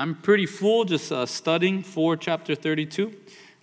I'm 0.00 0.14
pretty 0.14 0.46
full 0.46 0.84
just 0.84 1.12
uh, 1.12 1.26
studying 1.26 1.82
for 1.82 2.16
chapter 2.16 2.54
32. 2.54 3.12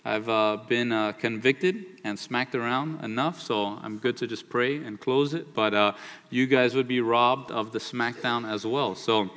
I've 0.04 0.28
uh, 0.28 0.58
been 0.68 0.92
uh, 0.92 1.10
convicted 1.10 1.84
and 2.04 2.16
smacked 2.16 2.54
around 2.54 3.04
enough, 3.04 3.42
so 3.42 3.76
I'm 3.82 3.98
good 3.98 4.16
to 4.18 4.28
just 4.28 4.48
pray 4.48 4.76
and 4.76 5.00
close 5.00 5.34
it. 5.34 5.52
But 5.52 5.74
uh, 5.74 5.94
you 6.30 6.46
guys 6.46 6.76
would 6.76 6.86
be 6.86 7.00
robbed 7.00 7.50
of 7.50 7.72
the 7.72 7.80
smackdown 7.80 8.48
as 8.48 8.64
well. 8.64 8.94
So 8.94 9.30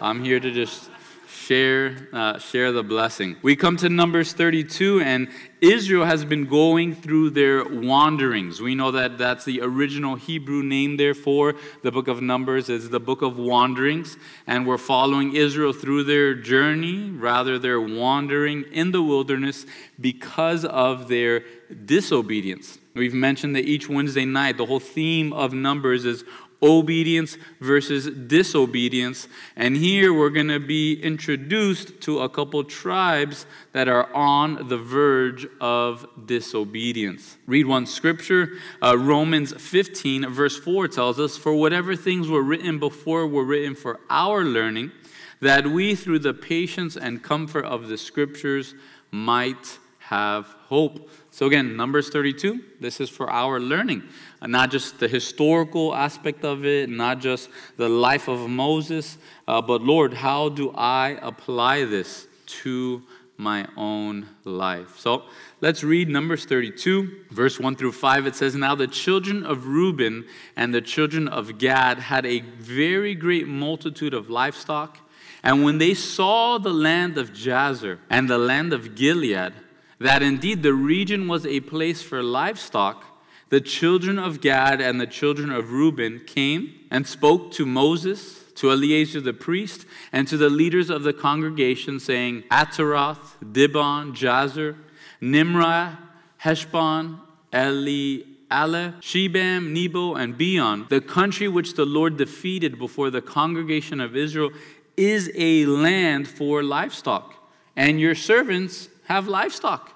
I'm 0.00 0.24
here 0.24 0.40
to 0.40 0.50
just 0.50 0.90
share 1.28 2.08
uh, 2.12 2.38
share 2.38 2.72
the 2.72 2.82
blessing. 2.82 3.36
We 3.42 3.54
come 3.54 3.76
to 3.78 3.88
Numbers 3.88 4.32
32, 4.32 5.00
and 5.00 5.28
Israel 5.60 6.04
has 6.04 6.24
been 6.24 6.46
going 6.46 6.94
through 6.94 7.30
their 7.30 7.64
wanderings. 7.64 8.60
We 8.60 8.74
know 8.74 8.90
that 8.92 9.18
that's 9.18 9.44
the 9.44 9.60
original 9.60 10.14
Hebrew 10.14 10.62
name 10.62 10.96
there 10.96 11.14
for 11.14 11.54
the 11.82 11.92
book 11.92 12.08
of 12.08 12.22
Numbers 12.22 12.68
is 12.68 12.90
the 12.90 13.00
book 13.00 13.22
of 13.22 13.38
wanderings, 13.38 14.16
and 14.46 14.66
we're 14.66 14.78
following 14.78 15.34
Israel 15.34 15.72
through 15.72 16.04
their 16.04 16.34
journey, 16.34 17.10
rather 17.10 17.58
their 17.58 17.80
wandering 17.80 18.64
in 18.72 18.92
the 18.92 19.02
wilderness 19.02 19.66
because 20.00 20.64
of 20.64 21.08
their 21.08 21.44
disobedience. 21.84 22.78
We've 22.94 23.14
mentioned 23.14 23.54
that 23.54 23.64
each 23.64 23.88
Wednesday 23.88 24.24
night, 24.24 24.56
the 24.56 24.66
whole 24.66 24.80
theme 24.80 25.32
of 25.32 25.52
Numbers 25.52 26.04
is 26.04 26.24
obedience 26.62 27.36
versus 27.60 28.06
disobedience. 28.06 29.28
And 29.56 29.76
here 29.76 30.12
we're 30.12 30.30
going 30.30 30.48
to 30.48 30.60
be 30.60 31.00
introduced 31.00 32.00
to 32.02 32.20
a 32.20 32.28
couple 32.28 32.64
tribes 32.64 33.46
that 33.72 33.88
are 33.88 34.12
on 34.14 34.68
the 34.68 34.76
verge 34.76 35.46
of 35.60 36.06
disobedience. 36.26 37.36
Read 37.46 37.66
one 37.66 37.86
scripture. 37.86 38.52
Uh, 38.82 38.98
Romans 38.98 39.52
15, 39.52 40.28
verse 40.30 40.58
4 40.58 40.88
tells 40.88 41.20
us, 41.20 41.36
For 41.36 41.54
whatever 41.54 41.94
things 41.94 42.28
were 42.28 42.42
written 42.42 42.78
before 42.78 43.26
were 43.26 43.44
written 43.44 43.74
for 43.74 44.00
our 44.10 44.44
learning, 44.44 44.92
that 45.40 45.66
we 45.68 45.94
through 45.94 46.18
the 46.18 46.34
patience 46.34 46.96
and 46.96 47.22
comfort 47.22 47.64
of 47.64 47.88
the 47.88 47.96
scriptures 47.96 48.74
might 49.10 49.78
have 49.98 50.46
hope. 50.66 51.10
So, 51.38 51.46
again, 51.46 51.76
Numbers 51.76 52.10
32, 52.10 52.64
this 52.80 53.00
is 53.00 53.08
for 53.08 53.30
our 53.30 53.60
learning, 53.60 54.02
not 54.42 54.72
just 54.72 54.98
the 54.98 55.06
historical 55.06 55.94
aspect 55.94 56.44
of 56.44 56.66
it, 56.66 56.90
not 56.90 57.20
just 57.20 57.48
the 57.76 57.88
life 57.88 58.26
of 58.26 58.50
Moses, 58.50 59.18
uh, 59.46 59.62
but 59.62 59.80
Lord, 59.80 60.14
how 60.14 60.48
do 60.48 60.72
I 60.74 61.16
apply 61.22 61.84
this 61.84 62.26
to 62.64 63.04
my 63.36 63.68
own 63.76 64.26
life? 64.42 64.98
So, 64.98 65.26
let's 65.60 65.84
read 65.84 66.08
Numbers 66.08 66.44
32, 66.44 67.26
verse 67.30 67.60
1 67.60 67.76
through 67.76 67.92
5. 67.92 68.26
It 68.26 68.34
says, 68.34 68.56
Now 68.56 68.74
the 68.74 68.88
children 68.88 69.46
of 69.46 69.68
Reuben 69.68 70.26
and 70.56 70.74
the 70.74 70.80
children 70.80 71.28
of 71.28 71.56
Gad 71.56 72.00
had 72.00 72.26
a 72.26 72.40
very 72.40 73.14
great 73.14 73.46
multitude 73.46 74.12
of 74.12 74.28
livestock. 74.28 74.98
And 75.44 75.62
when 75.62 75.78
they 75.78 75.94
saw 75.94 76.58
the 76.58 76.74
land 76.74 77.16
of 77.16 77.30
Jazer 77.30 78.00
and 78.10 78.28
the 78.28 78.38
land 78.38 78.72
of 78.72 78.96
Gilead, 78.96 79.52
that 80.00 80.22
indeed 80.22 80.62
the 80.62 80.74
region 80.74 81.28
was 81.28 81.44
a 81.46 81.60
place 81.60 82.02
for 82.02 82.22
livestock, 82.22 83.04
the 83.50 83.60
children 83.60 84.18
of 84.18 84.40
Gad 84.40 84.80
and 84.80 85.00
the 85.00 85.06
children 85.06 85.50
of 85.50 85.72
Reuben 85.72 86.20
came 86.26 86.74
and 86.90 87.06
spoke 87.06 87.50
to 87.52 87.64
Moses, 87.64 88.44
to 88.56 88.70
Eleazar 88.70 89.20
the 89.20 89.32
priest, 89.32 89.86
and 90.12 90.28
to 90.28 90.36
the 90.36 90.50
leaders 90.50 90.90
of 90.90 91.02
the 91.02 91.12
congregation, 91.12 91.98
saying, 91.98 92.44
Ataroth, 92.50 93.36
Dibon, 93.42 94.12
Jazer, 94.14 94.76
Nimrah, 95.20 95.98
Heshbon, 96.38 97.20
Eli, 97.54 98.24
Ale, 98.50 98.94
Shebam, 99.00 99.72
Nebo, 99.72 100.14
and 100.14 100.36
Beon, 100.36 100.86
the 100.88 101.00
country 101.00 101.48
which 101.48 101.74
the 101.74 101.86
Lord 101.86 102.16
defeated 102.16 102.78
before 102.78 103.10
the 103.10 103.22
congregation 103.22 104.00
of 104.00 104.16
Israel, 104.16 104.50
is 104.96 105.30
a 105.34 105.64
land 105.66 106.28
for 106.28 106.62
livestock, 106.62 107.34
and 107.76 108.00
your 108.00 108.14
servants 108.14 108.88
have 109.08 109.26
livestock. 109.26 109.92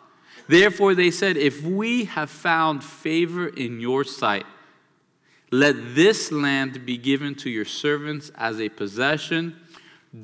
Therefore, 0.49 0.95
they 0.95 1.11
said, 1.11 1.37
If 1.37 1.63
we 1.63 2.07
have 2.07 2.31
found 2.31 2.83
favor 2.83 3.47
in 3.47 3.81
your 3.81 4.05
sight, 4.05 4.47
let 5.51 5.95
this 5.95 6.33
land 6.33 6.87
be 6.87 6.97
given 6.97 7.35
to 7.37 7.51
your 7.51 7.67
servants 7.67 8.33
as 8.37 8.59
a 8.59 8.71
possession. 8.71 9.57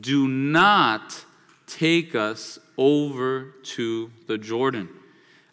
Do 0.00 0.27
not 0.27 1.25
take 1.66 2.15
us 2.15 2.59
over 2.78 3.54
to 3.62 4.10
the 4.27 4.38
Jordan. 4.38 4.88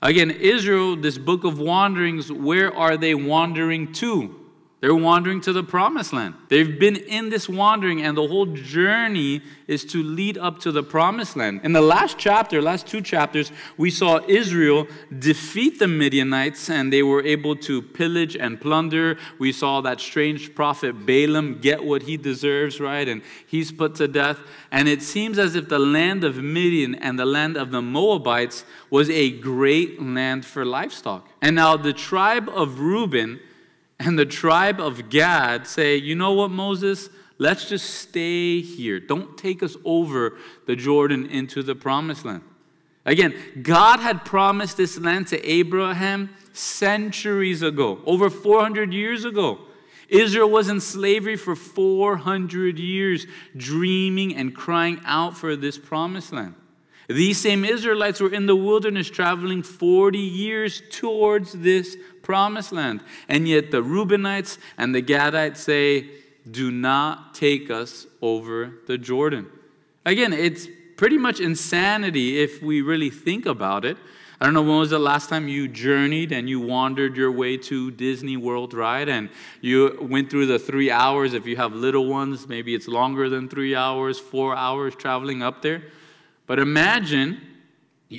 Again, 0.01 0.31
Israel, 0.31 0.95
this 0.95 1.17
book 1.17 1.43
of 1.43 1.59
wanderings, 1.59 2.31
where 2.31 2.73
are 2.73 2.95
they 2.95 3.15
wandering 3.15 3.91
to? 3.93 4.44
They're 4.85 4.93
wandering 4.93 5.41
to 5.41 5.51
the 5.51 5.63
promised 5.63 6.13
land. 6.13 6.35
They've 6.47 6.79
been 6.79 6.95
in 6.95 7.29
this 7.29 7.49
wandering, 7.49 8.03
and 8.03 8.15
the 8.15 8.27
whole 8.27 8.45
journey 8.45 9.41
is 9.65 9.83
to 9.85 10.03
lead 10.03 10.37
up 10.37 10.59
to 10.59 10.71
the 10.71 10.83
promised 10.83 11.35
land. 11.35 11.61
In 11.63 11.73
the 11.73 11.81
last 11.81 12.19
chapter, 12.19 12.61
last 12.61 12.85
two 12.85 13.01
chapters, 13.01 13.51
we 13.77 13.89
saw 13.89 14.19
Israel 14.27 14.85
defeat 15.17 15.79
the 15.79 15.87
Midianites, 15.87 16.69
and 16.69 16.93
they 16.93 17.01
were 17.01 17.23
able 17.23 17.55
to 17.55 17.81
pillage 17.81 18.35
and 18.35 18.61
plunder. 18.61 19.17
We 19.39 19.51
saw 19.51 19.81
that 19.81 19.99
strange 19.99 20.53
prophet 20.53 21.03
Balaam 21.03 21.57
get 21.61 21.83
what 21.83 22.03
he 22.03 22.15
deserves, 22.15 22.79
right? 22.79 23.09
And 23.09 23.23
he's 23.47 23.71
put 23.71 23.95
to 23.95 24.07
death. 24.07 24.37
And 24.71 24.87
it 24.87 25.01
seems 25.01 25.39
as 25.39 25.55
if 25.55 25.67
the 25.67 25.79
land 25.79 26.23
of 26.23 26.37
Midian 26.37 26.93
and 26.93 27.17
the 27.17 27.25
land 27.25 27.57
of 27.57 27.71
the 27.71 27.81
Moabites 27.81 28.65
was 28.91 29.09
a 29.09 29.31
great 29.31 29.99
land 29.99 30.45
for 30.45 30.63
livestock. 30.63 31.27
And 31.41 31.55
now 31.55 31.75
the 31.75 31.91
tribe 31.91 32.47
of 32.49 32.79
Reuben 32.79 33.39
and 33.99 34.19
the 34.19 34.25
tribe 34.25 34.79
of 34.79 35.09
Gad 35.09 35.67
say, 35.67 35.95
You 35.95 36.15
know 36.15 36.33
what, 36.33 36.51
Moses? 36.51 37.09
Let's 37.37 37.67
just 37.67 37.95
stay 37.95 38.61
here. 38.61 38.99
Don't 38.99 39.37
take 39.37 39.61
us 39.61 39.75
over 39.83 40.37
the 40.67 40.75
Jordan 40.75 41.25
into 41.25 41.63
the 41.63 41.75
promised 41.75 42.23
land. 42.23 42.43
Again, 43.05 43.35
God 43.61 43.99
had 43.99 44.25
promised 44.25 44.77
this 44.77 44.97
land 44.97 45.27
to 45.27 45.45
Abraham 45.47 46.29
centuries 46.53 47.61
ago, 47.61 47.99
over 48.05 48.29
400 48.29 48.93
years 48.93 49.25
ago. 49.25 49.59
Israel 50.07 50.49
was 50.49 50.69
in 50.69 50.79
slavery 50.79 51.35
for 51.35 51.55
400 51.55 52.79
years, 52.79 53.27
dreaming 53.57 54.35
and 54.35 54.55
crying 54.55 55.01
out 55.03 55.37
for 55.37 55.55
this 55.55 55.77
promised 55.77 56.31
land. 56.31 56.55
These 57.07 57.39
same 57.39 57.63
Israelites 57.65 58.19
were 58.19 58.33
in 58.33 58.45
the 58.45 58.55
wilderness 58.55 59.09
traveling 59.09 59.61
40 59.61 60.17
years 60.17 60.81
towards 60.89 61.53
this 61.53 61.97
promised 62.23 62.71
land. 62.71 63.01
And 63.29 63.47
yet 63.47 63.71
the 63.71 63.83
Reubenites 63.83 64.57
and 64.77 64.95
the 64.95 65.01
Gadites 65.01 65.57
say, 65.57 66.09
Do 66.49 66.71
not 66.71 67.35
take 67.35 67.69
us 67.69 68.07
over 68.21 68.73
the 68.87 68.97
Jordan. 68.97 69.47
Again, 70.05 70.33
it's 70.33 70.67
pretty 70.97 71.17
much 71.17 71.39
insanity 71.39 72.39
if 72.41 72.61
we 72.61 72.81
really 72.81 73.09
think 73.09 73.45
about 73.45 73.85
it. 73.85 73.97
I 74.39 74.45
don't 74.45 74.53
know 74.53 74.63
when 74.63 74.79
was 74.79 74.89
the 74.89 74.99
last 74.99 75.29
time 75.29 75.47
you 75.47 75.67
journeyed 75.67 76.33
and 76.33 76.49
you 76.49 76.59
wandered 76.59 77.15
your 77.15 77.31
way 77.31 77.55
to 77.57 77.89
Disney 77.91 78.35
World, 78.35 78.73
right? 78.73 79.07
And 79.07 79.29
you 79.61 79.97
went 80.01 80.29
through 80.29 80.47
the 80.47 80.59
three 80.59 80.91
hours. 80.91 81.33
If 81.33 81.45
you 81.45 81.55
have 81.55 81.73
little 81.73 82.07
ones, 82.07 82.47
maybe 82.47 82.75
it's 82.75 82.87
longer 82.87 83.29
than 83.29 83.47
three 83.47 83.75
hours, 83.75 84.19
four 84.19 84.55
hours 84.55 84.93
traveling 84.95 85.41
up 85.41 85.61
there. 85.61 85.83
But 86.47 86.59
imagine 86.59 87.41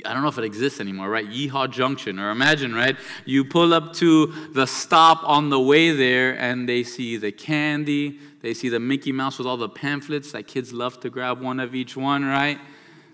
I 0.04 0.12
don't 0.12 0.22
know 0.22 0.28
if 0.28 0.38
it 0.38 0.44
exists 0.44 0.80
anymore, 0.80 1.08
right? 1.08 1.26
Yeehaw 1.28 1.70
Junction. 1.70 2.18
Or 2.18 2.30
imagine, 2.30 2.74
right? 2.74 2.96
You 3.24 3.44
pull 3.44 3.72
up 3.72 3.92
to 3.94 4.26
the 4.52 4.66
stop 4.66 5.22
on 5.22 5.48
the 5.48 5.60
way 5.60 5.92
there 5.92 6.36
and 6.38 6.68
they 6.68 6.82
see 6.82 7.16
the 7.16 7.30
candy, 7.30 8.18
they 8.42 8.52
see 8.52 8.68
the 8.68 8.80
Mickey 8.80 9.12
Mouse 9.12 9.38
with 9.38 9.46
all 9.46 9.56
the 9.56 9.68
pamphlets 9.68 10.32
that 10.32 10.48
kids 10.48 10.72
love 10.72 10.98
to 11.00 11.10
grab 11.10 11.40
one 11.40 11.60
of 11.60 11.74
each 11.74 11.96
one, 11.96 12.24
right? 12.24 12.58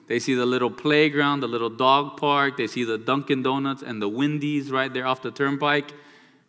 They 0.08 0.18
see 0.18 0.34
the 0.34 0.46
little 0.46 0.70
playground, 0.70 1.40
the 1.40 1.48
little 1.48 1.70
dog 1.70 2.16
park, 2.16 2.56
they 2.56 2.66
see 2.66 2.84
the 2.84 2.98
Dunkin' 2.98 3.42
Donuts 3.42 3.82
and 3.82 4.00
the 4.00 4.08
Wendy's 4.08 4.70
right 4.70 4.92
there 4.92 5.06
off 5.06 5.22
the 5.22 5.30
turnpike. 5.30 5.92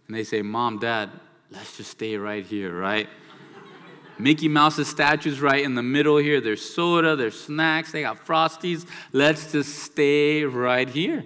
And 0.08 0.16
they 0.16 0.24
say, 0.24 0.42
Mom, 0.42 0.80
Dad, 0.80 1.12
let's 1.52 1.78
just 1.78 1.92
stay 1.92 2.18
right 2.18 2.46
here, 2.46 2.78
right? 2.78 3.08
Mickey 4.18 4.48
Mouse's 4.48 4.88
statue's 4.88 5.42
right 5.42 5.64
in 5.64 5.76
the 5.76 5.84
middle 5.84 6.18
here. 6.18 6.42
There's 6.42 6.62
soda, 6.62 7.16
there's 7.16 7.40
snacks, 7.40 7.92
they 7.92 8.02
got 8.02 8.26
frosties. 8.26 8.88
Let's 9.12 9.52
just 9.52 9.80
stay 9.80 10.44
right 10.44 10.88
here. 10.88 11.26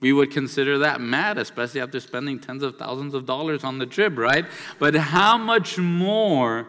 We 0.00 0.12
would 0.12 0.30
consider 0.30 0.78
that 0.78 1.00
mad, 1.00 1.38
especially 1.38 1.80
after 1.80 1.98
spending 1.98 2.38
tens 2.38 2.62
of 2.62 2.76
thousands 2.76 3.14
of 3.14 3.26
dollars 3.26 3.64
on 3.64 3.78
the 3.78 3.86
trip, 3.86 4.16
right? 4.16 4.46
But 4.78 4.94
how 4.94 5.36
much 5.36 5.76
more 5.78 6.68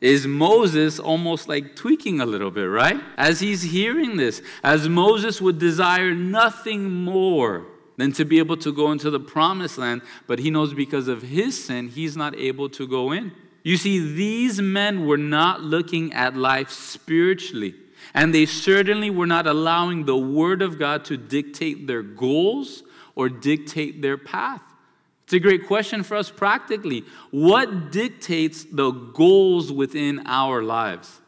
is 0.00 0.26
Moses 0.26 1.00
almost 1.00 1.48
like 1.48 1.74
tweaking 1.74 2.20
a 2.20 2.26
little 2.26 2.52
bit, 2.52 2.66
right? 2.66 3.00
As 3.16 3.40
he's 3.40 3.62
hearing 3.62 4.16
this, 4.16 4.42
as 4.62 4.88
Moses 4.88 5.40
would 5.40 5.58
desire 5.58 6.14
nothing 6.14 6.88
more 6.88 7.66
than 7.96 8.12
to 8.12 8.24
be 8.24 8.38
able 8.38 8.56
to 8.58 8.72
go 8.72 8.92
into 8.92 9.10
the 9.10 9.18
promised 9.18 9.76
land, 9.76 10.02
but 10.28 10.38
he 10.38 10.50
knows 10.50 10.72
because 10.72 11.08
of 11.08 11.22
his 11.22 11.64
sin, 11.64 11.88
he's 11.88 12.16
not 12.16 12.36
able 12.36 12.68
to 12.68 12.86
go 12.86 13.10
in. 13.10 13.32
You 13.62 13.76
see, 13.76 14.14
these 14.14 14.60
men 14.60 15.06
were 15.06 15.18
not 15.18 15.62
looking 15.62 16.12
at 16.12 16.36
life 16.36 16.70
spiritually, 16.70 17.74
and 18.14 18.34
they 18.34 18.46
certainly 18.46 19.10
were 19.10 19.26
not 19.26 19.46
allowing 19.46 20.04
the 20.04 20.16
Word 20.16 20.62
of 20.62 20.78
God 20.78 21.04
to 21.06 21.16
dictate 21.16 21.86
their 21.86 22.02
goals 22.02 22.82
or 23.14 23.28
dictate 23.28 24.00
their 24.00 24.16
path. 24.16 24.62
It's 25.24 25.34
a 25.34 25.38
great 25.38 25.66
question 25.66 26.02
for 26.02 26.16
us 26.16 26.30
practically. 26.30 27.04
What 27.30 27.92
dictates 27.92 28.64
the 28.64 28.90
goals 28.90 29.70
within 29.70 30.22
our 30.24 30.62
lives? 30.62 31.20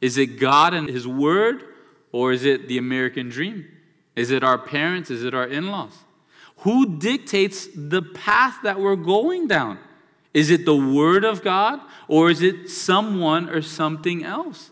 Is 0.00 0.16
it 0.16 0.38
God 0.38 0.72
and 0.72 0.88
His 0.88 1.06
Word, 1.06 1.64
Or 2.12 2.32
is 2.32 2.44
it 2.44 2.68
the 2.68 2.78
American 2.78 3.30
dream? 3.30 3.66
Is 4.14 4.30
it 4.30 4.44
our 4.44 4.58
parents? 4.58 5.10
Is 5.10 5.24
it 5.24 5.34
our 5.34 5.46
in 5.46 5.68
laws? 5.68 5.94
Who 6.58 6.98
dictates 6.98 7.66
the 7.74 8.02
path 8.02 8.58
that 8.62 8.78
we're 8.78 8.96
going 8.96 9.48
down? 9.48 9.78
Is 10.34 10.50
it 10.50 10.64
the 10.64 10.76
Word 10.76 11.24
of 11.24 11.42
God 11.42 11.80
or 12.08 12.30
is 12.30 12.42
it 12.42 12.70
someone 12.70 13.48
or 13.48 13.62
something 13.62 14.24
else? 14.24 14.70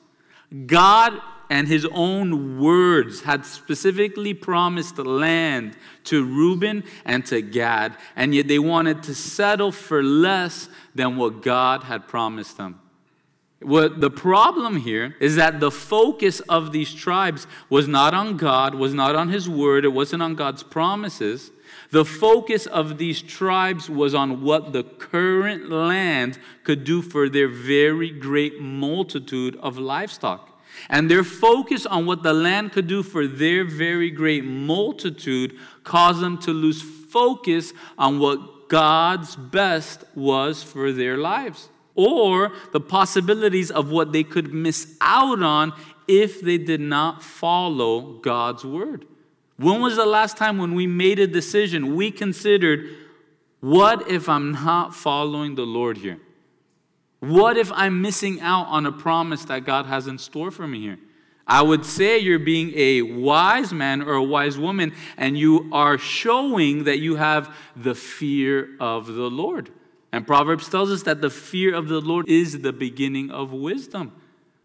God 0.67 1.21
and 1.51 1.67
his 1.67 1.87
own 1.93 2.61
words 2.61 3.23
had 3.23 3.45
specifically 3.45 4.33
promised 4.33 4.97
land 4.99 5.77
to 6.05 6.25
Reuben 6.25 6.85
and 7.05 7.27
to 7.27 7.43
Gad, 7.43 7.97
and 8.15 8.33
yet 8.33 8.47
they 8.47 8.61
wanted 8.61 9.03
to 9.03 9.15
settle 9.15 9.73
for 9.73 10.01
less 10.03 10.69
than 10.95 11.17
what 11.17 11.43
God 11.43 11.83
had 11.83 12.07
promised 12.07 12.57
them. 12.57 12.81
What 13.61 14.01
the 14.01 14.11
problem 14.11 14.77
here 14.77 15.17
is 15.21 15.37
that 15.37 15.61
the 15.61 15.73
focus 15.73 16.41
of 16.41 16.73
these 16.73 16.95
tribes 16.95 17.47
was 17.69 17.87
not 17.87 18.15
on 18.15 18.37
God, 18.37 18.75
was 18.75 18.95
not 18.95 19.17
on 19.17 19.29
his 19.29 19.49
word, 19.49 19.85
it 19.85 19.89
wasn't 19.89 20.23
on 20.23 20.37
God's 20.37 20.63
promises. 20.63 21.51
The 21.91 22.05
focus 22.05 22.67
of 22.67 22.99
these 22.99 23.21
tribes 23.21 23.91
was 23.91 24.15
on 24.15 24.43
what 24.43 24.73
the 24.73 24.85
current 24.85 25.71
land 25.71 26.39
could 26.63 26.85
do 26.85 27.03
for 27.03 27.29
their 27.29 27.49
very 27.49 28.11
great 28.11 28.61
multitude 28.61 29.57
of 29.57 29.77
livestock. 29.77 30.61
And 30.89 31.11
their 31.11 31.25
focus 31.25 31.87
on 31.87 32.07
what 32.07 32.23
the 32.23 32.33
land 32.33 32.73
could 32.73 32.87
do 32.87 33.03
for 33.03 33.27
their 33.27 33.65
very 33.65 34.11
great 34.11 34.45
multitude 34.45 35.59
caused 35.83 36.21
them 36.21 36.39
to 36.39 36.53
lose 36.53 36.81
focus 36.81 37.73
on 37.99 38.21
what 38.21 38.69
God's 38.69 39.35
best 39.35 40.05
was 40.15 40.63
for 40.63 40.93
their 40.93 41.17
lives 41.17 41.69
or 41.97 42.53
the 42.73 42.81
possibilities 42.81 43.71
of 43.71 43.91
what 43.91 44.13
they 44.13 44.23
could 44.23 44.55
miss 44.55 44.97
out 45.01 45.43
on 45.43 45.73
if 46.07 46.41
they 46.41 46.57
did 46.57 46.81
not 46.81 47.23
follow 47.23 48.19
God's 48.21 48.65
word. 48.65 49.07
When 49.61 49.83
was 49.83 49.97
the 49.97 50.07
last 50.07 50.39
time 50.39 50.57
when 50.57 50.75
we 50.75 50.87
made 50.87 51.19
a 51.19 51.27
decision, 51.27 51.95
we 51.95 52.11
considered, 52.11 52.97
what 53.61 54.11
if 54.11 54.27
I'm 54.27 54.53
not 54.53 54.95
following 54.95 55.55
the 55.55 55.67
Lord 55.67 55.99
here? 55.99 56.19
What 57.19 57.59
if 57.59 57.71
I'm 57.73 58.01
missing 58.01 58.41
out 58.41 58.69
on 58.69 58.87
a 58.87 58.93
promise 58.93 59.45
that 59.45 59.67
God 59.67 59.85
has 59.85 60.07
in 60.07 60.17
store 60.17 60.51
for 60.51 60.67
me 60.67 60.81
here? 60.81 60.99
I 61.47 61.61
would 61.61 61.85
say 61.85 62.19
you're 62.19 62.39
being 62.39 62.73
a 62.75 63.03
wise 63.03 63.71
man 63.71 64.01
or 64.01 64.15
a 64.15 64.23
wise 64.23 64.57
woman, 64.57 64.95
and 65.19 65.37
you 65.37 65.69
are 65.73 65.99
showing 65.99 66.85
that 66.85 67.01
you 67.01 67.17
have 67.17 67.55
the 67.77 67.95
fear 67.95 68.71
of 68.81 69.09
the 69.09 69.29
Lord. 69.29 69.69
And 70.11 70.27
Proverbs 70.27 70.71
tells 70.71 70.91
us 70.91 71.03
that 71.03 71.21
the 71.21 71.29
fear 71.29 71.75
of 71.75 71.89
the 71.89 72.01
Lord 72.01 72.31
is 72.31 72.61
the 72.61 72.73
beginning 72.73 73.31
of 73.31 73.53
wisdom. 73.53 74.13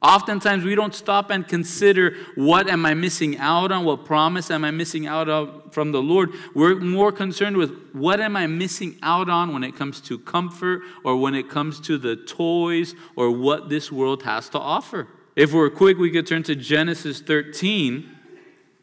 Oftentimes, 0.06 0.64
we 0.64 0.76
don't 0.76 0.94
stop 0.94 1.32
and 1.32 1.48
consider 1.48 2.16
what 2.36 2.70
am 2.70 2.86
I 2.86 2.94
missing 2.94 3.40
out 3.40 3.72
on? 3.72 3.86
What 3.86 4.06
promise 4.06 4.52
am 4.52 4.64
I 4.64 4.70
missing 4.70 5.08
out 5.08 5.28
on 5.28 5.72
from 5.72 5.92
the 5.92 6.02
Lord? 6.02 6.30
We're 6.54 6.76
more 6.76 7.12
concerned 7.12 7.58
with 7.58 7.72
what 7.92 8.20
am 8.22 8.36
I 8.36 8.46
missing 8.46 9.00
out 9.02 9.32
on 9.32 9.52
when 9.52 9.64
it 9.64 9.76
comes 9.76 10.00
to 10.02 10.20
comfort 10.20 10.84
or 11.04 11.16
when 11.16 11.34
it 11.34 11.50
comes 11.50 11.80
to 11.82 11.98
the 11.98 12.16
toys 12.16 12.94
or 13.16 13.32
what 13.32 13.70
this 13.70 13.92
world 13.92 14.22
has 14.22 14.48
to 14.50 14.60
offer. 14.60 15.08
If 15.36 15.54
we're 15.54 15.72
quick, 15.72 15.98
we 15.98 16.12
could 16.12 16.28
turn 16.28 16.44
to 16.44 16.56
Genesis 16.56 17.20
13 17.22 18.08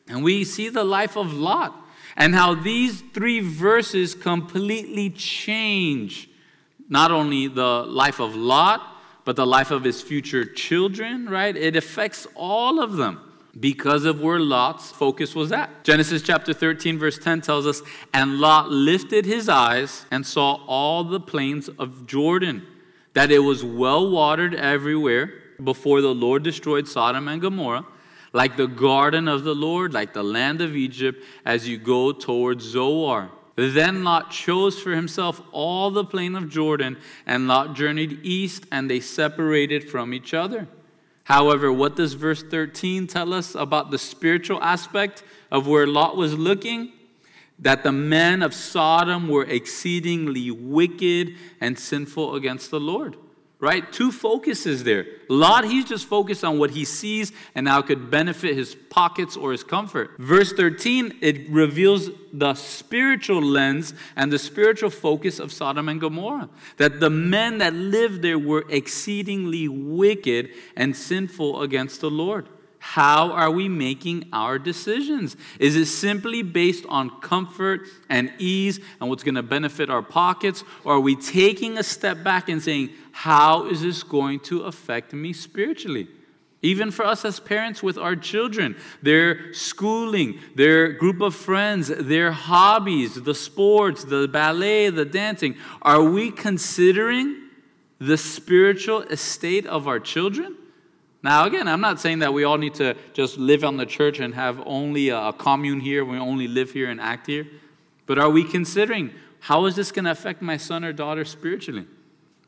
and 0.08 0.24
we 0.24 0.42
see 0.42 0.70
the 0.70 0.82
life 0.82 1.16
of 1.16 1.32
Lot 1.32 1.72
and 2.16 2.34
how 2.34 2.56
these 2.56 3.00
three 3.14 3.38
verses 3.38 4.16
completely 4.16 5.08
change 5.10 6.28
not 6.88 7.12
only 7.12 7.46
the 7.46 7.84
life 7.86 8.18
of 8.18 8.34
Lot, 8.34 8.91
but 9.24 9.36
the 9.36 9.46
life 9.46 9.70
of 9.70 9.84
his 9.84 10.02
future 10.02 10.44
children, 10.44 11.28
right? 11.28 11.56
It 11.56 11.76
affects 11.76 12.26
all 12.34 12.80
of 12.80 12.96
them 12.96 13.20
because 13.58 14.04
of 14.04 14.20
where 14.20 14.40
Lot's 14.40 14.90
focus 14.90 15.34
was 15.34 15.52
at. 15.52 15.84
Genesis 15.84 16.22
chapter 16.22 16.52
13, 16.54 16.98
verse 16.98 17.18
10 17.18 17.42
tells 17.42 17.66
us, 17.66 17.82
And 18.12 18.38
Lot 18.38 18.70
lifted 18.70 19.26
his 19.26 19.48
eyes 19.48 20.06
and 20.10 20.26
saw 20.26 20.64
all 20.66 21.04
the 21.04 21.20
plains 21.20 21.68
of 21.68 22.06
Jordan, 22.06 22.66
that 23.14 23.30
it 23.30 23.40
was 23.40 23.62
well 23.62 24.10
watered 24.10 24.54
everywhere 24.54 25.32
before 25.62 26.00
the 26.00 26.14
Lord 26.14 26.42
destroyed 26.42 26.88
Sodom 26.88 27.28
and 27.28 27.40
Gomorrah, 27.40 27.86
like 28.32 28.56
the 28.56 28.66
garden 28.66 29.28
of 29.28 29.44
the 29.44 29.54
Lord, 29.54 29.92
like 29.92 30.14
the 30.14 30.24
land 30.24 30.62
of 30.62 30.74
Egypt, 30.74 31.22
as 31.44 31.68
you 31.68 31.76
go 31.76 32.12
towards 32.12 32.64
Zoar. 32.64 33.30
Then 33.56 34.04
Lot 34.04 34.30
chose 34.30 34.80
for 34.80 34.92
himself 34.92 35.42
all 35.52 35.90
the 35.90 36.04
plain 36.04 36.34
of 36.34 36.48
Jordan, 36.48 36.96
and 37.26 37.48
Lot 37.48 37.74
journeyed 37.74 38.20
east, 38.22 38.66
and 38.72 38.90
they 38.90 39.00
separated 39.00 39.90
from 39.90 40.14
each 40.14 40.32
other. 40.32 40.68
However, 41.24 41.72
what 41.72 41.96
does 41.96 42.14
verse 42.14 42.42
13 42.42 43.06
tell 43.06 43.32
us 43.32 43.54
about 43.54 43.90
the 43.90 43.98
spiritual 43.98 44.62
aspect 44.62 45.22
of 45.50 45.66
where 45.66 45.86
Lot 45.86 46.16
was 46.16 46.34
looking? 46.34 46.92
That 47.58 47.84
the 47.84 47.92
men 47.92 48.42
of 48.42 48.54
Sodom 48.54 49.28
were 49.28 49.44
exceedingly 49.44 50.50
wicked 50.50 51.36
and 51.60 51.78
sinful 51.78 52.34
against 52.34 52.70
the 52.70 52.80
Lord 52.80 53.16
right? 53.62 53.92
Two 53.92 54.10
focuses 54.10 54.82
there. 54.82 55.06
Lot, 55.28 55.64
he's 55.64 55.84
just 55.84 56.06
focused 56.06 56.42
on 56.42 56.58
what 56.58 56.72
he 56.72 56.84
sees 56.84 57.30
and 57.54 57.68
how 57.68 57.78
it 57.78 57.86
could 57.86 58.10
benefit 58.10 58.56
his 58.56 58.74
pockets 58.74 59.36
or 59.36 59.52
his 59.52 59.62
comfort. 59.62 60.10
Verse 60.18 60.52
13, 60.52 61.18
it 61.20 61.48
reveals 61.48 62.10
the 62.32 62.54
spiritual 62.54 63.40
lens 63.40 63.94
and 64.16 64.32
the 64.32 64.38
spiritual 64.38 64.90
focus 64.90 65.38
of 65.38 65.52
Sodom 65.52 65.88
and 65.88 66.00
Gomorrah. 66.00 66.50
That 66.78 66.98
the 66.98 67.08
men 67.08 67.58
that 67.58 67.72
lived 67.72 68.20
there 68.20 68.38
were 68.38 68.64
exceedingly 68.68 69.68
wicked 69.68 70.50
and 70.76 70.96
sinful 70.96 71.62
against 71.62 72.00
the 72.00 72.10
Lord. 72.10 72.48
How 72.84 73.30
are 73.30 73.48
we 73.48 73.68
making 73.68 74.28
our 74.32 74.58
decisions? 74.58 75.36
Is 75.60 75.76
it 75.76 75.86
simply 75.86 76.42
based 76.42 76.84
on 76.88 77.20
comfort 77.20 77.86
and 78.08 78.32
ease 78.38 78.80
and 79.00 79.08
what's 79.08 79.22
going 79.22 79.36
to 79.36 79.42
benefit 79.42 79.88
our 79.88 80.02
pockets? 80.02 80.64
Or 80.82 80.94
are 80.94 81.00
we 81.00 81.14
taking 81.14 81.78
a 81.78 81.84
step 81.84 82.24
back 82.24 82.48
and 82.48 82.60
saying, 82.60 82.90
how 83.12 83.66
is 83.66 83.82
this 83.82 84.02
going 84.02 84.40
to 84.40 84.62
affect 84.62 85.12
me 85.12 85.32
spiritually? 85.32 86.08
Even 86.60 86.90
for 86.90 87.06
us 87.06 87.24
as 87.24 87.38
parents 87.38 87.84
with 87.84 87.96
our 87.96 88.16
children, 88.16 88.74
their 89.00 89.54
schooling, 89.54 90.40
their 90.56 90.88
group 90.88 91.20
of 91.20 91.36
friends, 91.36 91.86
their 91.86 92.32
hobbies, 92.32 93.14
the 93.14 93.34
sports, 93.34 94.02
the 94.02 94.26
ballet, 94.26 94.90
the 94.90 95.04
dancing, 95.04 95.54
are 95.82 96.02
we 96.02 96.32
considering 96.32 97.42
the 98.00 98.18
spiritual 98.18 99.02
estate 99.02 99.66
of 99.66 99.86
our 99.86 100.00
children? 100.00 100.56
Now, 101.22 101.44
again, 101.44 101.68
I'm 101.68 101.80
not 101.80 102.00
saying 102.00 102.18
that 102.18 102.34
we 102.34 102.42
all 102.44 102.58
need 102.58 102.74
to 102.74 102.96
just 103.12 103.38
live 103.38 103.62
on 103.62 103.76
the 103.76 103.86
church 103.86 104.18
and 104.18 104.34
have 104.34 104.60
only 104.66 105.10
a 105.10 105.32
commune 105.32 105.78
here, 105.78 106.04
we 106.04 106.18
only 106.18 106.48
live 106.48 106.72
here 106.72 106.90
and 106.90 107.00
act 107.00 107.28
here. 107.28 107.46
But 108.06 108.18
are 108.18 108.30
we 108.30 108.42
considering 108.42 109.12
how 109.40 109.66
is 109.66 109.76
this 109.76 109.92
going 109.92 110.04
to 110.06 110.10
affect 110.10 110.42
my 110.42 110.56
son 110.56 110.84
or 110.84 110.92
daughter 110.92 111.24
spiritually? 111.24 111.86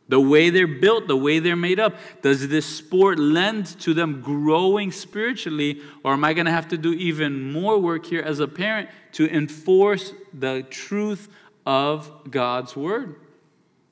The 0.08 0.20
way 0.20 0.50
they're 0.50 0.66
built, 0.66 1.08
the 1.08 1.16
way 1.16 1.38
they're 1.38 1.56
made 1.56 1.80
up, 1.80 1.94
does 2.20 2.48
this 2.48 2.66
sport 2.66 3.18
lend 3.18 3.66
to 3.80 3.94
them 3.94 4.20
growing 4.20 4.92
spiritually? 4.92 5.80
Or 6.02 6.12
am 6.12 6.25
I 6.25 6.34
going 6.34 6.46
to 6.46 6.52
have 6.52 6.68
to 6.68 6.76
do 6.76 6.92
even 6.92 7.52
more 7.52 7.78
work 7.78 8.04
here 8.04 8.22
as 8.22 8.40
a 8.40 8.48
parent 8.48 8.90
to 9.12 9.28
enforce 9.32 10.12
the 10.32 10.62
truth 10.68 11.28
of 11.64 12.30
God's 12.30 12.76
word? 12.76 13.16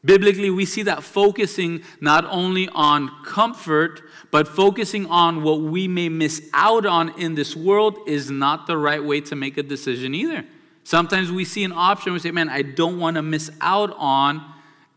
Biblically, 0.04 0.50
we 0.50 0.64
see 0.64 0.82
that 0.82 1.04
focusing 1.04 1.82
not 2.00 2.24
only 2.24 2.68
on 2.70 3.10
comfort, 3.24 4.02
but 4.32 4.48
focusing 4.48 5.06
on 5.06 5.42
what 5.42 5.60
we 5.60 5.86
may 5.86 6.08
miss 6.08 6.48
out 6.52 6.84
on 6.84 7.18
in 7.20 7.36
this 7.36 7.54
world 7.54 7.98
is 8.06 8.30
not 8.30 8.66
the 8.66 8.76
right 8.76 9.02
way 9.02 9.20
to 9.20 9.36
make 9.36 9.58
a 9.58 9.62
decision 9.62 10.12
either. 10.14 10.44
Sometimes 10.82 11.30
we 11.30 11.44
see 11.44 11.62
an 11.62 11.72
option, 11.72 12.12
we 12.12 12.18
say, 12.18 12.32
man, 12.32 12.48
I 12.48 12.62
don't 12.62 12.98
want 12.98 13.14
to 13.14 13.22
miss 13.22 13.50
out 13.60 13.94
on 13.96 14.44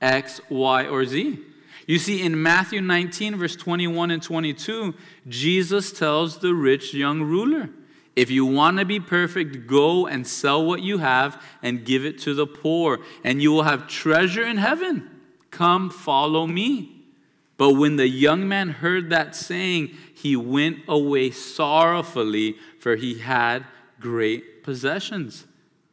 X, 0.02 0.42
Y, 0.50 0.88
or 0.88 1.06
Z. 1.06 1.40
You 1.86 2.00
see, 2.00 2.24
in 2.24 2.42
Matthew 2.42 2.82
19, 2.82 3.36
verse 3.36 3.56
21 3.56 4.10
and 4.10 4.24
22, 4.24 4.96
Jesus 5.28 5.92
tells 5.92 6.40
the 6.40 6.56
rich 6.56 6.96
young 6.96 7.22
ruler, 7.22 7.70
if 8.16 8.32
you 8.32 8.46
want 8.46 8.78
to 8.78 8.86
be 8.86 9.00
perfect, 9.00 9.68
go 9.68 10.08
and 10.08 10.26
sell 10.26 10.66
what 10.66 10.82
you 10.82 11.00
have 11.00 11.42
and 11.62 11.86
give 11.86 12.06
it 12.06 12.18
to 12.20 12.34
the 12.34 12.48
poor, 12.48 13.00
and 13.24 13.42
you 13.42 13.52
will 13.52 13.64
have 13.64 13.88
treasure 13.88 14.46
in 14.46 14.58
heaven. 14.58 15.10
Come, 15.52 15.90
follow 15.90 16.48
me. 16.48 17.04
But 17.58 17.74
when 17.74 17.96
the 17.96 18.08
young 18.08 18.48
man 18.48 18.70
heard 18.70 19.10
that 19.10 19.36
saying, 19.36 19.92
he 20.14 20.36
went 20.36 20.80
away 20.88 21.32
sorrowfully, 21.32 22.58
for 22.80 22.96
he 22.96 23.20
had 23.20 23.66
great 24.00 24.64
possessions. 24.64 25.46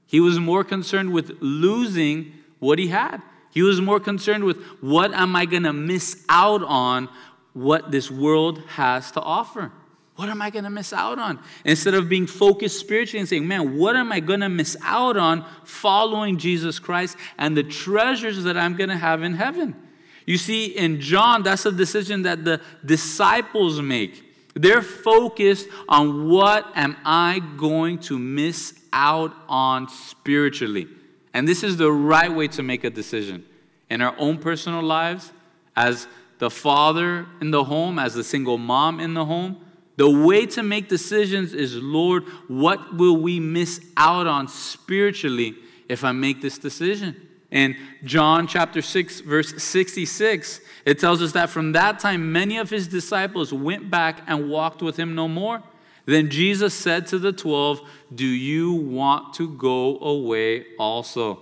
He 0.06 0.20
was 0.20 0.38
more 0.38 0.64
concerned 0.64 1.12
with 1.12 1.38
losing 1.40 2.32
what 2.58 2.78
he 2.78 2.88
had. 2.88 3.22
He 3.50 3.62
was 3.62 3.80
more 3.80 4.00
concerned 4.00 4.44
with 4.44 4.62
what 4.80 5.12
am 5.12 5.36
I 5.36 5.46
going 5.46 5.62
to 5.64 5.72
miss 5.72 6.24
out 6.28 6.62
on 6.62 7.08
what 7.52 7.90
this 7.90 8.10
world 8.10 8.62
has 8.68 9.10
to 9.12 9.20
offer. 9.20 9.72
What 10.22 10.30
am 10.30 10.40
I 10.40 10.50
going 10.50 10.62
to 10.62 10.70
miss 10.70 10.92
out 10.92 11.18
on? 11.18 11.40
Instead 11.64 11.94
of 11.94 12.08
being 12.08 12.28
focused 12.28 12.78
spiritually 12.78 13.18
and 13.18 13.28
saying, 13.28 13.48
man, 13.48 13.76
what 13.76 13.96
am 13.96 14.12
I 14.12 14.20
going 14.20 14.38
to 14.38 14.48
miss 14.48 14.76
out 14.80 15.16
on 15.16 15.44
following 15.64 16.38
Jesus 16.38 16.78
Christ 16.78 17.16
and 17.38 17.56
the 17.56 17.64
treasures 17.64 18.44
that 18.44 18.56
I'm 18.56 18.76
going 18.76 18.88
to 18.88 18.96
have 18.96 19.24
in 19.24 19.34
heaven? 19.34 19.74
You 20.24 20.38
see, 20.38 20.66
in 20.66 21.00
John, 21.00 21.42
that's 21.42 21.66
a 21.66 21.72
decision 21.72 22.22
that 22.22 22.44
the 22.44 22.60
disciples 22.86 23.82
make. 23.82 24.22
They're 24.54 24.80
focused 24.80 25.66
on 25.88 26.28
what 26.28 26.70
am 26.76 26.96
I 27.04 27.40
going 27.56 27.98
to 28.02 28.16
miss 28.16 28.78
out 28.92 29.34
on 29.48 29.88
spiritually. 29.88 30.86
And 31.34 31.48
this 31.48 31.64
is 31.64 31.78
the 31.78 31.90
right 31.90 32.32
way 32.32 32.46
to 32.46 32.62
make 32.62 32.84
a 32.84 32.90
decision 32.90 33.44
in 33.90 34.00
our 34.00 34.14
own 34.18 34.38
personal 34.38 34.84
lives, 34.84 35.32
as 35.74 36.06
the 36.38 36.48
father 36.48 37.26
in 37.40 37.50
the 37.50 37.64
home, 37.64 37.98
as 37.98 38.14
the 38.14 38.22
single 38.22 38.56
mom 38.56 39.00
in 39.00 39.14
the 39.14 39.24
home. 39.24 39.56
The 39.96 40.08
way 40.08 40.46
to 40.46 40.62
make 40.62 40.88
decisions 40.88 41.52
is, 41.52 41.76
Lord, 41.76 42.24
what 42.48 42.96
will 42.96 43.16
we 43.16 43.40
miss 43.40 43.84
out 43.96 44.26
on 44.26 44.48
spiritually 44.48 45.54
if 45.88 46.02
I 46.04 46.12
make 46.12 46.40
this 46.40 46.58
decision? 46.58 47.28
In 47.50 47.76
John 48.02 48.46
chapter 48.46 48.80
6, 48.80 49.20
verse 49.20 49.62
66, 49.62 50.60
it 50.86 50.98
tells 50.98 51.20
us 51.20 51.32
that 51.32 51.50
from 51.50 51.72
that 51.72 51.98
time 51.98 52.32
many 52.32 52.56
of 52.56 52.70
his 52.70 52.88
disciples 52.88 53.52
went 53.52 53.90
back 53.90 54.22
and 54.26 54.48
walked 54.48 54.80
with 54.80 54.96
him 54.96 55.14
no 55.14 55.28
more. 55.28 55.62
Then 56.06 56.30
Jesus 56.30 56.74
said 56.74 57.06
to 57.08 57.18
the 57.18 57.32
twelve, 57.32 57.80
Do 58.12 58.26
you 58.26 58.72
want 58.72 59.34
to 59.34 59.48
go 59.56 59.98
away 60.00 60.66
also? 60.78 61.40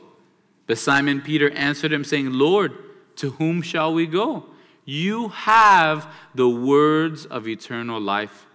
But 0.66 0.78
Simon 0.78 1.20
Peter 1.20 1.50
answered 1.52 1.92
him, 1.92 2.04
saying, 2.04 2.32
Lord, 2.32 2.72
to 3.16 3.30
whom 3.30 3.62
shall 3.62 3.94
we 3.94 4.06
go? 4.06 4.46
You 4.84 5.28
have 5.28 6.12
the 6.34 6.48
words 6.48 7.26
of 7.26 7.46
eternal 7.46 8.00
life. 8.00 8.46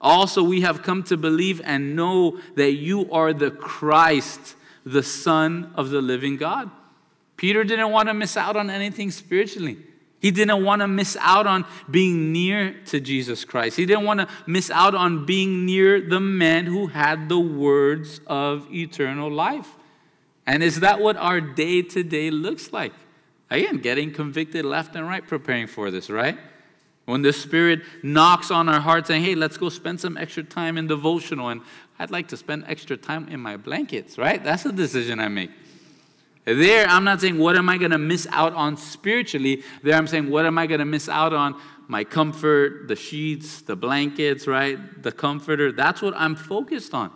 Also, 0.00 0.42
we 0.42 0.60
have 0.60 0.82
come 0.82 1.02
to 1.04 1.16
believe 1.16 1.60
and 1.64 1.96
know 1.96 2.38
that 2.56 2.72
you 2.72 3.10
are 3.10 3.32
the 3.32 3.50
Christ, 3.50 4.56
the 4.84 5.02
Son 5.02 5.72
of 5.74 5.90
the 5.90 6.02
living 6.02 6.36
God. 6.36 6.70
Peter 7.36 7.64
didn't 7.64 7.90
want 7.90 8.08
to 8.08 8.14
miss 8.14 8.36
out 8.36 8.56
on 8.56 8.70
anything 8.70 9.10
spiritually. 9.10 9.78
He 10.20 10.30
didn't 10.30 10.64
want 10.64 10.80
to 10.80 10.88
miss 10.88 11.18
out 11.20 11.46
on 11.46 11.66
being 11.90 12.32
near 12.32 12.74
to 12.86 12.98
Jesus 12.98 13.44
Christ. 13.44 13.76
He 13.76 13.84
didn't 13.84 14.04
want 14.04 14.20
to 14.20 14.28
miss 14.46 14.70
out 14.70 14.94
on 14.94 15.26
being 15.26 15.66
near 15.66 16.00
the 16.00 16.20
man 16.20 16.64
who 16.64 16.86
had 16.86 17.28
the 17.28 17.38
words 17.38 18.20
of 18.26 18.72
eternal 18.72 19.30
life. 19.30 19.68
And 20.46 20.62
is 20.62 20.80
that 20.80 21.00
what 21.00 21.16
our 21.16 21.40
day 21.42 21.82
to 21.82 22.02
day 22.02 22.30
looks 22.30 22.72
like? 22.72 22.92
Again, 23.56 23.78
getting 23.78 24.12
convicted 24.12 24.64
left 24.64 24.96
and 24.96 25.06
right, 25.06 25.26
preparing 25.26 25.66
for 25.66 25.90
this, 25.90 26.10
right? 26.10 26.38
When 27.06 27.22
the 27.22 27.32
Spirit 27.32 27.82
knocks 28.02 28.50
on 28.50 28.68
our 28.68 28.80
heart 28.80 29.06
saying, 29.06 29.24
hey, 29.24 29.34
let's 29.34 29.56
go 29.56 29.68
spend 29.68 30.00
some 30.00 30.16
extra 30.16 30.42
time 30.42 30.78
in 30.78 30.86
devotional, 30.86 31.50
and 31.50 31.60
I'd 31.98 32.10
like 32.10 32.28
to 32.28 32.36
spend 32.36 32.64
extra 32.66 32.96
time 32.96 33.28
in 33.28 33.40
my 33.40 33.56
blankets, 33.56 34.16
right? 34.16 34.42
That's 34.42 34.64
a 34.64 34.72
decision 34.72 35.20
I 35.20 35.28
make. 35.28 35.50
There, 36.46 36.86
I'm 36.86 37.04
not 37.04 37.20
saying, 37.20 37.38
what 37.38 37.56
am 37.56 37.68
I 37.68 37.78
going 37.78 37.90
to 37.90 37.98
miss 37.98 38.26
out 38.30 38.52
on 38.52 38.76
spiritually? 38.76 39.62
There, 39.82 39.94
I'm 39.94 40.06
saying, 40.06 40.30
what 40.30 40.44
am 40.44 40.58
I 40.58 40.66
going 40.66 40.80
to 40.80 40.84
miss 40.84 41.08
out 41.08 41.32
on? 41.32 41.60
My 41.88 42.04
comfort, 42.04 42.88
the 42.88 42.96
sheets, 42.96 43.62
the 43.62 43.76
blankets, 43.76 44.46
right? 44.46 45.02
The 45.02 45.12
comforter. 45.12 45.72
That's 45.72 46.02
what 46.02 46.14
I'm 46.16 46.36
focused 46.36 46.94
on. 46.94 47.10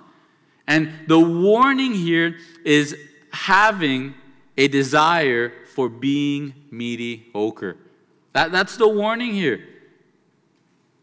And 0.67 0.93
the 1.07 1.19
warning 1.19 1.95
here 1.95 2.37
is 2.65 2.97
having 3.33 4.15
a 4.57 4.69
desire 4.69 5.53
for 5.79 5.89
being 5.89 6.53
mediocre. 6.73 7.77
That, 8.33 8.51
that's 8.51 8.77
the 8.77 8.89
warning 8.89 9.33
here. 9.33 9.65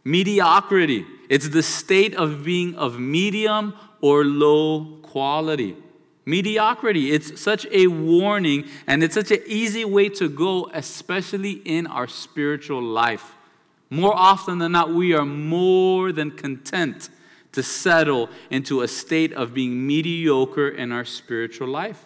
Mediocrity. 0.03 1.05
It's 1.29 1.47
the 1.47 1.63
state 1.63 2.13
of 2.13 2.43
being 2.43 2.75
of 2.75 2.99
medium 2.99 3.73
or 4.01 4.25
low 4.25 4.99
quality. 5.01 5.77
Mediocrity. 6.25 7.13
It's 7.13 7.39
such 7.39 7.65
a 7.71 7.87
warning, 7.87 8.67
and 8.85 9.01
it's 9.01 9.13
such 9.13 9.31
an 9.31 9.39
easy 9.45 9.85
way 9.85 10.09
to 10.09 10.27
go, 10.27 10.69
especially 10.73 11.61
in 11.63 11.87
our 11.87 12.09
spiritual 12.09 12.83
life. 12.83 13.33
More 13.89 14.13
often 14.13 14.57
than 14.57 14.73
not, 14.73 14.93
we 14.93 15.13
are 15.13 15.23
more 15.25 16.11
than 16.11 16.31
content 16.31 17.07
to 17.53 17.63
settle 17.63 18.29
into 18.49 18.81
a 18.81 18.89
state 18.89 19.31
of 19.31 19.53
being 19.53 19.87
mediocre 19.87 20.67
in 20.67 20.91
our 20.91 21.05
spiritual 21.05 21.69
life. 21.69 22.05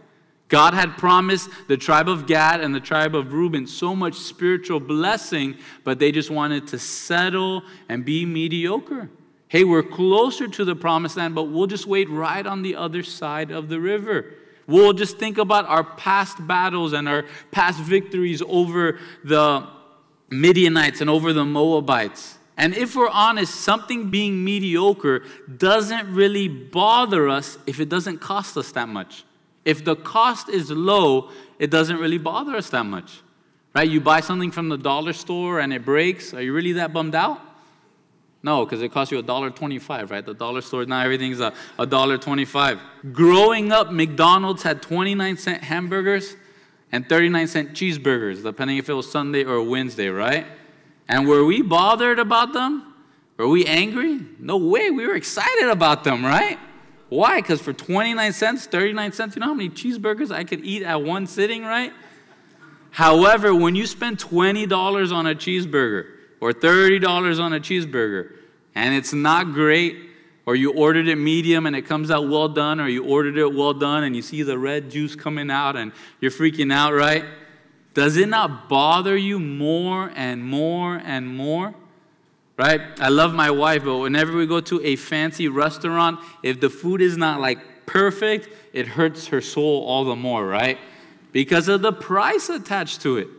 God 0.50 0.74
had 0.74 0.98
promised 0.98 1.50
the 1.68 1.78
tribe 1.78 2.10
of 2.10 2.26
Gad 2.26 2.60
and 2.60 2.74
the 2.74 2.80
tribe 2.80 3.16
of 3.16 3.32
Reuben 3.32 3.68
so 3.68 3.96
much 3.96 4.16
spiritual 4.16 4.80
blessing, 4.80 5.56
but 5.84 6.00
they 6.00 6.12
just 6.12 6.32
wanted 6.32 6.68
to 6.70 6.80
settle 6.80 7.64
and 7.88 8.04
be 8.04 8.26
mediocre. 8.26 9.10
Hey, 9.48 9.64
we're 9.64 9.84
closer 9.84 10.48
to 10.48 10.66
the 10.66 10.76
promised 10.76 11.18
land, 11.18 11.36
but 11.36 11.44
we'll 11.44 11.68
just 11.68 11.86
wait 11.86 12.10
right 12.10 12.46
on 12.46 12.64
the 12.64 12.76
other 12.76 13.04
side 13.04 13.52
of 13.52 13.70
the 13.70 13.80
river. 13.80 14.34
We'll 14.68 14.94
just 14.94 15.18
think 15.18 15.38
about 15.38 15.66
our 15.66 15.84
past 15.84 16.46
battles 16.46 16.94
and 16.94 17.08
our 17.08 17.26
past 17.52 17.80
victories 17.80 18.42
over 18.42 19.00
the 19.24 19.68
Midianites 20.30 21.02
and 21.02 21.10
over 21.10 21.32
the 21.32 21.46
Moabites. 21.46 22.38
And 22.58 22.76
if 22.76 22.96
we're 22.96 23.10
honest, 23.10 23.56
something 23.56 24.10
being 24.10 24.44
mediocre 24.44 25.24
doesn't 25.58 26.14
really 26.14 26.48
bother 26.48 27.30
us 27.30 27.58
if 27.66 27.80
it 27.80 27.90
doesn't 27.90 28.18
cost 28.18 28.58
us 28.58 28.72
that 28.74 28.90
much. 28.90 29.26
If 29.66 29.84
the 29.84 29.96
cost 29.96 30.50
is 30.50 30.72
low, 30.72 31.30
it 31.58 31.70
doesn't 31.70 31.98
really 31.98 32.18
bother 32.18 32.56
us 32.56 32.70
that 32.70 32.86
much. 32.86 33.22
Right? 33.76 33.90
You 33.90 34.02
buy 34.02 34.22
something 34.22 34.52
from 34.52 34.70
the 34.70 34.78
dollar 34.78 35.14
store 35.14 35.60
and 35.60 35.72
it 35.74 35.86
breaks, 35.86 36.34
are 36.34 36.42
you 36.42 36.54
really 36.54 36.74
that 36.74 36.92
bummed 36.92 37.16
out? 37.16 37.40
No, 38.42 38.66
because 38.66 38.82
it 38.82 38.92
costs 38.92 39.12
you 39.12 39.20
a 39.20 39.24
dollar 39.24 39.50
twenty-five, 39.50 40.12
right? 40.12 40.26
The 40.26 40.34
dollar 40.34 40.62
store 40.62 40.86
now 40.86 41.02
everything's 41.02 41.42
a, 41.42 41.54
dollar 41.86 42.18
twenty-five. 42.18 42.80
Growing 43.12 43.72
up, 43.72 43.92
McDonald's 43.92 44.64
had 44.64 44.82
29 44.82 45.36
cent 45.38 45.64
hamburgers 45.64 46.36
and 46.92 47.08
39 47.08 47.48
cent 47.48 47.74
cheeseburgers, 47.74 48.42
depending 48.42 48.78
if 48.78 48.88
it 48.88 48.94
was 48.94 49.12
Sunday 49.12 49.44
or 49.44 49.62
Wednesday, 49.62 50.08
right? 50.08 50.48
And 51.10 51.28
were 51.28 51.44
we 51.44 51.62
bothered 51.62 52.18
about 52.18 52.54
them? 52.54 52.94
Were 53.38 53.48
we 53.48 53.66
angry? 53.66 54.20
No 54.40 54.58
way. 54.58 54.90
We 54.90 55.06
were 55.06 55.16
excited 55.16 55.70
about 55.70 56.04
them, 56.04 56.24
right? 56.24 56.58
Why? 57.10 57.42
Because 57.42 57.62
for 57.62 57.74
29 57.74 58.34
cents, 58.34 58.68
39 58.68 59.12
cents, 59.12 59.36
you 59.36 59.40
know 59.40 59.48
how 59.48 59.54
many 59.54 59.70
cheeseburgers 59.70 60.32
I 60.32 60.44
could 60.44 60.64
eat 60.64 60.84
at 60.84 61.02
one 61.02 61.28
sitting, 61.28 61.64
right? 61.64 61.92
However, 62.92 63.54
when 63.54 63.76
you 63.76 63.86
spend 63.86 64.20
$20 64.20 65.12
on 65.12 65.28
a 65.28 65.36
cheeseburger, 65.36 66.06
or 66.42 66.54
$30 66.54 67.40
on 67.40 67.54
a 67.54 67.60
cheeseburger 67.60 68.32
and 68.76 68.94
it's 68.94 69.14
not 69.14 69.54
great, 69.54 69.98
or 70.46 70.56
you 70.56 70.72
ordered 70.74 71.08
it 71.08 71.18
medium 71.18 71.66
and 71.66 71.76
it 71.76 71.84
comes 71.84 72.10
out 72.10 72.28
well 72.28 72.48
done, 72.48 72.80
or 72.80 72.88
you 72.88 73.04
ordered 73.04 73.38
it 73.38 73.54
well 73.54 73.74
done 73.74 74.04
and 74.04 74.16
you 74.16 74.22
see 74.22 74.42
the 74.42 74.58
red 74.58 74.90
juice 74.90 75.16
coming 75.16 75.52
out 75.52 75.76
and 75.76 75.92
you're 76.22 76.32
freaking 76.32 76.74
out, 76.74 76.94
right? 76.94 77.26
Does 77.94 78.18
it 78.18 78.30
not 78.30 78.70
bother 78.70 79.18
you 79.18 79.40
more 79.40 80.12
and 80.16 80.44
more 80.44 80.96
and 81.04 81.28
more? 81.28 81.76
Right? 82.60 82.82
I 83.00 83.08
love 83.08 83.34
my 83.34 83.52
wife, 83.52 83.86
but 83.86 84.00
whenever 84.00 84.36
we 84.36 84.46
go 84.46 84.60
to 84.60 84.86
a 84.86 84.98
fancy 84.98 85.48
restaurant, 85.48 86.20
if 86.44 86.60
the 86.60 86.70
food 86.70 87.02
is 87.02 87.16
not 87.16 87.40
like 87.40 87.86
perfect, 87.86 88.50
it 88.74 88.86
hurts 88.86 89.28
her 89.28 89.40
soul 89.40 89.86
all 89.86 90.04
the 90.04 90.18
more, 90.18 90.46
right? 90.46 90.78
Because 91.32 91.70
of 91.70 91.82
the 91.82 91.94
price 91.94 92.50
attached 92.50 93.00
to 93.04 93.16
it. 93.16 93.30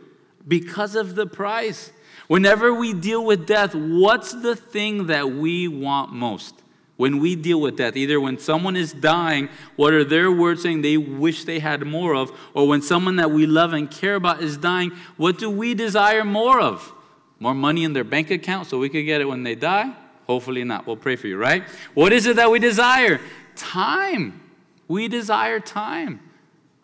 Because 0.47 0.95
of 0.95 1.13
the 1.13 1.27
price. 1.27 1.91
Whenever 2.29 2.73
we 2.73 2.95
deal 2.95 3.23
with 3.23 3.45
death, 3.45 3.75
what's 3.75 4.33
the 4.33 4.55
thing 4.55 5.05
that 5.05 5.31
we 5.31 5.67
want 5.67 6.11
most? 6.11 6.55
When 6.97 7.19
we 7.19 7.35
deal 7.35 7.61
with 7.61 7.77
death, 7.77 7.95
either 7.95 8.19
when 8.19 8.39
someone 8.39 8.75
is 8.75 8.91
dying, 8.91 9.49
what 9.75 9.93
are 9.93 10.03
their 10.03 10.31
words 10.31 10.63
saying 10.63 10.81
they 10.81 10.97
wish 10.97 11.43
they 11.43 11.59
had 11.59 11.85
more 11.85 12.15
of? 12.15 12.31
Or 12.55 12.67
when 12.67 12.81
someone 12.81 13.17
that 13.17 13.29
we 13.29 13.45
love 13.45 13.73
and 13.73 13.91
care 13.91 14.15
about 14.15 14.41
is 14.41 14.57
dying, 14.57 14.93
what 15.15 15.37
do 15.37 15.47
we 15.47 15.75
desire 15.75 16.25
more 16.25 16.59
of? 16.59 16.91
More 17.41 17.55
money 17.55 17.83
in 17.83 17.93
their 17.93 18.03
bank 18.03 18.29
account 18.29 18.67
so 18.67 18.77
we 18.77 18.87
could 18.87 19.01
get 19.01 19.19
it 19.19 19.25
when 19.25 19.41
they 19.41 19.55
die? 19.55 19.91
Hopefully 20.27 20.63
not. 20.63 20.85
We'll 20.85 20.95
pray 20.95 21.15
for 21.15 21.25
you, 21.25 21.37
right? 21.37 21.63
What 21.95 22.13
is 22.13 22.27
it 22.27 22.35
that 22.35 22.51
we 22.51 22.59
desire? 22.59 23.19
Time. 23.55 24.39
We 24.87 25.07
desire 25.07 25.59
time. 25.59 26.19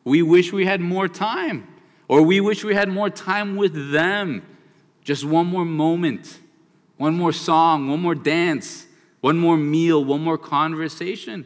We 0.04 0.24
wish 0.24 0.52
we 0.52 0.66
had 0.66 0.82
more 0.82 1.08
time. 1.08 1.68
Or 2.08 2.24
we 2.24 2.42
wish 2.42 2.64
we 2.64 2.74
had 2.74 2.90
more 2.90 3.12
time 3.12 3.56
with 3.56 3.92
them. 3.92 4.42
Just 5.04 5.24
one 5.24 5.46
more 5.46 5.64
moment, 5.64 6.40
one 6.98 7.14
more 7.14 7.34
song, 7.34 7.88
one 7.88 8.02
more 8.02 8.16
dance, 8.16 8.88
one 9.22 9.38
more 9.38 9.58
meal, 9.58 10.04
one 10.04 10.22
more 10.22 10.40
conversation. 10.40 11.46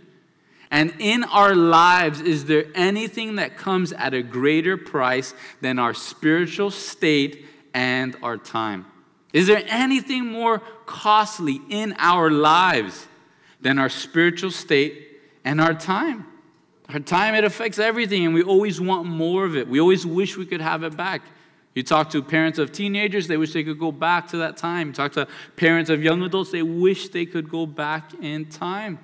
And 0.71 0.93
in 0.99 1.25
our 1.25 1.53
lives, 1.53 2.21
is 2.21 2.45
there 2.45 2.67
anything 2.75 3.35
that 3.35 3.57
comes 3.57 3.91
at 3.91 4.13
a 4.13 4.23
greater 4.23 4.77
price 4.77 5.33
than 5.59 5.79
our 5.79 5.93
spiritual 5.93 6.71
state 6.71 7.45
and 7.73 8.15
our 8.23 8.37
time? 8.37 8.85
Is 9.33 9.47
there 9.47 9.63
anything 9.67 10.25
more 10.25 10.59
costly 10.85 11.61
in 11.69 11.95
our 11.97 12.29
lives 12.29 13.07
than 13.61 13.79
our 13.79 13.89
spiritual 13.89 14.51
state 14.51 15.19
and 15.45 15.61
our 15.61 15.73
time? 15.73 16.25
Our 16.89 16.99
time, 16.99 17.35
it 17.35 17.45
affects 17.45 17.79
everything, 17.79 18.25
and 18.25 18.33
we 18.33 18.43
always 18.43 18.81
want 18.81 19.05
more 19.07 19.45
of 19.45 19.55
it. 19.55 19.67
We 19.67 19.79
always 19.79 20.05
wish 20.05 20.35
we 20.35 20.45
could 20.45 20.59
have 20.59 20.83
it 20.83 20.97
back. 20.97 21.21
You 21.73 21.83
talk 21.83 22.09
to 22.09 22.21
parents 22.21 22.59
of 22.59 22.73
teenagers, 22.73 23.27
they 23.27 23.37
wish 23.37 23.53
they 23.53 23.63
could 23.63 23.79
go 23.79 23.93
back 23.93 24.27
to 24.29 24.37
that 24.37 24.57
time. 24.57 24.87
You 24.87 24.93
talk 24.93 25.13
to 25.13 25.25
parents 25.55 25.89
of 25.89 26.03
young 26.03 26.21
adults, 26.23 26.51
they 26.51 26.63
wish 26.63 27.09
they 27.09 27.25
could 27.25 27.49
go 27.49 27.65
back 27.65 28.13
in 28.21 28.47
time. 28.47 28.99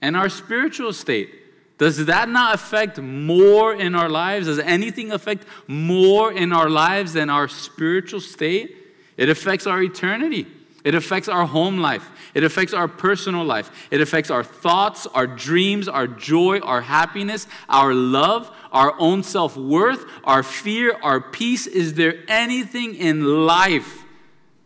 And 0.00 0.16
our 0.16 0.28
spiritual 0.28 0.92
state, 0.92 1.34
does 1.76 2.06
that 2.06 2.28
not 2.28 2.54
affect 2.54 3.00
more 3.00 3.74
in 3.74 3.96
our 3.96 4.08
lives? 4.08 4.46
Does 4.46 4.60
anything 4.60 5.10
affect 5.10 5.44
more 5.66 6.30
in 6.32 6.52
our 6.52 6.70
lives 6.70 7.14
than 7.14 7.30
our 7.30 7.48
spiritual 7.48 8.20
state? 8.20 8.76
It 9.16 9.28
affects 9.28 9.66
our 9.66 9.82
eternity. 9.82 10.46
It 10.84 10.94
affects 10.94 11.28
our 11.28 11.46
home 11.46 11.78
life. 11.78 12.10
It 12.34 12.44
affects 12.44 12.74
our 12.74 12.88
personal 12.88 13.42
life. 13.42 13.70
It 13.90 14.02
affects 14.02 14.30
our 14.30 14.44
thoughts, 14.44 15.06
our 15.06 15.26
dreams, 15.26 15.88
our 15.88 16.06
joy, 16.06 16.58
our 16.58 16.82
happiness, 16.82 17.46
our 17.70 17.94
love, 17.94 18.54
our 18.70 18.94
own 18.98 19.22
self 19.22 19.56
worth, 19.56 20.04
our 20.24 20.42
fear, 20.42 20.94
our 21.02 21.22
peace. 21.22 21.66
Is 21.66 21.94
there 21.94 22.16
anything 22.28 22.94
in 22.96 23.46
life 23.46 24.04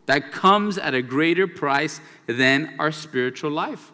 that 0.06 0.32
comes 0.32 0.76
at 0.76 0.92
a 0.92 1.02
greater 1.02 1.46
price 1.46 2.00
than 2.26 2.74
our 2.80 2.90
spiritual 2.90 3.52
life? 3.52 3.92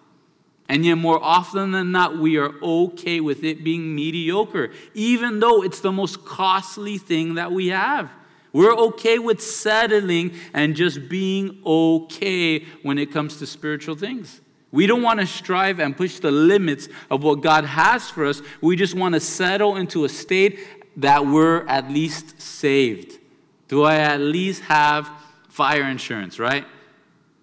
And 0.66 0.86
yet, 0.86 0.94
more 0.94 1.22
often 1.22 1.72
than 1.72 1.92
not, 1.92 2.16
we 2.16 2.38
are 2.38 2.54
okay 2.62 3.20
with 3.20 3.44
it 3.44 3.62
being 3.62 3.94
mediocre, 3.94 4.70
even 4.94 5.40
though 5.40 5.62
it's 5.62 5.80
the 5.80 5.92
most 5.92 6.24
costly 6.24 6.96
thing 6.96 7.34
that 7.34 7.52
we 7.52 7.68
have. 7.68 8.10
We're 8.54 8.74
okay 8.74 9.18
with 9.18 9.42
settling 9.42 10.34
and 10.54 10.76
just 10.76 11.08
being 11.08 11.60
okay 11.66 12.60
when 12.82 12.98
it 12.98 13.12
comes 13.12 13.36
to 13.38 13.46
spiritual 13.46 13.96
things. 13.96 14.40
We 14.70 14.86
don't 14.86 15.02
want 15.02 15.20
to 15.20 15.26
strive 15.26 15.80
and 15.80 15.96
push 15.96 16.20
the 16.20 16.30
limits 16.30 16.88
of 17.10 17.24
what 17.24 17.42
God 17.42 17.64
has 17.64 18.08
for 18.08 18.24
us. 18.24 18.40
We 18.60 18.76
just 18.76 18.94
want 18.94 19.14
to 19.14 19.20
settle 19.20 19.76
into 19.76 20.04
a 20.04 20.08
state 20.08 20.60
that 20.96 21.26
we're 21.26 21.66
at 21.66 21.90
least 21.90 22.40
saved. 22.40 23.18
Do 23.66 23.82
I 23.82 23.96
at 23.96 24.20
least 24.20 24.62
have 24.62 25.10
fire 25.48 25.84
insurance, 25.84 26.38
right? 26.38 26.64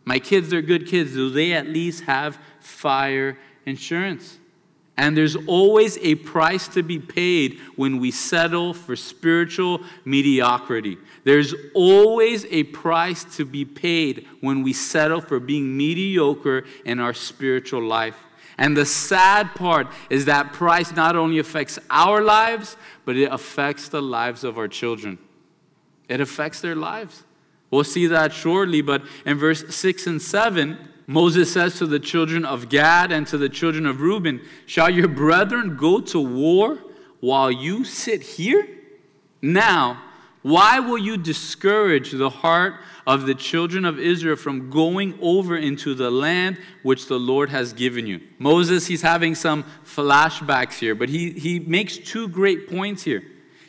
My 0.06 0.18
kids, 0.18 0.50
they're 0.50 0.62
good 0.62 0.88
kids. 0.88 1.14
Do 1.14 1.30
they 1.30 1.52
at 1.52 1.68
least 1.68 2.06
have 2.06 2.40
fire 2.62 3.38
insurance? 3.66 4.40
And 4.98 5.18
there's 5.18 5.36
always 5.36 5.98
a 6.00 6.16
price 6.16 6.68
to 6.70 6.84
be 6.84 7.00
paid 7.00 7.60
when 7.76 8.00
we 8.00 8.12
settle 8.12 8.74
for 8.74 8.96
spiritual 8.96 9.82
mediocrity. 10.06 10.98
There's 11.24 11.56
always 11.74 12.46
a 12.46 12.64
price 12.64 13.24
to 13.36 13.46
be 13.46 13.66
paid 13.66 14.28
when 14.42 14.64
we 14.64 14.74
settle 14.74 15.22
for 15.22 15.40
being 15.40 15.76
mediocre 15.76 16.66
in 16.86 17.00
our 17.00 17.14
spiritual 17.14 17.84
life. 17.84 18.18
And 18.58 18.78
the 18.78 18.86
sad 18.86 19.56
part 19.56 19.88
is 20.10 20.26
that 20.26 20.54
price 20.54 20.92
not 20.92 21.16
only 21.16 21.40
affects 21.40 21.80
our 21.90 22.22
lives, 22.22 22.78
but 23.06 23.16
it 23.16 23.32
affects 23.32 23.90
the 23.90 24.02
lives 24.02 24.44
of 24.44 24.58
our 24.58 24.68
children. 24.68 25.18
It 26.08 26.22
affects 26.22 26.62
their 26.62 26.76
lives. 26.76 27.24
We'll 27.72 27.86
see 27.86 28.06
that 28.08 28.34
shortly, 28.34 28.82
but 28.82 29.02
in 29.26 29.38
verse 29.38 29.74
6 29.74 30.06
and 30.06 30.22
7, 30.22 30.78
Moses 31.12 31.52
says 31.52 31.78
to 31.80 31.86
the 31.86 32.00
children 32.00 32.46
of 32.46 32.70
Gad 32.70 33.12
and 33.12 33.28
to 33.28 33.38
the 33.38 33.50
children 33.50 33.86
of 33.86 34.00
Reuben, 34.00 34.40
Shall 34.66 34.90
your 34.90 35.10
brethren 35.10 35.76
go 35.76 36.00
to 36.00 36.20
war 36.22 36.80
while 37.20 37.52
you 37.52 37.84
sit 37.84 38.22
here? 38.22 38.66
Now, 39.42 40.02
why 40.42 40.80
will 40.80 40.98
you 40.98 41.18
discourage 41.18 42.12
the 42.12 42.30
heart 42.30 42.76
of 43.06 43.26
the 43.26 43.36
children 43.36 43.84
of 43.84 44.00
Israel 44.00 44.38
from 44.38 44.70
going 44.70 45.20
over 45.22 45.58
into 45.58 45.94
the 45.96 46.10
land 46.10 46.58
which 46.82 47.08
the 47.08 47.20
Lord 47.20 47.50
has 47.50 47.74
given 47.74 48.08
you? 48.08 48.22
Moses, 48.40 48.88
he's 48.88 49.02
having 49.02 49.36
some 49.36 49.66
flashbacks 49.86 50.80
here, 50.80 50.96
but 50.96 51.10
he, 51.10 51.32
he 51.32 51.60
makes 51.60 51.98
two 51.98 52.30
great 52.30 52.70
points 52.70 53.04
here. 53.04 53.22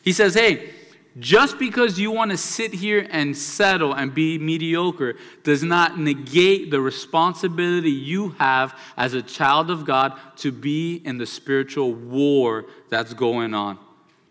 He 0.02 0.12
says, 0.12 0.34
Hey, 0.34 0.70
just 1.19 1.59
because 1.59 1.99
you 1.99 2.11
want 2.11 2.31
to 2.31 2.37
sit 2.37 2.73
here 2.73 3.07
and 3.11 3.37
settle 3.37 3.92
and 3.92 4.14
be 4.14 4.38
mediocre 4.38 5.16
does 5.42 5.62
not 5.62 5.99
negate 5.99 6.71
the 6.71 6.81
responsibility 6.81 7.90
you 7.90 8.31
have 8.31 8.78
as 8.97 9.12
a 9.14 9.23
child 9.23 9.71
of 9.71 9.85
God 9.85 10.19
to 10.37 10.50
be 10.50 11.02
in 11.04 11.19
the 11.19 11.26
spiritual 11.26 11.92
war 11.92 12.64
that's 12.88 13.12
going 13.12 13.52
on. 13.52 13.78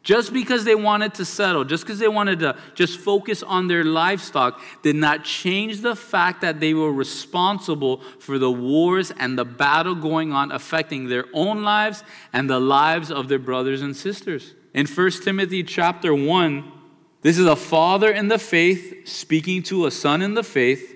Just 0.03 0.33
because 0.33 0.65
they 0.65 0.73
wanted 0.73 1.13
to 1.15 1.25
settle, 1.25 1.63
just 1.63 1.83
because 1.83 1.99
they 1.99 2.07
wanted 2.07 2.39
to 2.39 2.57
just 2.73 2.99
focus 2.99 3.43
on 3.43 3.67
their 3.67 3.83
livestock, 3.83 4.59
did 4.81 4.95
not 4.95 5.23
change 5.23 5.81
the 5.81 5.95
fact 5.95 6.41
that 6.41 6.59
they 6.59 6.73
were 6.73 6.91
responsible 6.91 8.01
for 8.19 8.39
the 8.39 8.49
wars 8.49 9.11
and 9.19 9.37
the 9.37 9.45
battle 9.45 9.93
going 9.93 10.33
on, 10.33 10.51
affecting 10.51 11.07
their 11.07 11.25
own 11.33 11.61
lives 11.61 12.03
and 12.33 12.49
the 12.49 12.59
lives 12.59 13.11
of 13.11 13.27
their 13.27 13.37
brothers 13.37 13.83
and 13.83 13.95
sisters. 13.95 14.55
In 14.73 14.87
1 14.87 15.11
Timothy 15.23 15.63
chapter 15.63 16.15
1, 16.15 16.71
this 17.21 17.37
is 17.37 17.45
a 17.45 17.55
father 17.55 18.11
in 18.11 18.29
the 18.29 18.39
faith 18.39 19.07
speaking 19.07 19.61
to 19.63 19.85
a 19.85 19.91
son 19.91 20.21
in 20.21 20.33
the 20.33 20.43
faith, 20.43 20.95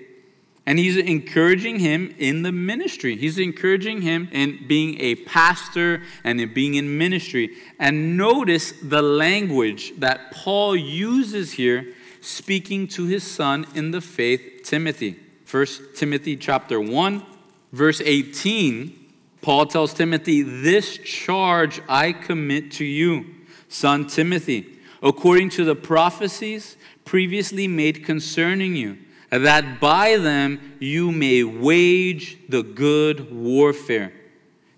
and 0.66 0.76
he's 0.78 0.96
encouraging 0.96 1.78
him 1.78 2.12
in 2.18 2.42
the 2.42 2.50
ministry. 2.50 3.16
He's 3.16 3.38
encouraging 3.38 4.02
him 4.02 4.28
in 4.32 4.66
being 4.66 5.00
a 5.00 5.14
pastor 5.14 6.02
and 6.24 6.40
in 6.40 6.52
being 6.52 6.74
in 6.74 6.98
ministry. 6.98 7.50
And 7.78 8.16
notice 8.16 8.72
the 8.82 9.02
language 9.02 9.92
that 9.98 10.32
Paul 10.32 10.74
uses 10.74 11.52
here 11.52 11.94
speaking 12.20 12.88
to 12.88 13.06
his 13.06 13.22
son 13.22 13.64
in 13.76 13.92
the 13.92 14.00
faith, 14.00 14.62
Timothy. 14.64 15.20
1 15.48 15.66
Timothy 15.94 16.36
chapter 16.36 16.80
1, 16.80 17.24
verse 17.72 18.00
18, 18.00 19.12
Paul 19.42 19.66
tells 19.66 19.94
Timothy, 19.94 20.42
This 20.42 20.98
charge 20.98 21.80
I 21.88 22.12
commit 22.12 22.72
to 22.72 22.84
you, 22.84 23.26
son 23.68 24.08
Timothy 24.08 24.75
according 25.02 25.50
to 25.50 25.64
the 25.64 25.74
prophecies 25.74 26.76
previously 27.04 27.68
made 27.68 28.04
concerning 28.04 28.74
you, 28.74 28.98
that 29.30 29.80
by 29.80 30.16
them 30.16 30.76
you 30.80 31.12
may 31.12 31.42
wage 31.42 32.38
the 32.48 32.62
good 32.62 33.34
warfare, 33.34 34.12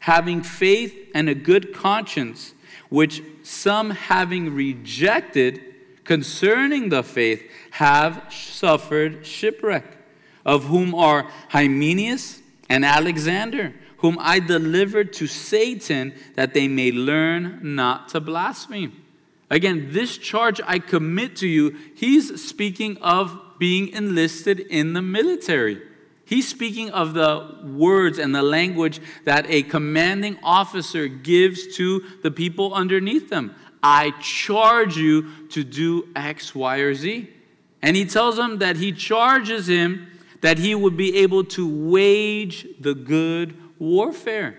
having 0.01 0.43
faith 0.43 0.95
and 1.15 1.29
a 1.29 1.35
good 1.35 1.75
conscience, 1.75 2.55
which 2.89 3.23
some 3.43 3.91
having 3.91 4.55
rejected 4.55 5.61
concerning 6.05 6.89
the 6.89 7.03
faith 7.03 7.43
have 7.73 8.25
suffered 8.31 9.27
shipwreck, 9.27 9.85
of 10.45 10.65
whom 10.65 10.95
are 10.95 11.31
Hymenaeus 11.51 12.41
and 12.69 12.85
Alexander, 12.85 13.75
whom 13.99 14.17
I 14.21 14.41
delivered 14.41 15.13
to 15.15 15.27
Satan 15.27 16.15
that 16.35 16.55
they 16.55 16.69
may 16.69 16.93
learn 16.93 17.61
not 17.63 18.09
to 18.11 18.21
blaspheme. 18.21 19.05
Again, 19.51 19.89
this 19.93 20.19
charge 20.19 20.61
I 20.67 20.79
commit 20.79 21.37
to 21.37 21.49
you, 21.49 21.77
he's 21.95 22.43
speaking 22.43 22.99
of 22.99 23.41
being 23.59 23.89
enlisted 23.89 24.61
in 24.61 24.93
the 24.93 25.03
military. 25.03 25.83
He's 26.25 26.47
speaking 26.47 26.91
of 26.91 27.15
the 27.15 27.59
words 27.65 28.19
and 28.19 28.35
the 28.35 28.43
language 28.43 29.01
that 29.25 29.47
a 29.49 29.63
commanding 29.63 30.39
officer 30.43 31.09
gives 31.09 31.77
to 31.77 32.05
the 32.23 32.31
people 32.31 32.75
underneath 32.75 33.31
them. 33.31 33.55
I 33.83 34.11
charge 34.21 34.97
you 34.97 35.47
to 35.49 35.65
do 35.65 36.09
X, 36.15 36.55
Y, 36.55 36.79
or 36.79 36.95
Z. 36.95 37.31
And 37.81 37.97
he 37.97 38.05
tells 38.05 38.37
them 38.37 38.59
that 38.59 38.77
he 38.77 38.93
charges 38.93 39.69
him 39.69 40.09
that 40.41 40.59
he 40.59 40.75
would 40.75 40.97
be 40.97 41.17
able 41.17 41.45
to 41.45 41.91
wage 41.91 42.67
the 42.79 42.95
good 42.95 43.57
warfare. 43.79 44.59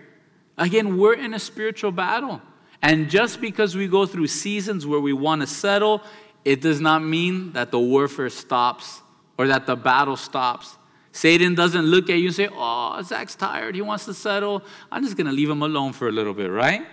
Again, 0.58 0.98
we're 0.98 1.14
in 1.14 1.34
a 1.34 1.40
spiritual 1.40 1.92
battle. 1.92 2.42
And 2.82 3.10
just 3.10 3.42
because 3.42 3.76
we 3.76 3.88
go 3.88 4.06
through 4.06 4.28
seasons 4.28 4.88
where 4.88 5.00
we 5.00 5.14
want 5.14 5.42
to 5.42 5.48
settle, 5.48 6.02
it 6.46 6.62
does 6.62 6.80
not 6.80 7.04
mean 7.04 7.52
that 7.54 7.72
the 7.72 7.80
warfare 7.80 8.30
stops 8.30 9.02
or 9.38 9.48
that 9.48 9.66
the 9.66 9.76
battle 9.76 10.16
stops. 10.16 10.78
Satan 11.12 11.56
doesn't 11.56 11.86
look 11.86 12.10
at 12.10 12.18
you 12.20 12.28
and 12.28 12.36
say, 12.36 12.48
Oh, 12.52 13.02
Zach's 13.04 13.36
tired. 13.36 13.76
He 13.76 13.82
wants 13.82 14.06
to 14.06 14.14
settle. 14.14 14.64
I'm 14.92 15.04
just 15.04 15.18
going 15.18 15.28
to 15.28 15.34
leave 15.34 15.50
him 15.50 15.62
alone 15.62 15.94
for 15.94 16.08
a 16.08 16.12
little 16.12 16.34
bit, 16.34 16.50
right? 16.50 16.86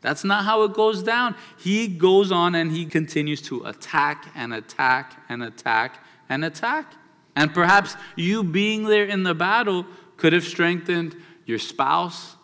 That's 0.00 0.24
not 0.24 0.44
how 0.44 0.62
it 0.62 0.74
goes 0.74 1.02
down. 1.02 1.34
He 1.58 1.88
goes 1.88 2.30
on 2.30 2.54
and 2.54 2.70
he 2.70 2.86
continues 2.86 3.42
to 3.42 3.64
attack 3.64 4.30
and 4.34 4.54
attack 4.54 5.22
and 5.28 5.42
attack 5.42 6.04
and 6.28 6.44
attack. 6.44 6.92
And 7.34 7.52
perhaps 7.52 7.96
you 8.16 8.44
being 8.44 8.84
there 8.84 9.04
in 9.04 9.22
the 9.22 9.34
battle 9.34 9.86
could 10.16 10.32
have 10.32 10.44
strengthened 10.44 11.16
your 11.46 11.58
spouse, 11.58 12.36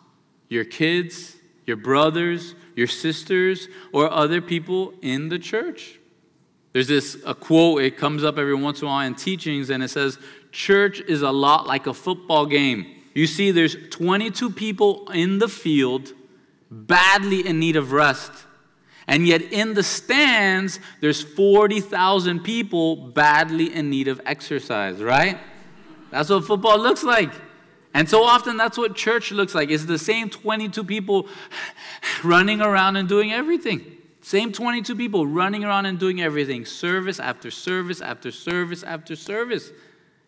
your 0.49 0.64
kids, 0.64 1.37
your 1.66 1.77
brothers, 1.77 2.55
your 2.74 2.87
sisters, 2.87 3.68
or 3.92 4.10
other 4.10 4.40
people 4.40 4.94
in 5.02 5.28
the 5.28 5.38
church. 5.38 5.98
There's 6.72 6.88
this 6.88 7.16
a 7.24 7.34
quote, 7.34 7.82
it 7.82 7.96
comes 7.96 8.24
up 8.24 8.37
every 8.37 8.54
once 8.54 8.80
in 8.80 8.87
a 8.87 8.90
while 8.90 9.06
in 9.06 9.14
teachings, 9.14 9.70
and 9.70 9.82
it 9.82 9.88
says, 9.88 10.18
Church 10.50 11.00
is 11.00 11.22
a 11.22 11.30
lot 11.30 11.66
like 11.66 11.87
a 11.87 11.94
football 11.94 12.46
game. 12.46 12.87
You 13.14 13.26
see, 13.26 13.52
there's 13.52 13.76
22 13.90 14.50
people 14.50 15.08
in 15.12 15.38
the 15.38 15.48
field 15.48 16.12
badly 16.70 17.46
in 17.46 17.60
need 17.60 17.76
of 17.76 17.92
rest. 17.92 18.32
And 19.06 19.26
yet 19.26 19.42
in 19.42 19.74
the 19.74 19.82
stands, 19.82 20.80
there's 21.00 21.22
40,000 21.22 22.40
people 22.40 22.96
badly 22.96 23.72
in 23.72 23.90
need 23.90 24.08
of 24.08 24.20
exercise, 24.24 25.02
right? 25.02 25.38
That's 26.10 26.30
what 26.30 26.44
football 26.44 26.78
looks 26.78 27.04
like. 27.04 27.32
And 27.94 28.11
so 28.11 28.24
often 28.24 28.57
that's 28.57 28.76
what 28.76 28.96
church 28.96 29.30
looks 29.30 29.54
like. 29.54 29.70
It's 29.70 29.85
the 29.85 29.98
same 29.98 30.28
22 30.28 30.83
people 30.85 31.28
running 32.24 32.61
around 32.61 32.96
and 32.96 33.09
doing 33.09 33.33
everything. 33.33 33.92
Same 34.20 34.52
22 34.52 34.96
people 34.96 35.26
running 35.26 35.64
around 35.64 35.87
and 35.87 35.98
doing 35.98 36.20
everything, 36.20 36.64
service 36.64 37.20
after 37.20 37.50
service 37.50 38.00
after 38.00 38.33
service 38.33 38.83
after 38.83 39.14
service. 39.14 39.70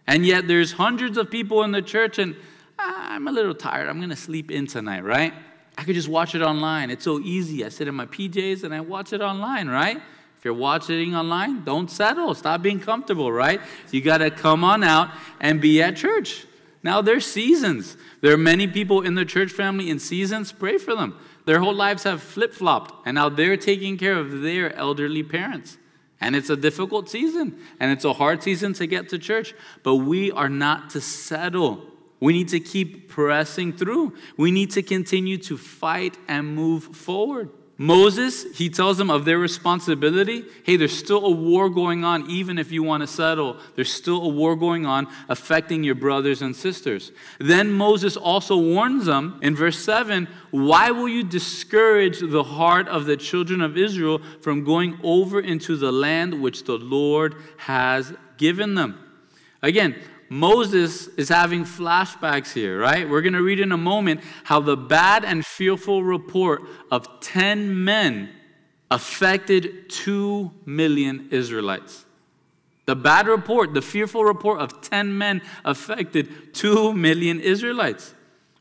And 0.06 0.24
yet 0.24 0.46
there's 0.46 0.72
hundreds 0.72 1.18
of 1.18 1.30
people 1.30 1.64
in 1.64 1.72
the 1.72 1.82
church, 1.82 2.18
and 2.18 2.36
ah, 2.78 3.14
I'm 3.14 3.26
a 3.26 3.32
little 3.32 3.54
tired. 3.54 3.88
I'm 3.88 3.98
going 3.98 4.10
to 4.10 4.16
sleep 4.16 4.50
in 4.50 4.66
tonight, 4.66 5.02
right? 5.02 5.34
I 5.76 5.84
could 5.84 5.94
just 5.94 6.08
watch 6.08 6.34
it 6.34 6.42
online. 6.42 6.90
It's 6.90 7.04
so 7.04 7.18
easy. 7.20 7.64
I 7.64 7.68
sit 7.68 7.88
in 7.88 7.94
my 7.94 8.06
PJs 8.06 8.64
and 8.64 8.74
I 8.74 8.80
watch 8.80 9.12
it 9.12 9.20
online, 9.20 9.68
right? 9.68 9.96
If 10.38 10.44
you're 10.44 10.54
watching 10.54 11.14
online, 11.14 11.64
don't 11.64 11.90
settle. 11.90 12.34
Stop 12.34 12.62
being 12.62 12.80
comfortable, 12.80 13.32
right? 13.32 13.60
You 13.90 14.00
got 14.00 14.18
to 14.18 14.30
come 14.30 14.64
on 14.64 14.84
out 14.84 15.10
and 15.40 15.60
be 15.60 15.82
at 15.82 15.96
church. 15.96 16.45
Now, 16.86 17.02
there's 17.02 17.26
seasons. 17.26 17.96
There 18.20 18.32
are 18.32 18.38
many 18.38 18.68
people 18.68 19.02
in 19.02 19.16
the 19.16 19.24
church 19.24 19.50
family 19.50 19.90
in 19.90 19.98
seasons. 19.98 20.52
Pray 20.52 20.78
for 20.78 20.94
them. 20.94 21.18
Their 21.44 21.58
whole 21.58 21.74
lives 21.74 22.04
have 22.04 22.22
flip 22.22 22.54
flopped, 22.54 23.04
and 23.04 23.16
now 23.16 23.28
they're 23.28 23.56
taking 23.56 23.98
care 23.98 24.16
of 24.16 24.42
their 24.42 24.72
elderly 24.76 25.24
parents. 25.24 25.78
And 26.20 26.36
it's 26.36 26.48
a 26.48 26.54
difficult 26.54 27.10
season, 27.10 27.58
and 27.80 27.90
it's 27.90 28.04
a 28.04 28.12
hard 28.12 28.44
season 28.44 28.72
to 28.74 28.86
get 28.86 29.08
to 29.08 29.18
church, 29.18 29.52
but 29.82 29.96
we 29.96 30.30
are 30.30 30.48
not 30.48 30.90
to 30.90 31.00
settle. 31.00 31.84
We 32.20 32.32
need 32.32 32.50
to 32.50 32.60
keep 32.60 33.08
pressing 33.08 33.72
through. 33.72 34.14
We 34.36 34.52
need 34.52 34.70
to 34.70 34.82
continue 34.82 35.38
to 35.38 35.58
fight 35.58 36.16
and 36.28 36.54
move 36.54 36.84
forward. 36.84 37.50
Moses, 37.78 38.44
he 38.56 38.70
tells 38.70 38.96
them 38.96 39.10
of 39.10 39.26
their 39.26 39.38
responsibility. 39.38 40.44
Hey, 40.64 40.76
there's 40.76 40.96
still 40.96 41.26
a 41.26 41.30
war 41.30 41.68
going 41.68 42.04
on, 42.04 42.30
even 42.30 42.58
if 42.58 42.72
you 42.72 42.82
want 42.82 43.02
to 43.02 43.06
settle. 43.06 43.58
There's 43.74 43.92
still 43.92 44.22
a 44.22 44.28
war 44.28 44.56
going 44.56 44.86
on 44.86 45.08
affecting 45.28 45.84
your 45.84 45.94
brothers 45.94 46.40
and 46.40 46.56
sisters. 46.56 47.12
Then 47.38 47.70
Moses 47.70 48.16
also 48.16 48.56
warns 48.56 49.04
them 49.04 49.38
in 49.42 49.54
verse 49.54 49.78
7 49.78 50.26
Why 50.52 50.90
will 50.90 51.08
you 51.08 51.22
discourage 51.22 52.20
the 52.20 52.44
heart 52.44 52.88
of 52.88 53.04
the 53.04 53.16
children 53.18 53.60
of 53.60 53.76
Israel 53.76 54.22
from 54.40 54.64
going 54.64 54.98
over 55.02 55.38
into 55.38 55.76
the 55.76 55.92
land 55.92 56.40
which 56.40 56.64
the 56.64 56.78
Lord 56.78 57.34
has 57.58 58.14
given 58.38 58.74
them? 58.74 58.98
Again, 59.62 59.96
Moses 60.28 61.08
is 61.08 61.28
having 61.28 61.64
flashbacks 61.64 62.52
here, 62.52 62.78
right? 62.78 63.08
We're 63.08 63.22
going 63.22 63.34
to 63.34 63.42
read 63.42 63.60
in 63.60 63.72
a 63.72 63.76
moment 63.76 64.20
how 64.44 64.60
the 64.60 64.76
bad 64.76 65.24
and 65.24 65.44
fearful 65.44 66.02
report 66.02 66.62
of 66.90 67.20
10 67.20 67.84
men 67.84 68.30
affected 68.90 69.88
2 69.90 70.50
million 70.64 71.28
Israelites. 71.30 72.04
The 72.86 72.96
bad 72.96 73.26
report, 73.26 73.74
the 73.74 73.82
fearful 73.82 74.24
report 74.24 74.60
of 74.60 74.80
10 74.80 75.16
men 75.16 75.42
affected 75.64 76.54
2 76.54 76.92
million 76.92 77.40
Israelites. 77.40 78.14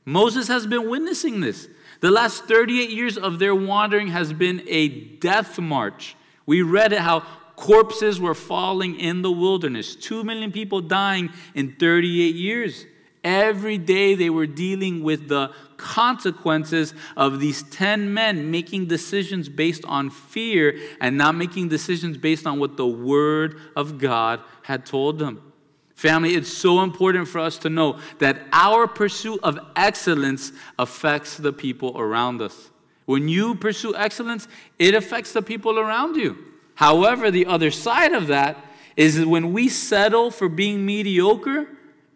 Moses 0.04 0.48
has 0.48 0.66
been 0.68 0.90
witnessing 0.90 1.42
this. 1.42 1.68
The 2.02 2.12
last 2.12 2.46
38 2.46 2.90
years 2.90 3.18
of 3.18 3.40
their 3.40 3.56
wandering 3.56 4.08
has 4.10 4.34
been 4.34 4.64
a 4.68 4.90
death 4.90 5.60
march. 5.60 6.16
We 6.46 6.62
read 6.62 6.94
it 6.94 7.00
how 7.00 7.26
Corpses 7.56 8.20
were 8.20 8.36
falling 8.36 9.00
in 9.00 9.22
the 9.22 9.32
wilderness. 9.32 9.96
Two 9.96 10.24
million 10.24 10.52
people 10.52 10.82
dying 10.82 11.30
in 11.54 11.76
38 11.76 12.36
years. 12.36 12.86
Every 13.24 13.78
day 13.78 14.14
they 14.14 14.30
were 14.30 14.46
dealing 14.46 15.02
with 15.02 15.30
the 15.30 15.52
consequences 15.78 16.94
of 17.18 17.40
these 17.40 17.64
10 17.64 18.14
men 18.14 18.52
making 18.52 18.86
decisions 18.86 19.50
based 19.50 19.84
on 19.86 20.10
fear 20.10 20.78
and 21.02 21.18
not 21.18 21.36
making 21.36 21.70
decisions 21.70 22.18
based 22.18 22.46
on 22.46 22.60
what 22.60 22.78
the 22.78 22.86
Word 22.86 23.60
of 23.76 23.98
God 23.98 24.42
had 24.62 24.86
told 24.86 25.18
them. 25.18 25.54
Family, 25.96 26.36
it's 26.36 26.52
so 26.52 26.84
important 26.84 27.28
for 27.28 27.40
us 27.40 27.58
to 27.60 27.70
know 27.70 28.00
that 28.20 28.42
our 28.52 28.86
pursuit 28.86 29.40
of 29.42 29.58
excellence 29.76 30.52
affects 30.78 31.38
the 31.38 31.54
people 31.54 31.98
around 31.98 32.42
us. 32.42 32.70
When 33.06 33.28
you 33.30 33.56
pursue 33.56 33.96
excellence, 33.96 34.48
it 34.78 34.94
affects 34.94 35.32
the 35.32 35.42
people 35.42 35.80
around 35.80 36.16
you. 36.16 36.38
However, 36.76 37.32
the 37.32 37.46
other 37.46 37.72
side 37.72 38.14
of 38.14 38.28
that 38.28 38.58
is 38.96 39.18
that 39.18 39.28
when 39.28 39.52
we 39.54 39.68
settle 39.70 40.32
for 40.32 40.48
being 40.48 40.86
mediocre, 40.86 41.68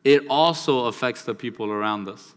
it 0.03 0.25
also 0.29 0.85
affects 0.85 1.23
the 1.23 1.35
people 1.35 1.71
around 1.71 2.07
us. 2.07 2.33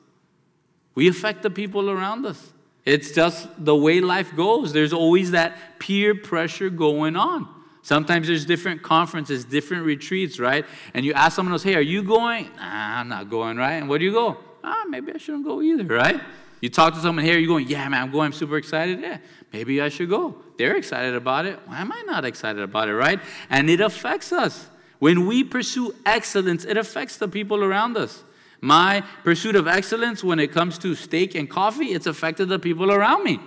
We 0.94 1.08
affect 1.08 1.42
the 1.42 1.50
people 1.50 1.90
around 1.90 2.26
us. 2.26 2.52
It's 2.84 3.12
just 3.12 3.48
the 3.64 3.76
way 3.76 4.00
life 4.00 4.34
goes. 4.34 4.72
There's 4.72 4.92
always 4.92 5.30
that 5.30 5.78
peer 5.78 6.14
pressure 6.14 6.70
going 6.70 7.16
on. 7.16 7.48
Sometimes 7.82 8.28
there's 8.28 8.44
different 8.44 8.82
conferences, 8.82 9.44
different 9.44 9.84
retreats, 9.84 10.38
right? 10.38 10.64
And 10.94 11.04
you 11.04 11.12
ask 11.14 11.36
someone 11.36 11.52
else, 11.52 11.62
hey, 11.62 11.74
are 11.74 11.80
you 11.80 12.02
going? 12.02 12.44
Nah, 12.56 13.00
I'm 13.00 13.08
not 13.08 13.30
going, 13.30 13.56
right? 13.56 13.74
And 13.74 13.88
where 13.88 13.98
do 13.98 14.04
you 14.04 14.12
go? 14.12 14.36
Ah, 14.62 14.84
maybe 14.88 15.12
I 15.12 15.18
shouldn't 15.18 15.44
go 15.44 15.62
either, 15.62 15.84
right? 15.84 16.20
You 16.62 16.70
talk 16.70 16.94
to 16.94 17.00
someone 17.00 17.24
here, 17.24 17.38
you're 17.38 17.48
going, 17.48 17.66
yeah, 17.66 17.88
man, 17.88 18.04
I'm 18.04 18.12
going, 18.12 18.26
I'm 18.26 18.32
super 18.32 18.56
excited. 18.56 19.00
Yeah, 19.00 19.18
maybe 19.52 19.82
I 19.82 19.88
should 19.88 20.08
go. 20.08 20.36
They're 20.56 20.76
excited 20.76 21.16
about 21.16 21.44
it. 21.44 21.58
Why 21.66 21.80
am 21.80 21.90
I 21.90 22.02
not 22.06 22.24
excited 22.24 22.62
about 22.62 22.88
it, 22.88 22.94
right? 22.94 23.20
And 23.50 23.68
it 23.68 23.80
affects 23.80 24.32
us. 24.32 24.68
When 25.00 25.26
we 25.26 25.42
pursue 25.42 25.92
excellence, 26.06 26.64
it 26.64 26.76
affects 26.76 27.16
the 27.16 27.26
people 27.26 27.64
around 27.64 27.96
us. 27.96 28.22
My 28.60 29.02
pursuit 29.24 29.56
of 29.56 29.66
excellence 29.66 30.22
when 30.22 30.38
it 30.38 30.52
comes 30.52 30.78
to 30.78 30.94
steak 30.94 31.34
and 31.34 31.50
coffee, 31.50 31.86
it's 31.86 32.06
affected 32.06 32.48
the 32.48 32.60
people 32.60 32.92
around 32.92 33.24
me. 33.24 33.40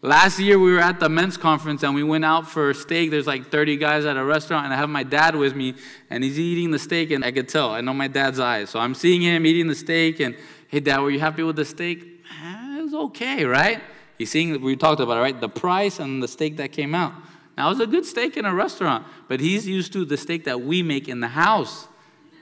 Last 0.00 0.38
year 0.38 0.58
we 0.58 0.72
were 0.72 0.78
at 0.78 1.00
the 1.00 1.10
men's 1.10 1.36
conference 1.36 1.82
and 1.82 1.94
we 1.94 2.04
went 2.04 2.24
out 2.24 2.48
for 2.48 2.72
steak. 2.72 3.10
There's 3.10 3.26
like 3.26 3.50
30 3.50 3.76
guys 3.76 4.06
at 4.06 4.16
a 4.16 4.24
restaurant 4.24 4.64
and 4.64 4.72
I 4.72 4.78
have 4.78 4.88
my 4.88 5.02
dad 5.02 5.36
with 5.36 5.54
me 5.54 5.74
and 6.08 6.24
he's 6.24 6.38
eating 6.38 6.70
the 6.70 6.78
steak 6.78 7.10
and 7.10 7.22
I 7.22 7.32
could 7.32 7.50
tell. 7.50 7.70
I 7.70 7.82
know 7.82 7.92
my 7.92 8.08
dad's 8.08 8.40
eyes. 8.40 8.70
So 8.70 8.78
I'm 8.78 8.94
seeing 8.94 9.20
him 9.20 9.44
eating 9.44 9.66
the 9.66 9.74
steak 9.74 10.20
and 10.20 10.36
hey, 10.68 10.80
dad, 10.80 11.00
were 11.00 11.10
you 11.10 11.20
happy 11.20 11.42
with 11.42 11.56
the 11.56 11.64
steak? 11.64 12.22
Eh, 12.42 12.78
it 12.78 12.82
was 12.82 12.94
okay, 12.94 13.44
right? 13.44 13.82
He's 14.16 14.30
seeing, 14.30 14.60
we 14.60 14.76
talked 14.76 15.00
about 15.00 15.16
it, 15.16 15.20
right? 15.20 15.40
The 15.40 15.48
price 15.48 15.98
and 15.98 16.22
the 16.22 16.28
steak 16.28 16.56
that 16.58 16.72
came 16.72 16.94
out. 16.94 17.12
Now, 17.56 17.66
it 17.66 17.70
was 17.70 17.80
a 17.80 17.86
good 17.86 18.06
steak 18.06 18.36
in 18.36 18.44
a 18.44 18.54
restaurant, 18.54 19.04
but 19.26 19.40
he's 19.40 19.66
used 19.66 19.92
to 19.94 20.04
the 20.04 20.16
steak 20.16 20.44
that 20.44 20.60
we 20.60 20.82
make 20.82 21.08
in 21.08 21.20
the 21.20 21.28
house. 21.28 21.88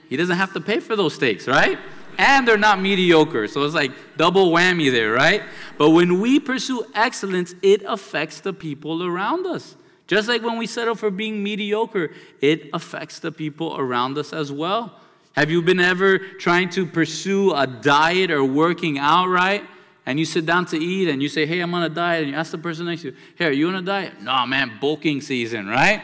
He 0.09 0.15
doesn't 0.15 0.37
have 0.37 0.53
to 0.53 0.61
pay 0.61 0.79
for 0.79 0.95
those 0.95 1.15
steaks, 1.15 1.47
right? 1.47 1.79
And 2.17 2.47
they're 2.47 2.57
not 2.57 2.81
mediocre. 2.81 3.47
So 3.47 3.63
it's 3.63 3.75
like 3.75 3.91
double 4.17 4.51
whammy 4.51 4.91
there, 4.91 5.11
right? 5.11 5.43
But 5.77 5.91
when 5.91 6.19
we 6.19 6.39
pursue 6.39 6.85
excellence, 6.93 7.55
it 7.61 7.83
affects 7.85 8.41
the 8.41 8.53
people 8.53 9.03
around 9.03 9.45
us. 9.45 9.75
Just 10.07 10.27
like 10.27 10.41
when 10.41 10.57
we 10.57 10.67
settle 10.67 10.95
for 10.95 11.11
being 11.11 11.43
mediocre, 11.43 12.11
it 12.41 12.69
affects 12.73 13.19
the 13.19 13.31
people 13.31 13.77
around 13.77 14.17
us 14.17 14.33
as 14.33 14.51
well. 14.51 14.99
Have 15.37 15.51
you 15.51 15.61
been 15.61 15.79
ever 15.79 16.17
trying 16.17 16.69
to 16.69 16.83
pursue 16.87 17.53
a 17.53 17.67
diet 17.67 18.31
or 18.31 18.43
working 18.43 18.97
out 18.97 19.27
right? 19.27 19.63
And 20.03 20.17
you 20.17 20.25
sit 20.25 20.47
down 20.47 20.65
to 20.67 20.77
eat 20.77 21.09
and 21.09 21.21
you 21.21 21.29
say, 21.29 21.45
Hey, 21.45 21.59
I'm 21.59 21.71
on 21.75 21.83
a 21.83 21.89
diet. 21.89 22.23
And 22.23 22.31
you 22.31 22.35
ask 22.35 22.49
the 22.49 22.57
person 22.57 22.87
next 22.87 23.03
to 23.03 23.09
you, 23.09 23.15
Hey, 23.35 23.45
are 23.45 23.51
you 23.51 23.67
on 23.67 23.75
a 23.75 23.83
diet? 23.83 24.19
No, 24.19 24.47
man, 24.47 24.79
bulking 24.81 25.21
season, 25.21 25.67
right? 25.67 26.01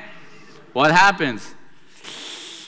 What 0.74 0.91
happens? 0.91 1.56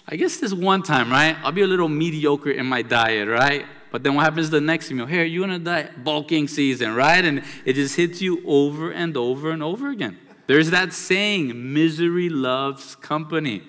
I 0.08 0.16
guess 0.16 0.38
this 0.38 0.56
one 0.56 0.82
time, 0.82 1.12
right? 1.12 1.38
I'll 1.44 1.52
be 1.52 1.62
a 1.62 1.68
little 1.68 1.88
mediocre 1.88 2.50
in 2.50 2.66
my 2.66 2.82
diet, 2.82 3.30
right? 3.30 3.68
But 3.92 4.02
then 4.02 4.16
what 4.16 4.24
happens 4.24 4.50
the 4.50 4.60
next 4.60 4.90
meal? 4.90 5.06
Hey, 5.06 5.20
are 5.20 5.24
you 5.24 5.44
on 5.44 5.52
a 5.52 5.60
diet? 5.60 6.04
Bulking 6.04 6.48
season, 6.48 6.96
right? 6.96 7.24
And 7.24 7.44
it 7.64 7.74
just 7.74 7.96
hits 7.96 8.24
you 8.24 8.42
over 8.44 8.90
and 8.90 9.16
over 9.16 9.52
and 9.52 9.62
over 9.62 9.92
again. 9.92 10.18
There's 10.48 10.72
that 10.72 10.94
saying, 10.94 11.74
misery 11.74 12.30
loves 12.30 12.96
company 12.96 13.62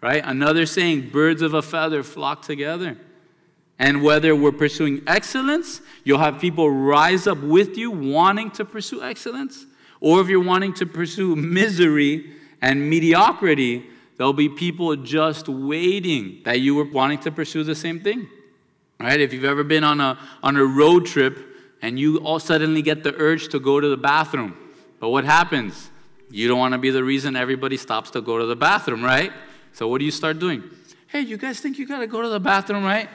right? 0.00 0.22
Another 0.24 0.66
saying, 0.66 1.10
birds 1.10 1.42
of 1.42 1.54
a 1.54 1.62
feather 1.62 2.02
flock 2.02 2.42
together. 2.42 2.96
And 3.78 4.02
whether 4.02 4.34
we're 4.34 4.52
pursuing 4.52 5.02
excellence, 5.06 5.80
you'll 6.02 6.18
have 6.18 6.40
people 6.40 6.70
rise 6.70 7.26
up 7.26 7.38
with 7.38 7.76
you 7.76 7.90
wanting 7.90 8.50
to 8.52 8.64
pursue 8.64 9.02
excellence. 9.02 9.66
Or 10.00 10.20
if 10.20 10.28
you're 10.28 10.42
wanting 10.42 10.74
to 10.74 10.86
pursue 10.86 11.36
misery 11.36 12.32
and 12.60 12.90
mediocrity, 12.90 13.86
there'll 14.16 14.32
be 14.32 14.48
people 14.48 14.96
just 14.96 15.48
waiting 15.48 16.40
that 16.44 16.60
you 16.60 16.74
were 16.74 16.84
wanting 16.84 17.18
to 17.20 17.30
pursue 17.30 17.62
the 17.62 17.74
same 17.74 18.00
thing. 18.00 18.28
Right? 18.98 19.20
If 19.20 19.32
you've 19.32 19.44
ever 19.44 19.62
been 19.62 19.84
on 19.84 20.00
a, 20.00 20.18
on 20.42 20.56
a 20.56 20.64
road 20.64 21.06
trip 21.06 21.38
and 21.80 21.98
you 22.00 22.18
all 22.18 22.40
suddenly 22.40 22.82
get 22.82 23.04
the 23.04 23.14
urge 23.14 23.48
to 23.50 23.60
go 23.60 23.78
to 23.78 23.88
the 23.88 23.96
bathroom, 23.96 24.56
but 24.98 25.10
what 25.10 25.24
happens? 25.24 25.90
You 26.30 26.48
don't 26.48 26.58
want 26.58 26.72
to 26.72 26.78
be 26.78 26.90
the 26.90 27.04
reason 27.04 27.36
everybody 27.36 27.76
stops 27.76 28.10
to 28.10 28.20
go 28.20 28.38
to 28.38 28.46
the 28.46 28.56
bathroom, 28.56 29.04
right? 29.04 29.32
So 29.78 29.86
what 29.86 30.00
do 30.00 30.04
you 30.04 30.10
start 30.10 30.40
doing? 30.40 30.64
Hey, 31.06 31.20
you 31.20 31.36
guys 31.36 31.60
think 31.60 31.78
you 31.78 31.86
got 31.86 32.00
to 32.00 32.08
go 32.08 32.20
to 32.20 32.28
the 32.28 32.40
bathroom, 32.40 32.82
right? 32.82 33.08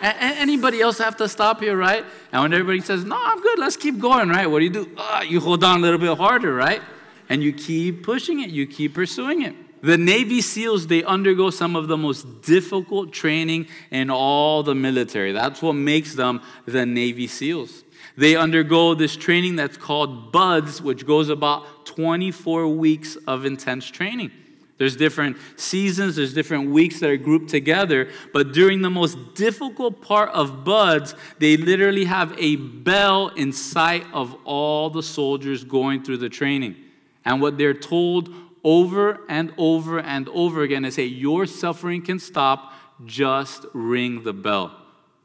A- 0.00 0.22
anybody 0.22 0.80
else 0.80 0.98
have 0.98 1.16
to 1.16 1.28
stop 1.28 1.60
here, 1.60 1.76
right? 1.76 2.04
And 2.30 2.40
when 2.40 2.52
everybody 2.52 2.78
says, 2.82 3.04
no, 3.04 3.18
I'm 3.20 3.42
good, 3.42 3.58
let's 3.58 3.76
keep 3.76 3.98
going, 3.98 4.28
right? 4.28 4.46
What 4.46 4.60
do 4.60 4.66
you 4.66 4.70
do? 4.70 4.88
Uh, 4.96 5.24
you 5.26 5.40
hold 5.40 5.64
on 5.64 5.80
a 5.80 5.82
little 5.82 5.98
bit 5.98 6.16
harder, 6.16 6.54
right? 6.54 6.80
And 7.28 7.42
you 7.42 7.52
keep 7.52 8.04
pushing 8.04 8.38
it, 8.38 8.50
you 8.50 8.64
keep 8.64 8.94
pursuing 8.94 9.42
it. 9.42 9.56
The 9.82 9.98
Navy 9.98 10.40
SEALs, 10.40 10.86
they 10.86 11.02
undergo 11.02 11.50
some 11.50 11.74
of 11.74 11.88
the 11.88 11.96
most 11.96 12.42
difficult 12.42 13.12
training 13.12 13.66
in 13.90 14.08
all 14.08 14.62
the 14.62 14.76
military. 14.76 15.32
That's 15.32 15.60
what 15.60 15.72
makes 15.72 16.14
them 16.14 16.42
the 16.64 16.86
Navy 16.86 17.26
SEALs. 17.26 17.82
They 18.16 18.36
undergo 18.36 18.94
this 18.94 19.16
training 19.16 19.56
that's 19.56 19.76
called 19.76 20.30
BUD/S, 20.30 20.80
which 20.80 21.04
goes 21.04 21.28
about 21.28 21.86
24 21.86 22.68
weeks 22.68 23.16
of 23.26 23.44
intense 23.44 23.90
training. 23.90 24.30
There's 24.78 24.94
different 24.94 25.36
seasons, 25.56 26.16
there's 26.16 26.32
different 26.32 26.70
weeks 26.70 27.00
that 27.00 27.10
are 27.10 27.16
grouped 27.16 27.50
together, 27.50 28.10
but 28.32 28.52
during 28.52 28.80
the 28.80 28.90
most 28.90 29.18
difficult 29.34 30.00
part 30.00 30.30
of 30.30 30.64
BUD/S, 30.64 31.16
they 31.40 31.56
literally 31.56 32.04
have 32.04 32.32
a 32.38 32.54
bell 32.56 33.28
in 33.28 33.52
sight 33.52 34.04
of 34.12 34.36
all 34.44 34.88
the 34.88 35.02
soldiers 35.02 35.64
going 35.64 36.04
through 36.04 36.18
the 36.18 36.28
training. 36.28 36.76
And 37.24 37.42
what 37.42 37.58
they're 37.58 37.74
told 37.74 38.32
over 38.62 39.20
and 39.28 39.52
over 39.58 39.98
and 39.98 40.28
over 40.28 40.62
again 40.62 40.84
is 40.84 40.94
hey, 40.94 41.06
your 41.06 41.46
suffering 41.46 42.00
can 42.00 42.20
stop, 42.20 42.72
just 43.04 43.66
ring 43.74 44.22
the 44.22 44.32
bell. 44.32 44.76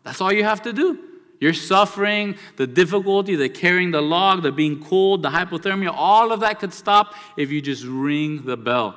That's 0.03 0.19
all 0.19 0.33
you 0.33 0.43
have 0.43 0.63
to 0.63 0.73
do. 0.73 0.97
Your 1.39 1.53
suffering, 1.53 2.37
the 2.55 2.65
difficulty, 2.65 3.35
the 3.35 3.49
carrying 3.49 3.91
the 3.91 4.01
log, 4.01 4.41
the 4.41 4.51
being 4.51 4.83
cold, 4.83 5.21
the 5.21 5.29
hypothermia, 5.29 5.91
all 5.93 6.31
of 6.31 6.39
that 6.39 6.59
could 6.59 6.73
stop 6.73 7.13
if 7.37 7.51
you 7.51 7.61
just 7.61 7.83
ring 7.83 8.45
the 8.45 8.57
bell. 8.57 8.95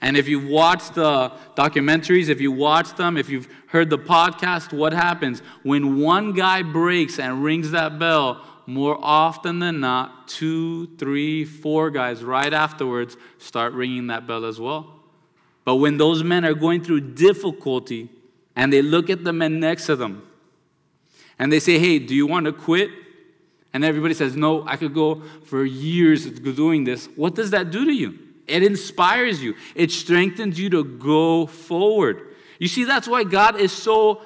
And 0.00 0.16
if 0.16 0.28
you've 0.28 0.48
watched 0.48 0.94
the 0.94 1.32
documentaries, 1.56 2.28
if 2.28 2.40
you 2.40 2.52
watched 2.52 2.96
them, 2.96 3.16
if 3.16 3.28
you've 3.28 3.48
heard 3.66 3.90
the 3.90 3.98
podcast, 3.98 4.72
what 4.72 4.92
happens? 4.92 5.42
When 5.64 6.00
one 6.00 6.32
guy 6.32 6.62
breaks 6.62 7.18
and 7.18 7.42
rings 7.42 7.72
that 7.72 7.98
bell, 7.98 8.44
more 8.66 8.98
often 9.00 9.58
than 9.58 9.80
not, 9.80 10.28
two, 10.28 10.86
three, 10.98 11.44
four 11.44 11.90
guys 11.90 12.22
right 12.22 12.52
afterwards 12.52 13.16
start 13.38 13.72
ringing 13.72 14.08
that 14.08 14.26
bell 14.26 14.44
as 14.44 14.60
well. 14.60 14.94
But 15.64 15.76
when 15.76 15.96
those 15.96 16.22
men 16.22 16.44
are 16.44 16.54
going 16.54 16.84
through 16.84 17.00
difficulty 17.00 18.08
and 18.54 18.72
they 18.72 18.82
look 18.82 19.10
at 19.10 19.24
the 19.24 19.32
men 19.32 19.58
next 19.58 19.86
to 19.86 19.96
them 19.96 20.22
and 21.38 21.52
they 21.52 21.60
say, 21.60 21.78
Hey, 21.78 21.98
do 21.98 22.14
you 22.14 22.26
want 22.26 22.46
to 22.46 22.52
quit? 22.52 22.90
And 23.72 23.84
everybody 23.84 24.14
says, 24.14 24.36
No, 24.36 24.66
I 24.66 24.76
could 24.76 24.94
go 24.94 25.22
for 25.44 25.64
years 25.64 26.26
doing 26.26 26.84
this. 26.84 27.06
What 27.16 27.34
does 27.34 27.50
that 27.50 27.70
do 27.70 27.84
to 27.84 27.92
you? 27.92 28.27
It 28.48 28.62
inspires 28.62 29.42
you, 29.42 29.54
it 29.74 29.90
strengthens 29.90 30.58
you 30.58 30.70
to 30.70 30.84
go 30.84 31.46
forward. 31.46 32.34
You 32.58 32.68
see, 32.68 32.84
that's 32.84 33.06
why 33.06 33.24
God 33.24 33.60
is 33.60 33.72
so 33.72 34.22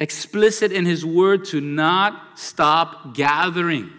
explicit 0.00 0.72
in 0.72 0.86
His 0.86 1.04
word 1.04 1.44
to 1.46 1.60
not 1.60 2.38
stop 2.38 3.14
gathering. 3.14 3.90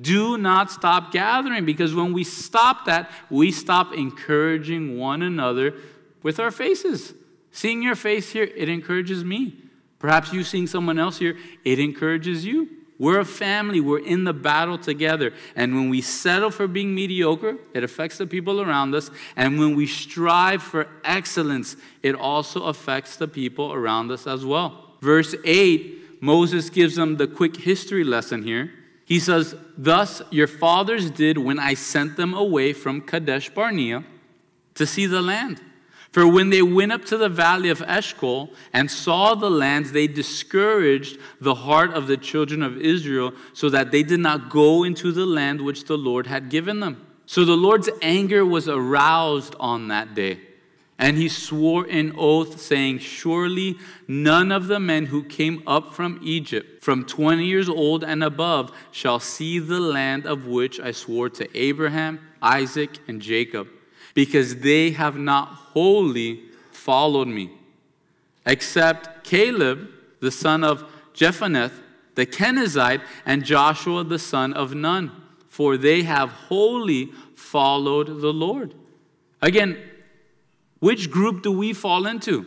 Do 0.00 0.38
not 0.38 0.70
stop 0.70 1.12
gathering 1.12 1.64
because 1.64 1.94
when 1.94 2.12
we 2.12 2.24
stop 2.24 2.86
that, 2.86 3.10
we 3.28 3.52
stop 3.52 3.92
encouraging 3.92 4.98
one 4.98 5.22
another 5.22 5.74
with 6.22 6.40
our 6.40 6.50
faces. 6.50 7.12
Seeing 7.52 7.82
your 7.82 7.94
face 7.94 8.30
here, 8.30 8.44
it 8.44 8.68
encourages 8.68 9.24
me. 9.24 9.56
Perhaps 9.98 10.32
you 10.32 10.42
seeing 10.44 10.66
someone 10.66 10.98
else 10.98 11.18
here, 11.18 11.36
it 11.64 11.78
encourages 11.78 12.44
you. 12.44 12.68
We're 13.00 13.20
a 13.20 13.24
family. 13.24 13.80
We're 13.80 14.04
in 14.04 14.24
the 14.24 14.34
battle 14.34 14.76
together. 14.76 15.32
And 15.56 15.74
when 15.74 15.88
we 15.88 16.02
settle 16.02 16.50
for 16.50 16.68
being 16.68 16.94
mediocre, 16.94 17.56
it 17.72 17.82
affects 17.82 18.18
the 18.18 18.26
people 18.26 18.60
around 18.60 18.94
us. 18.94 19.10
And 19.36 19.58
when 19.58 19.74
we 19.74 19.86
strive 19.86 20.62
for 20.62 20.86
excellence, 21.02 21.76
it 22.02 22.14
also 22.14 22.64
affects 22.64 23.16
the 23.16 23.26
people 23.26 23.72
around 23.72 24.10
us 24.10 24.26
as 24.26 24.44
well. 24.44 24.96
Verse 25.00 25.34
8, 25.46 26.20
Moses 26.20 26.68
gives 26.68 26.96
them 26.96 27.16
the 27.16 27.26
quick 27.26 27.56
history 27.56 28.04
lesson 28.04 28.42
here. 28.42 28.70
He 29.06 29.18
says, 29.18 29.54
Thus 29.78 30.20
your 30.30 30.46
fathers 30.46 31.10
did 31.10 31.38
when 31.38 31.58
I 31.58 31.72
sent 31.72 32.18
them 32.18 32.34
away 32.34 32.74
from 32.74 33.00
Kadesh 33.00 33.48
Barnea 33.48 34.04
to 34.74 34.84
see 34.84 35.06
the 35.06 35.22
land. 35.22 35.58
For 36.12 36.26
when 36.26 36.50
they 36.50 36.62
went 36.62 36.90
up 36.90 37.04
to 37.06 37.16
the 37.16 37.28
valley 37.28 37.68
of 37.68 37.82
Eshcol 37.82 38.50
and 38.72 38.90
saw 38.90 39.36
the 39.36 39.50
lands, 39.50 39.92
they 39.92 40.08
discouraged 40.08 41.18
the 41.40 41.54
heart 41.54 41.92
of 41.92 42.08
the 42.08 42.16
children 42.16 42.62
of 42.62 42.76
Israel 42.78 43.32
so 43.52 43.70
that 43.70 43.92
they 43.92 44.02
did 44.02 44.18
not 44.18 44.50
go 44.50 44.82
into 44.82 45.12
the 45.12 45.26
land 45.26 45.60
which 45.60 45.84
the 45.84 45.96
Lord 45.96 46.26
had 46.26 46.48
given 46.48 46.80
them. 46.80 47.06
So 47.26 47.44
the 47.44 47.56
Lord's 47.56 47.88
anger 48.02 48.44
was 48.44 48.68
aroused 48.68 49.54
on 49.60 49.86
that 49.88 50.16
day. 50.16 50.40
And 50.98 51.16
he 51.16 51.28
swore 51.28 51.86
an 51.88 52.12
oath, 52.18 52.60
saying, 52.60 52.98
Surely 52.98 53.78
none 54.06 54.52
of 54.52 54.66
the 54.66 54.78
men 54.78 55.06
who 55.06 55.22
came 55.22 55.62
up 55.66 55.94
from 55.94 56.20
Egypt, 56.22 56.82
from 56.82 57.06
20 57.06 57.46
years 57.46 57.70
old 57.70 58.04
and 58.04 58.22
above, 58.22 58.70
shall 58.90 59.18
see 59.18 59.60
the 59.60 59.80
land 59.80 60.26
of 60.26 60.46
which 60.46 60.78
I 60.78 60.90
swore 60.90 61.30
to 61.30 61.48
Abraham, 61.56 62.20
Isaac, 62.42 62.98
and 63.08 63.22
Jacob, 63.22 63.68
because 64.14 64.56
they 64.56 64.90
have 64.90 65.16
not 65.16 65.48
wholly 65.48 66.42
followed 66.72 67.28
me, 67.28 67.50
except 68.46 69.24
Caleb, 69.24 69.88
the 70.20 70.30
son 70.30 70.64
of 70.64 70.84
Jephunneh, 71.14 71.70
the 72.14 72.26
Kenizzite, 72.26 73.02
and 73.24 73.44
Joshua, 73.44 74.04
the 74.04 74.18
son 74.18 74.52
of 74.52 74.74
Nun, 74.74 75.12
for 75.48 75.76
they 75.76 76.02
have 76.02 76.30
wholly 76.30 77.12
followed 77.34 78.20
the 78.20 78.32
Lord. 78.32 78.74
Again, 79.42 79.78
which 80.80 81.10
group 81.10 81.42
do 81.42 81.52
we 81.52 81.72
fall 81.72 82.06
into? 82.06 82.46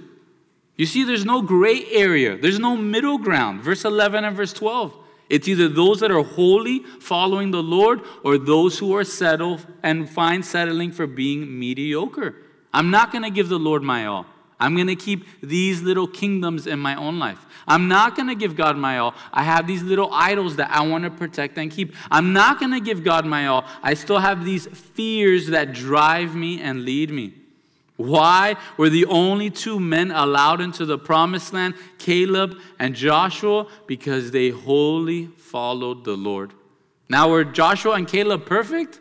You 0.75 0.85
see, 0.85 1.03
there's 1.03 1.25
no 1.25 1.41
gray 1.41 1.85
area, 1.91 2.37
there's 2.37 2.59
no 2.59 2.75
middle 2.75 3.17
ground. 3.17 3.61
Verse 3.61 3.85
11 3.85 4.25
and 4.25 4.35
verse 4.35 4.53
12. 4.53 4.93
It's 5.29 5.47
either 5.47 5.67
those 5.67 5.99
that 6.01 6.11
are 6.11 6.23
holy, 6.23 6.79
following 6.99 7.51
the 7.51 7.63
Lord 7.63 8.01
or 8.23 8.37
those 8.37 8.79
who 8.79 8.95
are 8.95 9.03
settled 9.03 9.65
and 9.81 10.09
find 10.09 10.45
settling 10.45 10.91
for 10.91 11.07
being 11.07 11.59
mediocre. 11.59 12.35
I'm 12.73 12.91
not 12.91 13.11
going 13.11 13.23
to 13.23 13.29
give 13.29 13.49
the 13.49 13.59
Lord 13.59 13.83
my 13.83 14.05
all. 14.05 14.25
I'm 14.59 14.75
going 14.75 14.87
to 14.87 14.95
keep 14.95 15.25
these 15.41 15.81
little 15.81 16.07
kingdoms 16.07 16.67
in 16.67 16.79
my 16.79 16.95
own 16.95 17.19
life. 17.19 17.45
I'm 17.67 17.87
not 17.87 18.15
going 18.15 18.27
to 18.29 18.35
give 18.35 18.55
God 18.55 18.77
my 18.77 18.97
all. 18.97 19.13
I 19.31 19.43
have 19.43 19.67
these 19.67 19.83
little 19.83 20.09
idols 20.13 20.55
that 20.55 20.71
I 20.71 20.85
want 20.87 21.03
to 21.03 21.11
protect 21.11 21.57
and 21.57 21.69
keep. 21.69 21.95
I'm 22.09 22.33
not 22.33 22.59
going 22.59 22.71
to 22.71 22.79
give 22.79 23.03
God 23.03 23.25
my 23.25 23.47
all. 23.47 23.65
I 23.81 23.93
still 23.93 24.19
have 24.19 24.45
these 24.45 24.67
fears 24.67 25.47
that 25.47 25.73
drive 25.73 26.35
me 26.35 26.61
and 26.61 26.85
lead 26.85 27.09
me. 27.09 27.33
Why 27.95 28.55
were 28.77 28.89
the 28.89 29.05
only 29.05 29.49
two 29.49 29.79
men 29.79 30.11
allowed 30.11 30.61
into 30.61 30.85
the 30.85 30.97
promised 30.97 31.53
land, 31.53 31.75
Caleb 31.99 32.57
and 32.79 32.95
Joshua? 32.95 33.67
Because 33.85 34.31
they 34.31 34.49
wholly 34.49 35.27
followed 35.37 36.03
the 36.03 36.17
Lord. 36.17 36.53
Now, 37.09 37.29
were 37.29 37.43
Joshua 37.43 37.93
and 37.93 38.07
Caleb 38.07 38.45
perfect? 38.45 38.99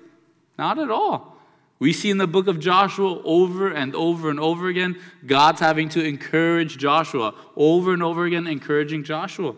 Not 0.59 0.79
at 0.79 0.91
all. 0.91 1.37
We 1.79 1.93
see 1.93 2.11
in 2.11 2.19
the 2.19 2.29
book 2.29 2.47
of 2.47 2.61
Joshua 2.61 3.21
over 3.25 3.73
and 3.73 3.95
over 3.97 4.31
and 4.31 4.39
over 4.39 4.69
again, 4.69 5.01
God's 5.27 5.59
having 5.59 5.89
to 5.91 6.05
encourage 6.05 6.79
Joshua, 6.79 7.35
over 7.57 7.93
and 7.93 8.03
over 8.03 8.25
again, 8.25 8.47
encouraging 8.47 9.03
Joshua. 9.03 9.55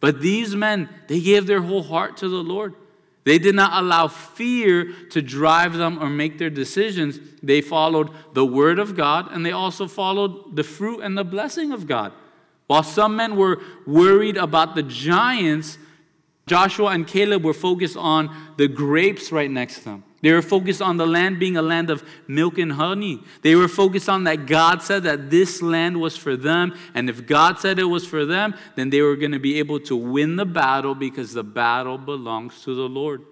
But 0.00 0.20
these 0.20 0.56
men, 0.56 0.88
they 1.06 1.20
gave 1.20 1.46
their 1.46 1.60
whole 1.60 1.82
heart 1.82 2.16
to 2.18 2.28
the 2.28 2.42
Lord. 2.42 2.74
They 3.24 3.38
did 3.38 3.54
not 3.54 3.82
allow 3.82 4.08
fear 4.08 4.92
to 5.10 5.20
drive 5.20 5.74
them 5.74 6.02
or 6.02 6.08
make 6.08 6.38
their 6.38 6.50
decisions. 6.50 7.18
They 7.42 7.60
followed 7.60 8.10
the 8.32 8.46
word 8.46 8.78
of 8.78 8.96
God 8.96 9.28
and 9.30 9.44
they 9.44 9.52
also 9.52 9.86
followed 9.86 10.56
the 10.56 10.64
fruit 10.64 11.00
and 11.00 11.16
the 11.18 11.24
blessing 11.24 11.72
of 11.72 11.86
God. 11.86 12.12
While 12.66 12.82
some 12.82 13.16
men 13.16 13.36
were 13.36 13.60
worried 13.86 14.36
about 14.36 14.74
the 14.74 14.82
giants, 14.82 15.76
Joshua 16.46 16.88
and 16.88 17.06
Caleb 17.06 17.44
were 17.44 17.54
focused 17.54 17.96
on 17.96 18.34
the 18.56 18.68
grapes 18.68 19.32
right 19.32 19.50
next 19.50 19.78
to 19.78 19.84
them. 19.84 20.04
They 20.22 20.32
were 20.32 20.42
focused 20.42 20.82
on 20.82 20.98
the 20.98 21.06
land 21.06 21.38
being 21.38 21.56
a 21.56 21.62
land 21.62 21.88
of 21.88 22.04
milk 22.28 22.58
and 22.58 22.72
honey. 22.72 23.22
They 23.40 23.54
were 23.54 23.68
focused 23.68 24.08
on 24.08 24.24
that 24.24 24.46
God 24.46 24.82
said 24.82 25.04
that 25.04 25.30
this 25.30 25.62
land 25.62 25.98
was 25.98 26.16
for 26.16 26.36
them. 26.36 26.76
And 26.94 27.08
if 27.08 27.26
God 27.26 27.58
said 27.58 27.78
it 27.78 27.84
was 27.84 28.06
for 28.06 28.26
them, 28.26 28.54
then 28.76 28.90
they 28.90 29.00
were 29.00 29.16
going 29.16 29.32
to 29.32 29.38
be 29.38 29.58
able 29.58 29.80
to 29.80 29.96
win 29.96 30.36
the 30.36 30.44
battle 30.44 30.94
because 30.94 31.32
the 31.32 31.42
battle 31.42 31.96
belongs 31.96 32.62
to 32.64 32.74
the 32.74 32.88
Lord. 32.88 33.24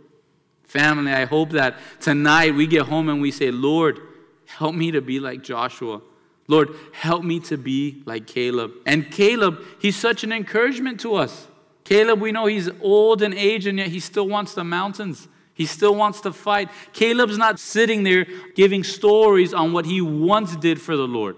Family, 0.65 1.13
I 1.13 1.27
hope 1.27 1.51
that 1.51 1.77
tonight 2.01 2.55
we 2.55 2.67
get 2.67 2.83
home 2.83 3.09
and 3.11 3.21
we 3.21 3.33
say, 3.33 3.51
Lord, 3.51 4.01
help 4.47 4.75
me 4.75 4.91
to 4.91 5.03
be 5.03 5.21
like 5.21 5.43
Joshua. 5.43 6.01
Lord, 6.47 6.71
help 6.93 7.23
me 7.23 7.41
to 7.41 7.59
be 7.59 8.03
like 8.07 8.27
Caleb. 8.27 8.73
And 8.87 9.11
Caleb, 9.11 9.61
he's 9.79 9.97
such 9.97 10.25
an 10.25 10.33
encouragement 10.33 11.01
to 11.01 11.15
us. 11.15 11.47
Caleb, 11.85 12.21
we 12.21 12.33
know 12.33 12.47
he's 12.47 12.71
old 12.81 13.21
and 13.23 13.35
aged, 13.35 13.67
and 13.67 13.79
yet 13.79 13.89
he 13.89 14.01
still 14.01 14.27
wants 14.27 14.55
the 14.55 14.65
mountains. 14.65 15.29
He 15.59 15.67
still 15.67 15.97
wants 15.97 16.21
to 16.21 16.33
fight. 16.33 16.71
Caleb's 16.93 17.37
not 17.37 17.59
sitting 17.59 18.05
there 18.05 18.29
giving 18.55 18.85
stories 18.85 19.53
on 19.53 19.73
what 19.73 19.87
he 19.87 20.01
once 20.01 20.55
did 20.55 20.81
for 20.81 20.97
the 20.97 21.09
Lord. 21.09 21.37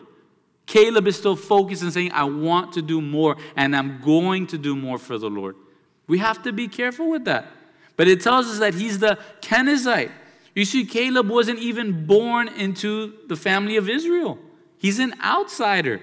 Caleb 0.67 1.09
is 1.09 1.17
still 1.17 1.37
focused 1.37 1.83
and 1.83 1.91
saying, 1.91 2.13
I 2.13 2.25
want 2.25 2.75
to 2.75 2.83
do 2.83 3.01
more 3.01 3.39
and 3.57 3.75
I'm 3.75 4.03
going 4.03 4.47
to 4.49 4.59
do 4.59 4.77
more 4.77 4.99
for 4.99 5.17
the 5.17 5.31
Lord. 5.31 5.57
We 6.07 6.19
have 6.19 6.43
to 6.43 6.53
be 6.53 6.69
careful 6.69 7.09
with 7.09 7.25
that. 7.25 7.47
But 7.97 8.09
it 8.09 8.21
tells 8.21 8.47
us 8.47 8.59
that 8.59 8.75
he's 8.75 8.99
the 8.99 9.19
Kenizzite. 9.41 10.13
You 10.55 10.67
see, 10.67 10.85
Caleb 10.85 11.31
wasn't 11.31 11.61
even 11.61 12.05
born 12.05 12.49
into 12.49 13.15
the 13.27 13.37
family 13.37 13.77
of 13.77 13.89
Israel, 13.89 14.39
he's 14.77 14.99
an 14.99 15.15
outsider. 15.25 16.03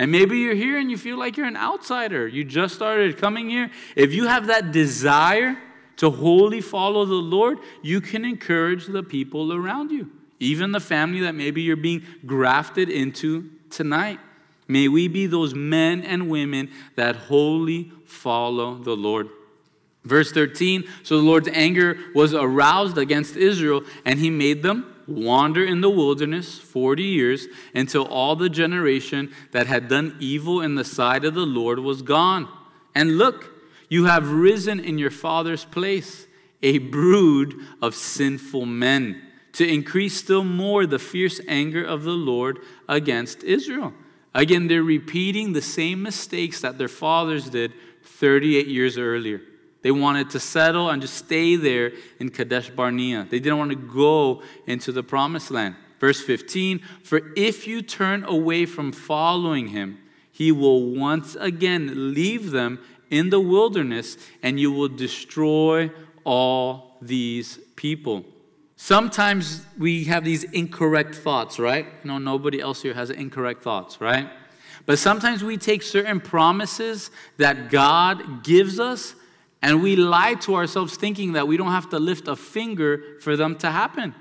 And 0.00 0.10
maybe 0.10 0.38
you're 0.38 0.56
here 0.56 0.80
and 0.80 0.90
you 0.90 0.98
feel 0.98 1.16
like 1.16 1.36
you're 1.36 1.46
an 1.46 1.56
outsider. 1.56 2.26
You 2.26 2.42
just 2.42 2.74
started 2.74 3.18
coming 3.18 3.48
here. 3.48 3.70
If 3.94 4.12
you 4.12 4.26
have 4.26 4.48
that 4.48 4.72
desire, 4.72 5.56
to 6.02 6.10
wholly 6.10 6.60
follow 6.60 7.04
the 7.04 7.14
Lord, 7.14 7.60
you 7.80 8.00
can 8.00 8.24
encourage 8.24 8.88
the 8.88 9.04
people 9.04 9.52
around 9.52 9.92
you, 9.92 10.10
even 10.40 10.72
the 10.72 10.80
family 10.80 11.20
that 11.20 11.36
maybe 11.36 11.62
you're 11.62 11.76
being 11.76 12.02
grafted 12.26 12.90
into 12.90 13.48
tonight. 13.70 14.18
May 14.66 14.88
we 14.88 15.06
be 15.06 15.26
those 15.26 15.54
men 15.54 16.02
and 16.02 16.28
women 16.28 16.72
that 16.96 17.14
wholly 17.14 17.92
follow 18.04 18.74
the 18.82 18.96
Lord. 18.96 19.28
Verse 20.02 20.32
13 20.32 20.82
So 21.04 21.18
the 21.18 21.22
Lord's 21.22 21.46
anger 21.52 21.96
was 22.16 22.34
aroused 22.34 22.98
against 22.98 23.36
Israel, 23.36 23.84
and 24.04 24.18
he 24.18 24.28
made 24.28 24.64
them 24.64 24.92
wander 25.06 25.64
in 25.64 25.82
the 25.82 25.90
wilderness 25.90 26.58
40 26.58 27.04
years 27.04 27.46
until 27.76 28.08
all 28.08 28.34
the 28.34 28.48
generation 28.48 29.32
that 29.52 29.68
had 29.68 29.86
done 29.86 30.16
evil 30.18 30.62
in 30.62 30.74
the 30.74 30.84
sight 30.84 31.24
of 31.24 31.34
the 31.34 31.46
Lord 31.46 31.78
was 31.78 32.02
gone. 32.02 32.48
And 32.92 33.18
look, 33.18 33.51
you 33.92 34.06
have 34.06 34.32
risen 34.32 34.80
in 34.80 34.96
your 34.96 35.10
father's 35.10 35.66
place, 35.66 36.26
a 36.62 36.78
brood 36.78 37.54
of 37.82 37.94
sinful 37.94 38.64
men, 38.64 39.20
to 39.52 39.68
increase 39.68 40.16
still 40.16 40.44
more 40.44 40.86
the 40.86 40.98
fierce 40.98 41.42
anger 41.46 41.84
of 41.84 42.02
the 42.02 42.12
Lord 42.12 42.60
against 42.88 43.44
Israel. 43.44 43.92
Again, 44.32 44.66
they're 44.66 44.82
repeating 44.82 45.52
the 45.52 45.60
same 45.60 46.02
mistakes 46.02 46.62
that 46.62 46.78
their 46.78 46.88
fathers 46.88 47.50
did 47.50 47.74
38 48.02 48.66
years 48.66 48.96
earlier. 48.96 49.42
They 49.82 49.90
wanted 49.90 50.30
to 50.30 50.40
settle 50.40 50.88
and 50.88 51.02
just 51.02 51.18
stay 51.26 51.56
there 51.56 51.92
in 52.18 52.30
Kadesh 52.30 52.70
Barnea. 52.70 53.26
They 53.28 53.40
didn't 53.40 53.58
want 53.58 53.72
to 53.72 53.76
go 53.76 54.42
into 54.66 54.92
the 54.92 55.02
promised 55.02 55.50
land. 55.50 55.76
Verse 56.00 56.22
15 56.22 56.78
For 57.04 57.20
if 57.36 57.66
you 57.66 57.82
turn 57.82 58.24
away 58.24 58.64
from 58.64 58.90
following 58.90 59.68
him, 59.68 59.98
he 60.30 60.50
will 60.50 60.94
once 60.94 61.34
again 61.34 62.14
leave 62.14 62.52
them 62.52 62.78
in 63.12 63.30
the 63.30 63.38
wilderness, 63.38 64.16
and 64.42 64.58
you 64.58 64.72
will 64.72 64.88
destroy 64.88 65.90
all 66.24 66.96
these 67.02 67.58
people. 67.76 68.24
Sometimes 68.76 69.64
we 69.78 70.04
have 70.04 70.24
these 70.24 70.44
incorrect 70.44 71.14
thoughts, 71.14 71.58
right? 71.58 72.04
Know, 72.04 72.18
nobody 72.18 72.60
else 72.60 72.82
here 72.82 72.94
has 72.94 73.10
incorrect 73.10 73.62
thoughts, 73.62 74.00
right? 74.00 74.28
But 74.86 74.98
sometimes 74.98 75.44
we 75.44 75.56
take 75.58 75.82
certain 75.82 76.20
promises 76.20 77.10
that 77.36 77.70
God 77.70 78.42
gives 78.42 78.80
us 78.80 79.14
and 79.60 79.82
we 79.82 79.94
lie 79.94 80.34
to 80.40 80.56
ourselves 80.56 80.96
thinking 80.96 81.34
that 81.34 81.46
we 81.46 81.56
don't 81.56 81.70
have 81.70 81.90
to 81.90 81.98
lift 82.00 82.26
a 82.26 82.34
finger 82.34 83.18
for 83.20 83.36
them 83.36 83.56
to 83.58 83.70
happen. 83.70 84.14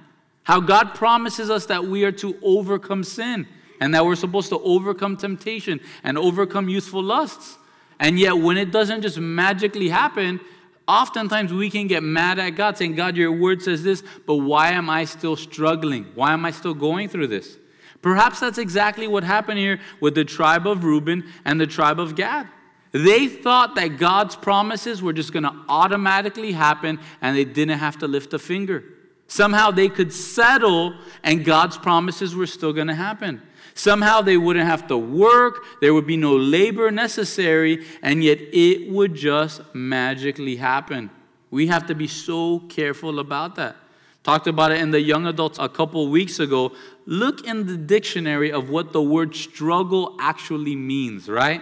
How 0.43 0.59
God 0.59 0.93
promises 0.93 1.49
us 1.49 1.65
that 1.67 1.85
we 1.85 2.03
are 2.03 2.11
to 2.11 2.37
overcome 2.43 3.03
sin 3.03 3.47
and 3.79 3.95
that 3.95 4.05
we're 4.05 4.15
supposed 4.15 4.49
to 4.49 4.59
overcome 4.59 5.17
temptation 5.17 5.79
and 6.03 6.17
overcome 6.17 6.69
youthful 6.69 7.01
lusts. 7.01 7.57
And 8.01 8.19
yet, 8.19 8.33
when 8.33 8.57
it 8.57 8.71
doesn't 8.71 9.03
just 9.03 9.19
magically 9.19 9.87
happen, 9.87 10.39
oftentimes 10.87 11.53
we 11.53 11.69
can 11.69 11.85
get 11.85 12.01
mad 12.01 12.39
at 12.39 12.49
God 12.49 12.75
saying, 12.75 12.95
God, 12.95 13.15
your 13.15 13.31
word 13.31 13.61
says 13.61 13.83
this, 13.83 14.03
but 14.25 14.37
why 14.37 14.71
am 14.71 14.89
I 14.89 15.05
still 15.05 15.35
struggling? 15.35 16.07
Why 16.15 16.33
am 16.33 16.43
I 16.43 16.49
still 16.49 16.73
going 16.73 17.09
through 17.09 17.27
this? 17.27 17.57
Perhaps 18.01 18.39
that's 18.39 18.57
exactly 18.57 19.07
what 19.07 19.23
happened 19.23 19.59
here 19.59 19.79
with 19.99 20.15
the 20.15 20.25
tribe 20.25 20.65
of 20.65 20.83
Reuben 20.83 21.23
and 21.45 21.61
the 21.61 21.67
tribe 21.67 21.99
of 21.99 22.15
Gad. 22.15 22.47
They 22.91 23.27
thought 23.27 23.75
that 23.75 23.99
God's 23.99 24.35
promises 24.35 25.03
were 25.03 25.13
just 25.13 25.31
going 25.31 25.43
to 25.43 25.55
automatically 25.69 26.53
happen 26.53 26.99
and 27.21 27.37
they 27.37 27.45
didn't 27.45 27.77
have 27.77 27.99
to 27.99 28.07
lift 28.07 28.33
a 28.33 28.39
finger. 28.39 28.83
Somehow 29.27 29.69
they 29.69 29.89
could 29.89 30.11
settle 30.11 30.95
and 31.23 31.45
God's 31.45 31.77
promises 31.77 32.35
were 32.35 32.47
still 32.47 32.73
going 32.73 32.87
to 32.87 32.95
happen. 32.95 33.43
Somehow 33.73 34.21
they 34.21 34.37
wouldn't 34.37 34.67
have 34.67 34.87
to 34.87 34.97
work, 34.97 35.63
there 35.79 35.93
would 35.93 36.07
be 36.07 36.17
no 36.17 36.35
labor 36.35 36.91
necessary, 36.91 37.85
and 38.01 38.23
yet 38.23 38.39
it 38.51 38.91
would 38.91 39.15
just 39.15 39.61
magically 39.73 40.57
happen. 40.57 41.09
We 41.49 41.67
have 41.67 41.87
to 41.87 41.95
be 41.95 42.07
so 42.07 42.59
careful 42.69 43.19
about 43.19 43.55
that. 43.55 43.75
Talked 44.23 44.47
about 44.47 44.71
it 44.71 44.79
in 44.79 44.91
the 44.91 45.01
young 45.01 45.25
adults 45.25 45.57
a 45.59 45.67
couple 45.67 46.07
weeks 46.09 46.39
ago. 46.39 46.73
Look 47.05 47.45
in 47.47 47.65
the 47.65 47.75
dictionary 47.75 48.51
of 48.51 48.69
what 48.69 48.93
the 48.93 49.01
word 49.01 49.35
struggle 49.35 50.15
actually 50.19 50.75
means, 50.75 51.27
right? 51.27 51.61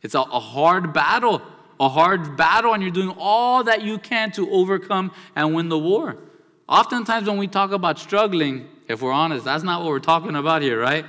It's 0.00 0.14
a, 0.14 0.20
a 0.20 0.40
hard 0.40 0.94
battle, 0.94 1.42
a 1.78 1.88
hard 1.88 2.36
battle, 2.36 2.72
and 2.72 2.82
you're 2.82 2.92
doing 2.92 3.14
all 3.18 3.64
that 3.64 3.82
you 3.82 3.98
can 3.98 4.32
to 4.32 4.50
overcome 4.50 5.12
and 5.36 5.54
win 5.54 5.68
the 5.68 5.78
war. 5.78 6.16
Oftentimes, 6.68 7.28
when 7.28 7.36
we 7.36 7.46
talk 7.46 7.72
about 7.72 7.98
struggling, 7.98 8.68
if 8.88 9.02
we're 9.02 9.12
honest, 9.12 9.44
that's 9.44 9.62
not 9.62 9.82
what 9.82 9.90
we're 9.90 9.98
talking 9.98 10.34
about 10.34 10.62
here, 10.62 10.80
right? 10.80 11.04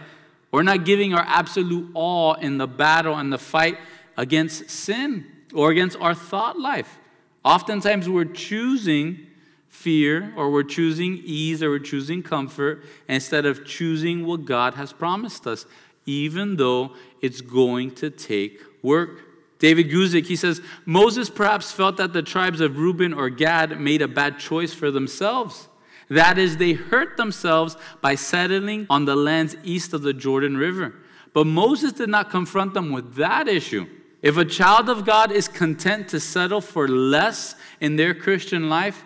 We're 0.53 0.61
not 0.61 0.85
giving 0.85 1.15
our 1.15 1.25
absolute 1.27 1.89
all 1.95 2.35
in 2.35 2.59
the 2.59 2.67
battle 2.67 3.15
and 3.15 3.33
the 3.33 3.39
fight 3.39 3.79
against 4.15 4.69
sin 4.69 5.25
or 5.51 5.71
against 5.71 5.99
our 5.99 6.13
thought 6.13 6.59
life. 6.59 6.99
Oftentimes, 7.43 8.07
we're 8.07 8.25
choosing 8.25 9.25
fear 9.67 10.31
or 10.37 10.51
we're 10.51 10.61
choosing 10.61 11.19
ease 11.25 11.63
or 11.63 11.71
we're 11.71 11.79
choosing 11.79 12.21
comfort 12.21 12.83
instead 13.09 13.47
of 13.47 13.65
choosing 13.65 14.27
what 14.27 14.45
God 14.45 14.75
has 14.75 14.93
promised 14.93 15.47
us, 15.47 15.65
even 16.05 16.57
though 16.57 16.91
it's 17.19 17.41
going 17.41 17.89
to 17.95 18.11
take 18.11 18.61
work. 18.83 19.21
David 19.57 19.89
Guzik, 19.89 20.27
he 20.27 20.35
says, 20.35 20.61
Moses 20.85 21.31
perhaps 21.31 21.71
felt 21.71 21.97
that 21.97 22.13
the 22.13 22.21
tribes 22.21 22.61
of 22.61 22.77
Reuben 22.77 23.11
or 23.11 23.29
Gad 23.29 23.81
made 23.81 24.03
a 24.03 24.07
bad 24.07 24.37
choice 24.37 24.71
for 24.71 24.91
themselves. 24.91 25.67
That 26.09 26.37
is, 26.37 26.57
they 26.57 26.73
hurt 26.73 27.17
themselves 27.17 27.77
by 28.01 28.15
settling 28.15 28.87
on 28.89 29.05
the 29.05 29.15
lands 29.15 29.55
east 29.63 29.93
of 29.93 30.01
the 30.01 30.13
Jordan 30.13 30.57
River. 30.57 30.93
But 31.33 31.47
Moses 31.47 31.93
did 31.93 32.09
not 32.09 32.29
confront 32.29 32.73
them 32.73 32.91
with 32.91 33.15
that 33.15 33.47
issue. 33.47 33.87
If 34.21 34.37
a 34.37 34.45
child 34.45 34.89
of 34.89 35.05
God 35.05 35.31
is 35.31 35.47
content 35.47 36.07
to 36.09 36.19
settle 36.19 36.61
for 36.61 36.87
less 36.87 37.55
in 37.81 37.95
their 37.95 38.13
Christian 38.13 38.69
life, 38.69 39.03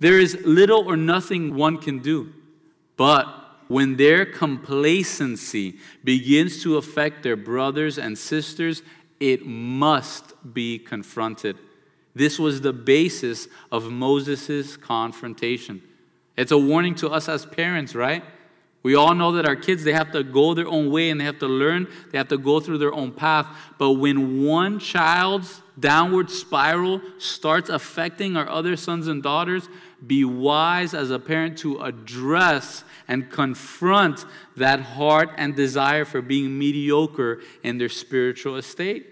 there 0.00 0.18
is 0.18 0.38
little 0.44 0.88
or 0.88 0.96
nothing 0.96 1.54
one 1.54 1.78
can 1.78 2.00
do. 2.00 2.32
But 2.96 3.26
when 3.68 3.96
their 3.96 4.24
complacency 4.26 5.78
begins 6.04 6.62
to 6.62 6.76
affect 6.76 7.22
their 7.22 7.36
brothers 7.36 7.98
and 7.98 8.16
sisters, 8.16 8.82
it 9.20 9.46
must 9.46 10.34
be 10.54 10.78
confronted. 10.78 11.56
This 12.14 12.38
was 12.38 12.60
the 12.60 12.72
basis 12.72 13.48
of 13.70 13.90
Moses' 13.90 14.76
confrontation. 14.76 15.82
It's 16.36 16.52
a 16.52 16.58
warning 16.58 16.94
to 16.96 17.08
us 17.08 17.28
as 17.28 17.46
parents, 17.46 17.94
right? 17.94 18.22
We 18.82 18.94
all 18.94 19.16
know 19.16 19.32
that 19.32 19.46
our 19.46 19.56
kids, 19.56 19.82
they 19.82 19.94
have 19.94 20.12
to 20.12 20.22
go 20.22 20.54
their 20.54 20.68
own 20.68 20.92
way 20.92 21.10
and 21.10 21.20
they 21.20 21.24
have 21.24 21.40
to 21.40 21.48
learn, 21.48 21.88
they 22.12 22.18
have 22.18 22.28
to 22.28 22.38
go 22.38 22.60
through 22.60 22.78
their 22.78 22.94
own 22.94 23.10
path. 23.10 23.46
But 23.78 23.94
when 23.94 24.44
one 24.44 24.78
child's 24.78 25.60
downward 25.78 26.30
spiral 26.30 27.00
starts 27.18 27.68
affecting 27.68 28.36
our 28.36 28.48
other 28.48 28.76
sons 28.76 29.08
and 29.08 29.24
daughters, 29.24 29.68
be 30.06 30.24
wise 30.24 30.94
as 30.94 31.10
a 31.10 31.18
parent 31.18 31.58
to 31.58 31.80
address 31.80 32.84
and 33.08 33.28
confront 33.28 34.24
that 34.56 34.80
heart 34.80 35.30
and 35.36 35.56
desire 35.56 36.04
for 36.04 36.22
being 36.22 36.56
mediocre 36.56 37.40
in 37.64 37.78
their 37.78 37.88
spiritual 37.88 38.56
estate. 38.56 39.06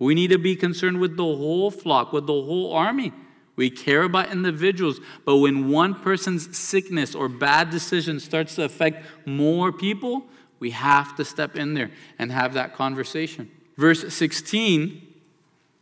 We 0.00 0.14
need 0.14 0.30
to 0.30 0.38
be 0.38 0.56
concerned 0.56 0.98
with 0.98 1.16
the 1.16 1.22
whole 1.22 1.70
flock, 1.70 2.12
with 2.12 2.26
the 2.26 2.32
whole 2.32 2.72
army. 2.72 3.12
We 3.60 3.68
care 3.68 4.04
about 4.04 4.32
individuals, 4.32 5.00
but 5.26 5.36
when 5.36 5.68
one 5.68 5.94
person's 5.94 6.56
sickness 6.56 7.14
or 7.14 7.28
bad 7.28 7.68
decision 7.68 8.18
starts 8.18 8.54
to 8.54 8.64
affect 8.64 9.04
more 9.26 9.70
people, 9.70 10.24
we 10.60 10.70
have 10.70 11.14
to 11.16 11.26
step 11.26 11.56
in 11.56 11.74
there 11.74 11.90
and 12.18 12.32
have 12.32 12.54
that 12.54 12.74
conversation. 12.74 13.50
Verse 13.76 14.14
16 14.14 15.06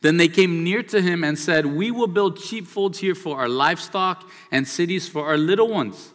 Then 0.01 0.17
they 0.17 0.27
came 0.27 0.65
near 0.65 0.83
to 0.83 1.01
him 1.01 1.23
and 1.23 1.39
said, 1.39 1.67
We 1.67 1.93
will 1.93 2.09
build 2.09 2.41
sheepfolds 2.41 2.99
here 2.99 3.15
for 3.15 3.39
our 3.39 3.49
livestock 3.49 4.29
and 4.51 4.67
cities 4.67 5.09
for 5.09 5.25
our 5.25 5.39
little 5.39 5.69
ones. 5.69 6.13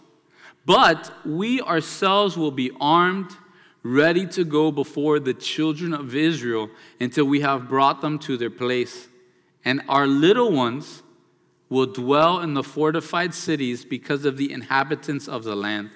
But 0.66 1.14
we 1.26 1.62
ourselves 1.62 2.36
will 2.36 2.52
be 2.52 2.72
armed, 2.82 3.38
ready 3.84 4.28
to 4.28 4.44
go 4.44 4.70
before 4.70 5.18
the 5.18 5.34
children 5.34 5.94
of 5.94 6.14
Israel 6.14 6.70
until 7.00 7.24
we 7.24 7.40
have 7.40 7.70
brought 7.70 8.02
them 8.02 8.20
to 8.20 8.36
their 8.36 8.50
place. 8.50 9.08
And 9.64 9.82
our 9.88 10.06
little 10.06 10.52
ones 10.52 11.04
will 11.74 11.88
dwell 11.88 12.40
in 12.40 12.54
the 12.54 12.64
fortified 12.64 13.34
cities 13.34 13.84
because 13.84 14.26
of 14.26 14.38
the 14.38 14.52
inhabitants 14.52 15.28
of 15.28 15.44
the 15.44 15.56
land. 15.56 15.90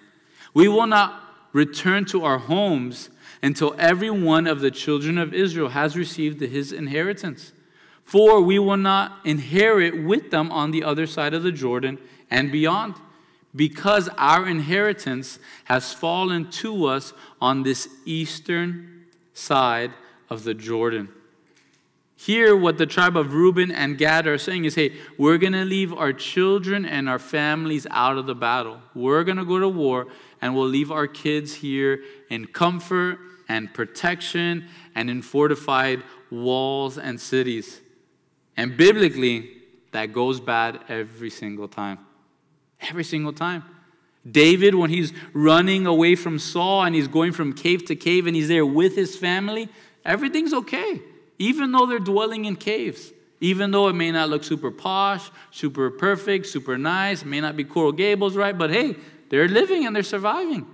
We 0.53 0.67
will 0.67 0.87
not 0.87 1.23
return 1.53 2.05
to 2.05 2.25
our 2.25 2.39
homes 2.39 3.09
until 3.43 3.75
every 3.77 4.09
one 4.09 4.47
of 4.47 4.59
the 4.59 4.71
children 4.71 5.19
of 5.19 5.35
Israel 5.35 5.69
has 5.69 5.95
received 5.95 6.41
his 6.41 6.71
inheritance. 6.71 7.53
For 8.03 8.41
we 8.41 8.57
will 8.57 8.77
not 8.77 9.19
inherit 9.23 10.03
with 10.03 10.31
them 10.31 10.51
on 10.51 10.71
the 10.71 10.83
other 10.83 11.05
side 11.05 11.35
of 11.35 11.43
the 11.43 11.51
Jordan 11.51 11.99
and 12.31 12.51
beyond 12.51 12.95
because 13.55 14.09
our 14.17 14.47
inheritance 14.47 15.37
has 15.65 15.93
fallen 15.93 16.49
to 16.51 16.85
us 16.85 17.13
on 17.39 17.61
this 17.61 17.87
eastern 18.03 19.05
side 19.33 19.91
of 20.29 20.43
the 20.43 20.53
Jordan. 20.55 21.09
Here, 22.19 22.58
what 22.58 22.80
the 22.80 22.88
tribe 22.88 23.15
of 23.15 23.36
Reuben 23.36 23.71
and 23.71 23.95
Gad 23.95 24.25
are 24.25 24.39
saying 24.39 24.65
is 24.65 24.73
hey, 24.73 24.95
we're 25.19 25.38
going 25.38 25.53
to 25.53 25.63
leave 25.63 25.93
our 25.93 26.12
children 26.12 26.84
and 26.84 27.08
our 27.08 27.19
families 27.19 27.86
out 27.91 28.17
of 28.17 28.25
the 28.25 28.34
battle. 28.34 28.82
We're 28.95 29.23
going 29.23 29.38
to 29.38 29.45
go 29.45 29.60
to 29.60 29.69
war, 29.69 30.08
and 30.41 30.56
we'll 30.56 30.67
leave 30.67 30.91
our 30.91 31.06
kids 31.06 31.53
here 31.53 32.01
in 32.32 32.47
comfort 32.47 33.19
and 33.47 33.71
protection 33.71 34.67
and 34.95 35.12
in 35.12 35.21
fortified 35.21 36.01
walls 36.32 36.97
and 36.97 37.21
cities. 37.21 37.82
And 38.58 38.75
biblically, 38.75 39.51
that 39.91 40.12
goes 40.12 40.39
bad 40.39 40.80
every 40.89 41.30
single 41.30 41.67
time. 41.67 41.99
Every 42.82 43.03
single 43.03 43.34
time. 43.34 43.63
David, 44.30 44.73
when 44.73 44.89
he's 44.89 45.13
running 45.34 45.86
away 45.86 46.15
from 46.15 46.39
Saul 46.39 46.84
and 46.84 46.95
he's 46.95 47.08
going 47.08 47.32
from 47.32 47.53
cave 47.53 47.86
to 47.86 47.95
cave 47.95 48.25
and 48.25 48.36
he's 48.36 48.47
there 48.47 48.65
with 48.65 48.95
his 48.95 49.15
family, 49.15 49.70
everything's 50.03 50.53
okay, 50.53 51.01
even 51.39 51.71
though 51.71 51.85
they're 51.85 51.99
dwelling 51.99 52.45
in 52.45 52.55
caves. 52.55 53.11
Even 53.39 53.69
though 53.69 53.88
it 53.88 53.93
may 53.93 54.11
not 54.11 54.29
look 54.29 54.43
super 54.43 54.71
posh, 54.71 55.29
super 55.51 55.91
perfect, 55.91 56.47
super 56.47 56.77
nice, 56.77 57.23
may 57.23 57.39
not 57.39 57.55
be 57.55 57.63
Coral 57.63 57.91
Gables, 57.91 58.35
right? 58.35 58.57
But 58.57 58.71
hey, 58.71 58.95
they're 59.29 59.47
living 59.47 59.85
and 59.85 59.95
they're 59.95 60.03
surviving. 60.03 60.65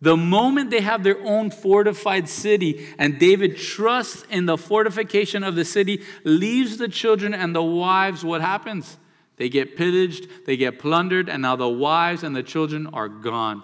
The 0.00 0.16
moment 0.16 0.70
they 0.70 0.80
have 0.80 1.02
their 1.02 1.18
own 1.24 1.50
fortified 1.50 2.28
city 2.28 2.86
and 2.98 3.18
David 3.18 3.56
trusts 3.56 4.24
in 4.30 4.46
the 4.46 4.58
fortification 4.58 5.42
of 5.42 5.54
the 5.56 5.64
city, 5.64 6.02
leaves 6.24 6.76
the 6.76 6.88
children 6.88 7.34
and 7.34 7.54
the 7.54 7.62
wives, 7.62 8.24
what 8.24 8.40
happens? 8.42 8.98
They 9.36 9.48
get 9.48 9.76
pillaged, 9.76 10.46
they 10.46 10.56
get 10.56 10.78
plundered, 10.78 11.28
and 11.28 11.42
now 11.42 11.56
the 11.56 11.68
wives 11.68 12.22
and 12.22 12.36
the 12.36 12.42
children 12.42 12.86
are 12.88 13.08
gone. 13.08 13.62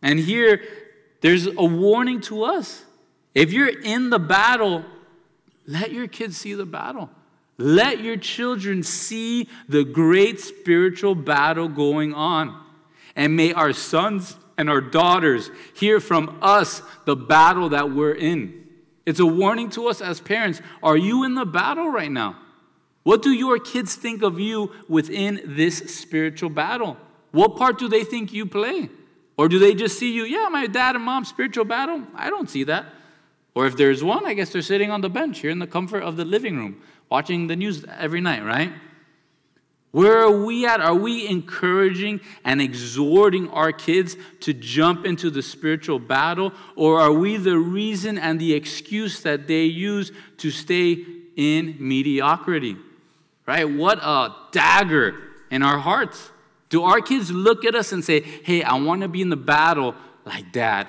And 0.00 0.18
here, 0.18 0.62
there's 1.20 1.46
a 1.46 1.64
warning 1.64 2.20
to 2.22 2.44
us. 2.44 2.84
If 3.34 3.52
you're 3.52 3.80
in 3.80 4.10
the 4.10 4.18
battle, 4.18 4.84
let 5.66 5.92
your 5.92 6.06
kids 6.08 6.36
see 6.36 6.54
the 6.54 6.66
battle. 6.66 7.10
Let 7.58 8.00
your 8.00 8.16
children 8.16 8.82
see 8.82 9.48
the 9.68 9.84
great 9.84 10.40
spiritual 10.40 11.14
battle 11.14 11.68
going 11.68 12.14
on. 12.14 12.60
And 13.14 13.36
may 13.36 13.52
our 13.52 13.72
sons 13.72 14.36
and 14.56 14.68
our 14.70 14.80
daughters 14.80 15.50
hear 15.74 16.00
from 16.00 16.38
us 16.42 16.82
the 17.04 17.16
battle 17.16 17.70
that 17.70 17.90
we're 17.90 18.14
in. 18.14 18.66
It's 19.04 19.20
a 19.20 19.26
warning 19.26 19.70
to 19.70 19.88
us 19.88 20.00
as 20.00 20.20
parents. 20.20 20.60
Are 20.82 20.96
you 20.96 21.24
in 21.24 21.34
the 21.34 21.44
battle 21.44 21.88
right 21.88 22.10
now? 22.10 22.38
What 23.02 23.22
do 23.22 23.30
your 23.30 23.58
kids 23.58 23.96
think 23.96 24.22
of 24.22 24.38
you 24.38 24.72
within 24.88 25.40
this 25.44 25.78
spiritual 25.78 26.50
battle? 26.50 26.96
What 27.32 27.56
part 27.56 27.78
do 27.78 27.88
they 27.88 28.04
think 28.04 28.32
you 28.32 28.46
play? 28.46 28.90
Or 29.36 29.48
do 29.48 29.58
they 29.58 29.74
just 29.74 29.98
see 29.98 30.12
you, 30.12 30.24
yeah, 30.24 30.48
my 30.50 30.66
dad 30.66 30.94
and 30.94 31.04
mom, 31.04 31.24
spiritual 31.24 31.64
battle? 31.64 32.02
I 32.14 32.30
don't 32.30 32.48
see 32.48 32.64
that. 32.64 32.86
Or 33.54 33.66
if 33.66 33.76
there's 33.76 34.02
one, 34.02 34.26
I 34.26 34.34
guess 34.34 34.50
they're 34.50 34.62
sitting 34.62 34.90
on 34.90 35.02
the 35.02 35.10
bench 35.10 35.40
here 35.40 35.50
in 35.50 35.58
the 35.58 35.66
comfort 35.66 36.02
of 36.02 36.16
the 36.16 36.24
living 36.24 36.56
room, 36.56 36.82
watching 37.10 37.46
the 37.46 37.56
news 37.56 37.84
every 37.98 38.20
night, 38.20 38.44
right? 38.44 38.72
Where 39.90 40.20
are 40.20 40.44
we 40.44 40.64
at? 40.66 40.80
Are 40.80 40.94
we 40.94 41.28
encouraging 41.28 42.20
and 42.44 42.62
exhorting 42.62 43.50
our 43.50 43.72
kids 43.72 44.16
to 44.40 44.54
jump 44.54 45.04
into 45.04 45.28
the 45.28 45.42
spiritual 45.42 45.98
battle? 45.98 46.52
Or 46.76 46.98
are 46.98 47.12
we 47.12 47.36
the 47.36 47.58
reason 47.58 48.16
and 48.16 48.40
the 48.40 48.54
excuse 48.54 49.20
that 49.20 49.46
they 49.46 49.64
use 49.64 50.10
to 50.38 50.50
stay 50.50 51.04
in 51.36 51.76
mediocrity? 51.78 52.76
Right? 53.46 53.68
What 53.68 53.98
a 53.98 54.34
dagger 54.50 55.14
in 55.50 55.62
our 55.62 55.78
hearts. 55.78 56.30
Do 56.70 56.84
our 56.84 57.02
kids 57.02 57.30
look 57.30 57.66
at 57.66 57.74
us 57.74 57.92
and 57.92 58.02
say, 58.02 58.20
hey, 58.20 58.62
I 58.62 58.76
want 58.76 59.02
to 59.02 59.08
be 59.08 59.20
in 59.20 59.28
the 59.28 59.36
battle 59.36 59.94
like 60.24 60.52
dad? 60.52 60.88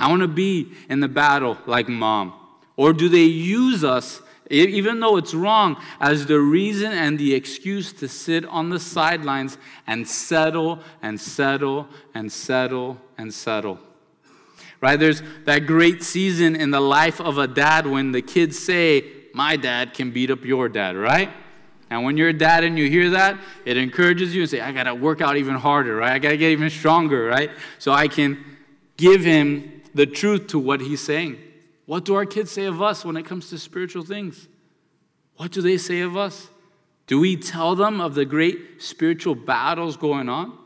I 0.00 0.08
want 0.08 0.22
to 0.22 0.28
be 0.28 0.72
in 0.88 1.00
the 1.00 1.08
battle 1.08 1.58
like 1.66 1.88
mom? 1.88 2.32
Or 2.76 2.92
do 2.92 3.08
they 3.08 3.24
use 3.24 3.84
us 3.84 4.20
even 4.50 4.98
though 4.98 5.16
it's 5.16 5.32
wrong, 5.32 5.80
as 6.00 6.26
the 6.26 6.40
reason 6.40 6.92
and 6.92 7.18
the 7.18 7.34
excuse 7.34 7.92
to 7.92 8.08
sit 8.08 8.44
on 8.46 8.68
the 8.68 8.80
sidelines 8.80 9.56
and 9.86 10.06
settle 10.06 10.80
and 11.02 11.20
settle 11.20 11.88
and 12.14 12.30
settle 12.32 12.98
and 13.16 13.32
settle. 13.32 13.78
Right? 14.80 14.98
There's 14.98 15.22
that 15.44 15.66
great 15.66 16.02
season 16.02 16.56
in 16.56 16.72
the 16.72 16.80
life 16.80 17.20
of 17.20 17.38
a 17.38 17.46
dad 17.46 17.86
when 17.86 18.12
the 18.12 18.22
kids 18.22 18.58
say, 18.58 19.04
My 19.34 19.56
dad 19.56 19.94
can 19.94 20.10
beat 20.10 20.30
up 20.30 20.44
your 20.44 20.68
dad, 20.68 20.96
right? 20.96 21.30
And 21.88 22.04
when 22.04 22.16
you're 22.16 22.30
a 22.30 22.32
dad 22.32 22.64
and 22.64 22.78
you 22.78 22.88
hear 22.88 23.10
that, 23.10 23.38
it 23.64 23.76
encourages 23.76 24.34
you 24.34 24.42
and 24.42 24.50
say, 24.50 24.60
I 24.60 24.72
gotta 24.72 24.94
work 24.94 25.20
out 25.20 25.36
even 25.36 25.54
harder, 25.54 25.96
right? 25.96 26.12
I 26.12 26.18
gotta 26.18 26.36
get 26.36 26.50
even 26.50 26.70
stronger, 26.70 27.26
right? 27.26 27.50
So 27.78 27.92
I 27.92 28.08
can 28.08 28.44
give 28.96 29.22
him 29.22 29.79
the 29.94 30.06
truth 30.06 30.48
to 30.48 30.58
what 30.58 30.80
he's 30.80 31.00
saying. 31.00 31.38
What 31.86 32.04
do 32.04 32.14
our 32.14 32.26
kids 32.26 32.50
say 32.50 32.64
of 32.64 32.80
us 32.80 33.04
when 33.04 33.16
it 33.16 33.24
comes 33.24 33.50
to 33.50 33.58
spiritual 33.58 34.04
things? 34.04 34.48
What 35.36 35.50
do 35.50 35.60
they 35.62 35.78
say 35.78 36.00
of 36.00 36.16
us? 36.16 36.48
Do 37.06 37.18
we 37.18 37.36
tell 37.36 37.74
them 37.74 38.00
of 38.00 38.14
the 38.14 38.24
great 38.24 38.80
spiritual 38.80 39.34
battles 39.34 39.96
going 39.96 40.28
on? 40.28 40.56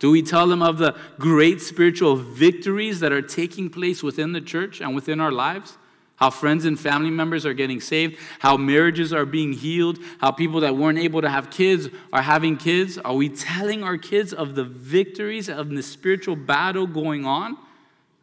Do 0.00 0.10
we 0.10 0.22
tell 0.22 0.48
them 0.48 0.62
of 0.62 0.78
the 0.78 0.96
great 1.18 1.60
spiritual 1.60 2.16
victories 2.16 3.00
that 3.00 3.12
are 3.12 3.22
taking 3.22 3.70
place 3.70 4.02
within 4.02 4.32
the 4.32 4.40
church 4.40 4.80
and 4.80 4.94
within 4.94 5.20
our 5.20 5.30
lives? 5.30 5.78
How 6.16 6.30
friends 6.30 6.64
and 6.64 6.78
family 6.78 7.10
members 7.10 7.44
are 7.44 7.54
getting 7.54 7.80
saved, 7.80 8.18
how 8.38 8.56
marriages 8.56 9.12
are 9.12 9.24
being 9.24 9.52
healed, 9.52 9.98
how 10.18 10.30
people 10.30 10.60
that 10.60 10.76
weren't 10.76 10.98
able 10.98 11.22
to 11.22 11.28
have 11.28 11.50
kids 11.50 11.88
are 12.12 12.22
having 12.22 12.56
kids. 12.56 12.98
Are 12.98 13.14
we 13.14 13.28
telling 13.28 13.82
our 13.82 13.96
kids 13.96 14.32
of 14.32 14.54
the 14.54 14.64
victories 14.64 15.48
of 15.48 15.70
the 15.70 15.82
spiritual 15.82 16.36
battle 16.36 16.86
going 16.86 17.24
on? 17.24 17.56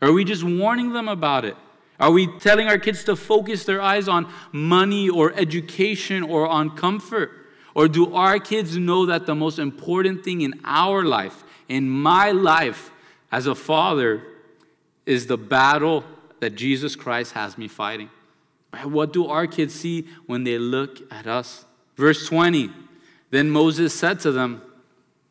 Are 0.02 0.12
we 0.12 0.24
just 0.24 0.44
warning 0.44 0.94
them 0.94 1.08
about 1.08 1.46
it? 1.46 1.56
Are 2.00 2.12
we 2.12 2.28
telling 2.40 2.68
our 2.68 2.80
kids 2.80 3.04
to 3.04 3.16
focus 3.16 3.64
their 3.66 3.80
eyes 3.80 4.08
on 4.08 4.32
money 4.52 5.08
or 5.08 5.32
education 5.36 6.24
or 6.24 6.48
on 6.48 6.76
comfort? 6.76 7.32
Or 7.76 7.88
do 7.88 8.14
our 8.16 8.40
kids 8.40 8.76
know 8.76 9.06
that 9.06 9.28
the 9.28 9.36
most 9.36 9.60
important 9.60 10.24
thing 10.24 10.42
in 10.42 10.60
our 10.66 11.04
life, 11.04 11.44
in 11.70 11.90
my 11.90 12.32
life 12.32 12.90
as 13.32 13.46
a 13.46 13.54
father, 13.54 14.24
is 15.06 15.28
the 15.28 15.38
battle 15.38 16.04
that 16.40 16.56
Jesus 16.56 16.96
Christ 16.96 17.34
has 17.34 17.58
me 17.58 17.68
fighting? 17.68 18.10
What 18.84 19.14
do 19.14 19.28
our 19.28 19.48
kids 19.48 19.76
see 19.76 20.08
when 20.26 20.44
they 20.44 20.58
look 20.58 21.00
at 21.12 21.28
us? 21.28 21.66
Verse 21.96 22.28
20 22.28 22.72
Then 23.30 23.50
Moses 23.52 23.94
said 23.94 24.20
to 24.22 24.32
them, 24.32 24.62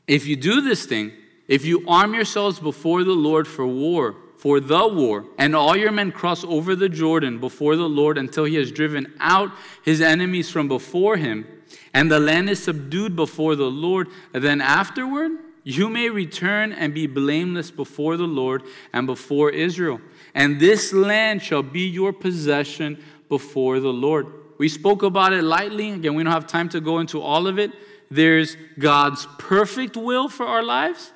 If 0.07 0.27
you 0.27 0.37
do 0.37 0.61
this 0.61 0.87
thing, 0.87 1.13
if 1.49 1.65
you 1.65 1.85
arm 1.89 2.15
yourselves 2.15 2.61
before 2.61 3.03
the 3.03 3.13
Lord 3.13 3.49
for 3.49 3.67
war, 3.67 4.15
for 4.41 4.59
the 4.59 4.89
war, 4.89 5.27
and 5.37 5.55
all 5.55 5.77
your 5.77 5.93
men 5.93 6.11
cross 6.11 6.45
over 6.45 6.75
the 6.75 6.89
Jordan 6.89 7.39
before 7.41 7.77
the 7.77 7.89
Lord 7.89 8.17
until 8.17 8.45
he 8.45 8.55
has 8.55 8.73
driven 8.73 9.13
out 9.21 9.51
his 9.85 10.01
enemies 10.01 10.49
from 10.49 10.67
before 10.67 11.19
him, 11.19 11.47
and 11.93 12.11
the 12.11 12.19
land 12.19 12.49
is 12.49 12.63
subdued 12.63 13.15
before 13.15 13.55
the 13.55 13.71
Lord, 13.71 14.09
then 14.33 14.63
afterward 14.63 15.33
you 15.63 15.91
may 15.91 16.09
return 16.09 16.73
and 16.73 16.95
be 16.95 17.07
blameless 17.07 17.71
before 17.71 18.17
the 18.17 18.27
Lord 18.27 18.63
and 18.95 19.07
before 19.07 19.51
Israel. 19.51 20.01
And 20.35 20.59
this 20.59 20.95
land 20.95 21.43
shall 21.43 21.63
be 21.63 21.87
your 21.87 22.15
possession 22.15 23.03
before 23.29 23.79
the 23.79 23.93
Lord. 23.93 24.27
We 24.57 24.71
spoke 24.71 25.03
about 25.03 25.35
it 25.35 25.43
lightly. 25.43 25.91
Again, 25.91 26.15
we 26.15 26.23
don't 26.23 26.33
have 26.33 26.47
time 26.47 26.71
to 26.71 26.81
go 26.81 26.99
into 26.99 27.21
all 27.21 27.47
of 27.47 27.59
it. 27.59 27.73
There's 28.11 28.57
God's 28.79 29.27
perfect 29.39 29.99
will 29.99 30.31
for 30.31 30.47
our 30.47 30.63
lives, 30.63 31.13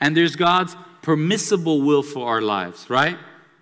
and 0.00 0.16
there's 0.16 0.34
God's 0.34 0.76
permissible 1.04 1.82
will 1.82 2.02
for 2.02 2.26
our 2.26 2.40
lives, 2.40 2.88
right? 2.88 3.18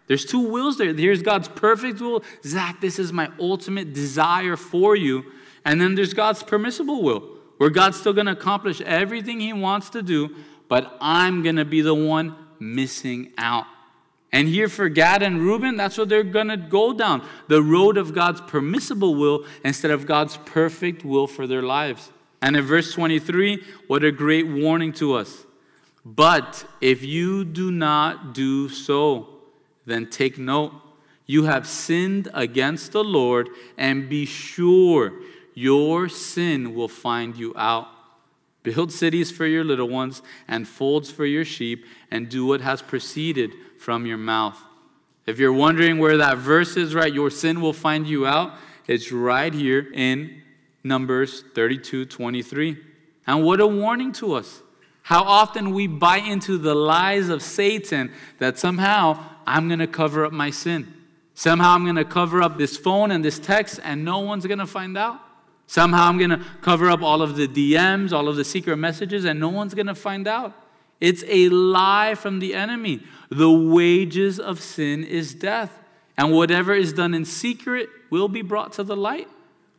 There's 0.06 0.24
two 0.24 0.48
wills 0.48 0.78
there. 0.78 0.94
Here's 0.94 1.22
God's 1.22 1.48
perfect 1.48 2.00
will. 2.00 2.22
Zach, 2.44 2.80
this 2.80 3.00
is 3.00 3.12
my 3.12 3.30
ultimate 3.40 3.92
desire 3.92 4.56
for 4.56 4.94
you. 4.94 5.24
And 5.64 5.80
then 5.80 5.96
there's 5.96 6.14
God's 6.14 6.44
permissible 6.44 7.02
will, 7.02 7.20
where 7.58 7.68
God's 7.68 7.98
still 7.98 8.12
going 8.12 8.26
to 8.26 8.32
accomplish 8.32 8.80
everything 8.82 9.40
He 9.40 9.52
wants 9.52 9.90
to 9.90 10.02
do, 10.02 10.36
but 10.68 10.96
I'm 11.00 11.42
going 11.42 11.56
to 11.56 11.64
be 11.64 11.80
the 11.80 11.94
one 11.94 12.36
missing 12.60 13.32
out. 13.36 13.66
And 14.30 14.46
here 14.46 14.68
for 14.68 14.88
Gad 14.88 15.22
and 15.22 15.40
Reuben, 15.40 15.76
that's 15.76 15.98
what 15.98 16.08
they're 16.08 16.22
going 16.22 16.48
to 16.48 16.56
go 16.56 16.92
down 16.92 17.26
the 17.48 17.62
road 17.62 17.98
of 17.98 18.14
God's 18.14 18.40
permissible 18.40 19.16
will 19.16 19.44
instead 19.64 19.90
of 19.90 20.06
God's 20.06 20.36
perfect 20.46 21.04
will 21.04 21.26
for 21.26 21.48
their 21.48 21.62
lives. 21.62 22.12
And 22.40 22.56
in 22.56 22.64
verse 22.64 22.92
23, 22.92 23.62
what 23.88 24.04
a 24.04 24.12
great 24.12 24.46
warning 24.46 24.92
to 24.94 25.14
us. 25.14 25.44
But 26.04 26.64
if 26.80 27.02
you 27.04 27.44
do 27.44 27.70
not 27.70 28.34
do 28.34 28.68
so, 28.68 29.28
then 29.86 30.10
take 30.10 30.38
note. 30.38 30.72
You 31.26 31.44
have 31.44 31.66
sinned 31.66 32.28
against 32.34 32.92
the 32.92 33.04
Lord, 33.04 33.48
and 33.78 34.08
be 34.08 34.26
sure 34.26 35.12
your 35.54 36.08
sin 36.08 36.74
will 36.74 36.88
find 36.88 37.36
you 37.36 37.54
out. 37.56 37.86
Build 38.62 38.92
cities 38.92 39.30
for 39.30 39.46
your 39.46 39.64
little 39.64 39.88
ones 39.88 40.22
and 40.46 40.66
folds 40.66 41.10
for 41.10 41.24
your 41.24 41.44
sheep, 41.44 41.84
and 42.10 42.28
do 42.28 42.46
what 42.46 42.60
has 42.60 42.82
proceeded 42.82 43.52
from 43.78 44.06
your 44.06 44.18
mouth. 44.18 44.58
If 45.24 45.38
you're 45.38 45.52
wondering 45.52 45.98
where 45.98 46.16
that 46.16 46.38
verse 46.38 46.76
is, 46.76 46.94
right, 46.94 47.12
your 47.12 47.30
sin 47.30 47.60
will 47.60 47.72
find 47.72 48.06
you 48.06 48.26
out, 48.26 48.54
it's 48.88 49.12
right 49.12 49.54
here 49.54 49.88
in 49.94 50.42
Numbers 50.82 51.44
32 51.54 52.06
23. 52.06 52.76
And 53.26 53.44
what 53.44 53.60
a 53.60 53.66
warning 53.66 54.12
to 54.14 54.34
us. 54.34 54.62
How 55.02 55.22
often 55.22 55.72
we 55.72 55.86
buy 55.86 56.18
into 56.18 56.58
the 56.58 56.74
lies 56.74 57.28
of 57.28 57.42
Satan 57.42 58.12
that 58.38 58.58
somehow 58.58 59.22
I'm 59.46 59.68
going 59.68 59.80
to 59.80 59.86
cover 59.86 60.24
up 60.24 60.32
my 60.32 60.50
sin. 60.50 60.92
Somehow 61.34 61.74
I'm 61.74 61.84
going 61.84 61.96
to 61.96 62.04
cover 62.04 62.42
up 62.42 62.58
this 62.58 62.76
phone 62.76 63.10
and 63.10 63.24
this 63.24 63.38
text 63.38 63.80
and 63.82 64.04
no 64.04 64.20
one's 64.20 64.46
going 64.46 64.58
to 64.58 64.66
find 64.66 64.96
out. 64.96 65.18
Somehow 65.66 66.08
I'm 66.08 66.18
going 66.18 66.30
to 66.30 66.44
cover 66.60 66.90
up 66.90 67.02
all 67.02 67.22
of 67.22 67.36
the 67.36 67.48
DMs, 67.48 68.12
all 68.12 68.28
of 68.28 68.36
the 68.36 68.44
secret 68.44 68.76
messages, 68.76 69.24
and 69.24 69.40
no 69.40 69.48
one's 69.48 69.74
going 69.74 69.86
to 69.86 69.94
find 69.94 70.28
out. 70.28 70.52
It's 71.00 71.24
a 71.26 71.48
lie 71.48 72.14
from 72.14 72.38
the 72.38 72.54
enemy. 72.54 73.02
The 73.30 73.50
wages 73.50 74.38
of 74.38 74.60
sin 74.60 75.02
is 75.02 75.34
death. 75.34 75.78
And 76.16 76.32
whatever 76.32 76.74
is 76.74 76.92
done 76.92 77.14
in 77.14 77.24
secret 77.24 77.88
will 78.10 78.28
be 78.28 78.42
brought 78.42 78.72
to 78.74 78.84
the 78.84 78.96
light. 78.96 79.28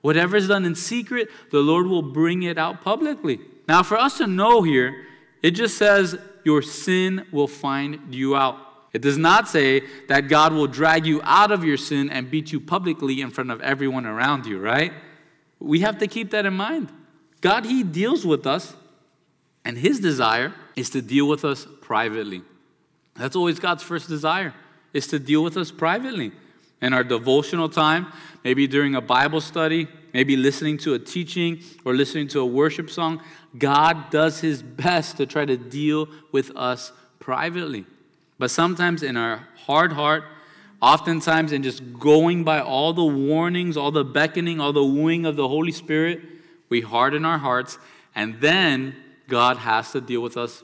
Whatever 0.01 0.35
is 0.35 0.47
done 0.49 0.65
in 0.65 0.75
secret, 0.75 1.29
the 1.51 1.59
Lord 1.59 1.87
will 1.87 2.01
bring 2.01 2.43
it 2.43 2.57
out 2.57 2.81
publicly. 2.81 3.39
Now, 3.67 3.83
for 3.83 3.95
us 3.95 4.17
to 4.17 4.27
know 4.27 4.63
here 4.63 5.05
it 5.43 5.51
just 5.51 5.77
says, 5.77 6.17
Your 6.43 6.61
sin 6.61 7.27
will 7.31 7.49
find 7.49 8.15
you 8.15 8.35
out. 8.35 8.57
It 8.93 9.01
does 9.01 9.17
not 9.17 9.49
say 9.49 9.83
that 10.07 10.29
God 10.29 10.53
will 10.53 10.67
drag 10.67 11.05
you 11.05 11.19
out 11.23 11.51
of 11.51 11.63
your 11.63 11.77
sin 11.77 12.09
and 12.09 12.31
beat 12.31 12.51
you 12.51 12.59
publicly 12.59 13.21
in 13.21 13.29
front 13.31 13.51
of 13.51 13.59
everyone 13.61 14.05
around 14.05 14.45
you, 14.45 14.59
right? 14.59 14.93
We 15.59 15.81
have 15.81 15.97
to 15.99 16.07
keep 16.07 16.31
that 16.31 16.45
in 16.45 16.53
mind. 16.53 16.91
God, 17.41 17.65
He 17.65 17.83
deals 17.83 18.25
with 18.25 18.47
us, 18.47 18.75
and 19.65 19.77
His 19.77 19.99
desire 19.99 20.53
is 20.75 20.89
to 20.91 21.01
deal 21.01 21.27
with 21.27 21.43
us 21.43 21.67
privately. 21.81 22.41
That's 23.15 23.35
always 23.35 23.59
God's 23.59 23.83
first 23.83 24.07
desire, 24.07 24.53
is 24.93 25.07
to 25.07 25.19
deal 25.19 25.43
with 25.43 25.57
us 25.57 25.71
privately. 25.71 26.31
In 26.81 26.93
our 26.93 27.03
devotional 27.03 27.69
time, 27.69 28.07
maybe 28.43 28.67
during 28.67 28.95
a 28.95 29.01
Bible 29.01 29.41
study, 29.41 29.87
maybe 30.13 30.35
listening 30.35 30.77
to 30.79 30.93
a 30.93 30.99
teaching 30.99 31.61
or 31.85 31.93
listening 31.93 32.27
to 32.29 32.39
a 32.39 32.45
worship 32.45 32.89
song, 32.89 33.21
God 33.57 34.09
does 34.09 34.41
his 34.41 34.61
best 34.61 35.17
to 35.17 35.25
try 35.25 35.45
to 35.45 35.57
deal 35.57 36.07
with 36.31 36.55
us 36.55 36.91
privately. 37.19 37.85
But 38.39 38.51
sometimes 38.51 39.03
in 39.03 39.17
our 39.17 39.47
hard 39.55 39.93
heart, 39.93 40.25
Oftentimes, 40.83 41.53
in 41.53 41.63
just 41.63 41.97
going 41.97 42.43
by 42.43 42.59
all 42.59 42.91
the 42.91 43.05
warnings, 43.05 43.77
all 43.77 43.89
the 43.89 44.03
beckoning, 44.03 44.59
all 44.59 44.73
the 44.73 44.83
wooing 44.83 45.25
of 45.25 45.37
the 45.37 45.47
Holy 45.47 45.71
Spirit, 45.71 46.19
we 46.67 46.81
harden 46.81 47.23
our 47.23 47.37
hearts, 47.37 47.77
and 48.13 48.41
then 48.41 48.93
God 49.29 49.55
has 49.55 49.93
to 49.93 50.01
deal 50.01 50.19
with 50.19 50.35
us 50.35 50.61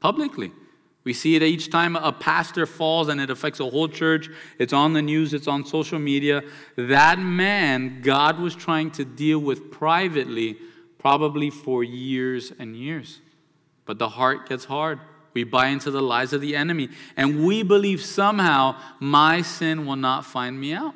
publicly. 0.00 0.52
We 1.04 1.12
see 1.12 1.36
it 1.36 1.42
each 1.42 1.70
time 1.70 1.96
a 1.96 2.12
pastor 2.12 2.66
falls 2.66 3.08
and 3.08 3.20
it 3.20 3.30
affects 3.30 3.60
a 3.60 3.70
whole 3.70 3.88
church. 3.88 4.28
It's 4.58 4.72
on 4.72 4.92
the 4.92 5.02
news, 5.02 5.32
it's 5.32 5.48
on 5.48 5.64
social 5.64 5.98
media. 5.98 6.42
That 6.76 7.18
man, 7.18 8.02
God 8.02 8.38
was 8.38 8.54
trying 8.54 8.90
to 8.92 9.04
deal 9.04 9.38
with 9.38 9.70
privately, 9.70 10.58
probably 10.98 11.50
for 11.50 11.82
years 11.82 12.52
and 12.58 12.76
years. 12.76 13.20
But 13.86 13.98
the 13.98 14.08
heart 14.08 14.48
gets 14.48 14.66
hard. 14.66 15.00
We 15.32 15.44
buy 15.44 15.68
into 15.68 15.90
the 15.90 16.02
lies 16.02 16.32
of 16.32 16.40
the 16.40 16.56
enemy, 16.56 16.88
and 17.16 17.44
we 17.46 17.62
believe 17.62 18.02
somehow 18.02 18.76
my 18.98 19.42
sin 19.42 19.86
will 19.86 19.96
not 19.96 20.26
find 20.26 20.60
me 20.60 20.72
out. 20.72 20.94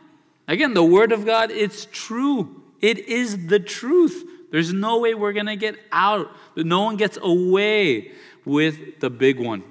Again, 0.48 0.74
the 0.74 0.84
word 0.84 1.12
of 1.12 1.24
God, 1.24 1.50
it's 1.50 1.86
true. 1.92 2.62
It 2.80 2.98
is 2.98 3.46
the 3.46 3.60
truth. 3.60 4.24
There's 4.50 4.72
no 4.72 4.98
way 4.98 5.14
we're 5.14 5.32
going 5.32 5.46
to 5.46 5.56
get 5.56 5.76
out. 5.92 6.30
No 6.56 6.82
one 6.82 6.96
gets 6.96 7.18
away 7.22 8.12
with 8.44 9.00
the 9.00 9.08
big 9.08 9.38
one. 9.38 9.62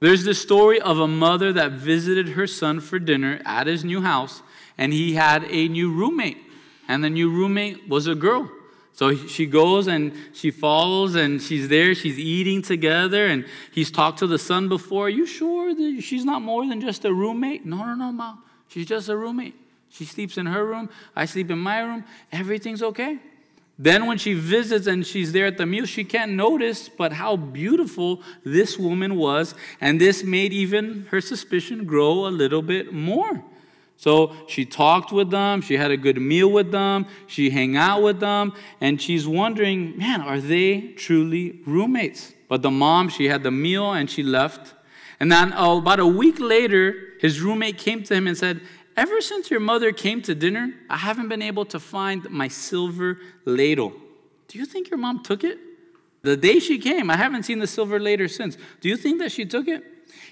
There's 0.00 0.24
the 0.24 0.34
story 0.34 0.80
of 0.80 0.98
a 0.98 1.06
mother 1.06 1.52
that 1.52 1.72
visited 1.72 2.30
her 2.30 2.46
son 2.46 2.80
for 2.80 2.98
dinner 2.98 3.40
at 3.44 3.66
his 3.66 3.84
new 3.84 4.00
house, 4.00 4.42
and 4.78 4.92
he 4.92 5.14
had 5.14 5.44
a 5.44 5.68
new 5.68 5.92
roommate. 5.92 6.38
And 6.88 7.04
the 7.04 7.10
new 7.10 7.30
roommate 7.30 7.88
was 7.88 8.06
a 8.06 8.14
girl. 8.14 8.50
So 8.92 9.14
she 9.14 9.46
goes 9.46 9.86
and 9.86 10.12
she 10.32 10.50
follows 10.50 11.14
and 11.14 11.40
she's 11.40 11.68
there, 11.68 11.94
she's 11.94 12.18
eating 12.18 12.60
together, 12.60 13.26
and 13.26 13.46
he's 13.72 13.90
talked 13.90 14.18
to 14.18 14.26
the 14.26 14.38
son 14.38 14.68
before. 14.68 15.06
Are 15.06 15.10
you 15.10 15.26
sure 15.26 15.74
that 15.74 16.00
she's 16.02 16.24
not 16.24 16.42
more 16.42 16.66
than 16.66 16.80
just 16.80 17.04
a 17.04 17.12
roommate? 17.12 17.64
No, 17.64 17.76
no, 17.76 17.94
no, 17.94 18.12
mom. 18.12 18.42
She's 18.68 18.86
just 18.86 19.08
a 19.08 19.16
roommate. 19.16 19.54
She 19.90 20.04
sleeps 20.04 20.38
in 20.38 20.46
her 20.46 20.64
room, 20.64 20.88
I 21.16 21.24
sleep 21.24 21.50
in 21.50 21.58
my 21.58 21.80
room, 21.80 22.04
everything's 22.30 22.82
okay. 22.82 23.18
Then, 23.82 24.04
when 24.04 24.18
she 24.18 24.34
visits 24.34 24.86
and 24.86 25.06
she's 25.06 25.32
there 25.32 25.46
at 25.46 25.56
the 25.56 25.64
meal, 25.64 25.86
she 25.86 26.04
can't 26.04 26.32
notice 26.32 26.90
but 26.90 27.14
how 27.14 27.36
beautiful 27.36 28.20
this 28.44 28.76
woman 28.76 29.16
was, 29.16 29.54
and 29.80 29.98
this 29.98 30.22
made 30.22 30.52
even 30.52 31.06
her 31.10 31.22
suspicion 31.22 31.86
grow 31.86 32.26
a 32.26 32.28
little 32.28 32.60
bit 32.60 32.92
more. 32.92 33.42
So 33.96 34.36
she 34.48 34.66
talked 34.66 35.12
with 35.12 35.30
them, 35.30 35.62
she 35.62 35.78
had 35.78 35.90
a 35.90 35.96
good 35.96 36.20
meal 36.20 36.50
with 36.50 36.72
them, 36.72 37.06
she 37.26 37.48
hang 37.48 37.78
out 37.78 38.02
with 38.02 38.20
them, 38.20 38.52
and 38.82 39.00
she's 39.00 39.26
wondering, 39.26 39.96
man, 39.96 40.20
are 40.20 40.40
they 40.40 40.92
truly 40.98 41.60
roommates? 41.66 42.34
But 42.48 42.60
the 42.60 42.70
mom, 42.70 43.08
she 43.08 43.28
had 43.28 43.42
the 43.42 43.50
meal 43.50 43.92
and 43.92 44.10
she 44.10 44.22
left. 44.22 44.74
And 45.20 45.32
then 45.32 45.54
oh, 45.56 45.78
about 45.78 46.00
a 46.00 46.06
week 46.06 46.38
later, 46.38 46.94
his 47.18 47.40
roommate 47.40 47.78
came 47.78 48.02
to 48.02 48.14
him 48.14 48.26
and 48.26 48.36
said, 48.36 48.60
Ever 48.96 49.20
since 49.20 49.50
your 49.50 49.60
mother 49.60 49.92
came 49.92 50.20
to 50.22 50.34
dinner, 50.34 50.74
I 50.88 50.96
haven't 50.96 51.28
been 51.28 51.42
able 51.42 51.64
to 51.66 51.80
find 51.80 52.28
my 52.30 52.48
silver 52.48 53.18
ladle. 53.44 53.92
Do 54.48 54.58
you 54.58 54.66
think 54.66 54.90
your 54.90 54.98
mom 54.98 55.22
took 55.22 55.44
it? 55.44 55.58
The 56.22 56.36
day 56.36 56.58
she 56.58 56.78
came, 56.78 57.10
I 57.10 57.16
haven't 57.16 57.44
seen 57.44 57.60
the 57.60 57.66
silver 57.66 57.98
ladle 57.98 58.28
since. 58.28 58.58
Do 58.80 58.88
you 58.88 58.96
think 58.96 59.20
that 59.20 59.32
she 59.32 59.46
took 59.46 59.68
it? 59.68 59.82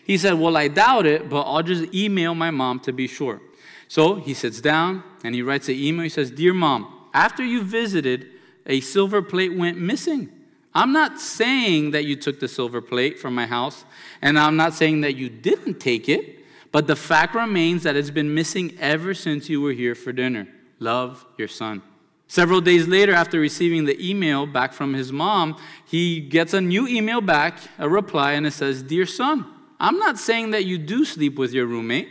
He 0.04 0.18
said, 0.18 0.34
Well, 0.34 0.56
I 0.56 0.68
doubt 0.68 1.06
it, 1.06 1.28
but 1.28 1.42
I'll 1.42 1.62
just 1.62 1.94
email 1.94 2.34
my 2.34 2.50
mom 2.50 2.80
to 2.80 2.92
be 2.92 3.06
sure. 3.06 3.40
So 3.86 4.16
he 4.16 4.34
sits 4.34 4.60
down 4.60 5.02
and 5.24 5.34
he 5.34 5.42
writes 5.42 5.68
an 5.68 5.76
email. 5.76 6.02
He 6.02 6.10
says, 6.10 6.30
Dear 6.30 6.52
mom, 6.52 6.92
after 7.14 7.44
you 7.44 7.62
visited, 7.62 8.26
a 8.66 8.80
silver 8.80 9.22
plate 9.22 9.56
went 9.56 9.78
missing. 9.78 10.28
I'm 10.74 10.92
not 10.92 11.18
saying 11.18 11.92
that 11.92 12.04
you 12.04 12.14
took 12.16 12.40
the 12.40 12.48
silver 12.48 12.80
plate 12.82 13.18
from 13.18 13.34
my 13.34 13.46
house, 13.46 13.84
and 14.20 14.38
I'm 14.38 14.56
not 14.56 14.74
saying 14.74 15.00
that 15.00 15.16
you 15.16 15.28
didn't 15.30 15.80
take 15.80 16.08
it. 16.08 16.37
But 16.70 16.86
the 16.86 16.96
fact 16.96 17.34
remains 17.34 17.82
that 17.84 17.96
it's 17.96 18.10
been 18.10 18.34
missing 18.34 18.76
ever 18.78 19.14
since 19.14 19.48
you 19.48 19.60
were 19.60 19.72
here 19.72 19.94
for 19.94 20.12
dinner. 20.12 20.48
Love 20.78 21.24
your 21.36 21.48
son. 21.48 21.82
Several 22.30 22.60
days 22.60 22.86
later, 22.86 23.14
after 23.14 23.40
receiving 23.40 23.86
the 23.86 23.98
email 24.06 24.44
back 24.46 24.74
from 24.74 24.92
his 24.92 25.10
mom, 25.10 25.56
he 25.86 26.20
gets 26.20 26.52
a 26.52 26.60
new 26.60 26.86
email 26.86 27.22
back, 27.22 27.58
a 27.78 27.88
reply, 27.88 28.32
and 28.32 28.46
it 28.46 28.50
says, 28.50 28.82
Dear 28.82 29.06
son, 29.06 29.46
I'm 29.80 29.98
not 29.98 30.18
saying 30.18 30.50
that 30.50 30.66
you 30.66 30.76
do 30.76 31.06
sleep 31.06 31.38
with 31.38 31.54
your 31.54 31.64
roommate, 31.64 32.10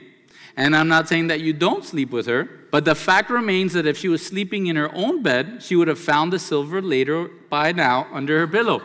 and 0.56 0.76
I'm 0.76 0.88
not 0.88 1.08
saying 1.08 1.28
that 1.28 1.42
you 1.42 1.54
don't 1.54 1.86
sleep 1.86 2.10
with 2.10 2.26
her, 2.26 2.50
but 2.72 2.84
the 2.84 2.96
fact 2.96 3.30
remains 3.30 3.74
that 3.74 3.86
if 3.86 3.96
she 3.96 4.10
was 4.10 4.26
sleeping 4.26 4.66
in 4.68 4.76
her 4.76 4.94
own 4.96 5.22
bed, 5.22 5.62
she 5.62 5.76
would 5.76 5.88
have 5.88 6.00
found 6.00 6.34
the 6.34 6.40
silver 6.40 6.82
later 6.82 7.30
by 7.50 7.72
now 7.72 8.08
under 8.12 8.40
her 8.40 8.48
pillow. 8.48 8.82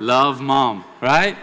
Love 0.00 0.40
mom, 0.40 0.84
right? 1.02 1.36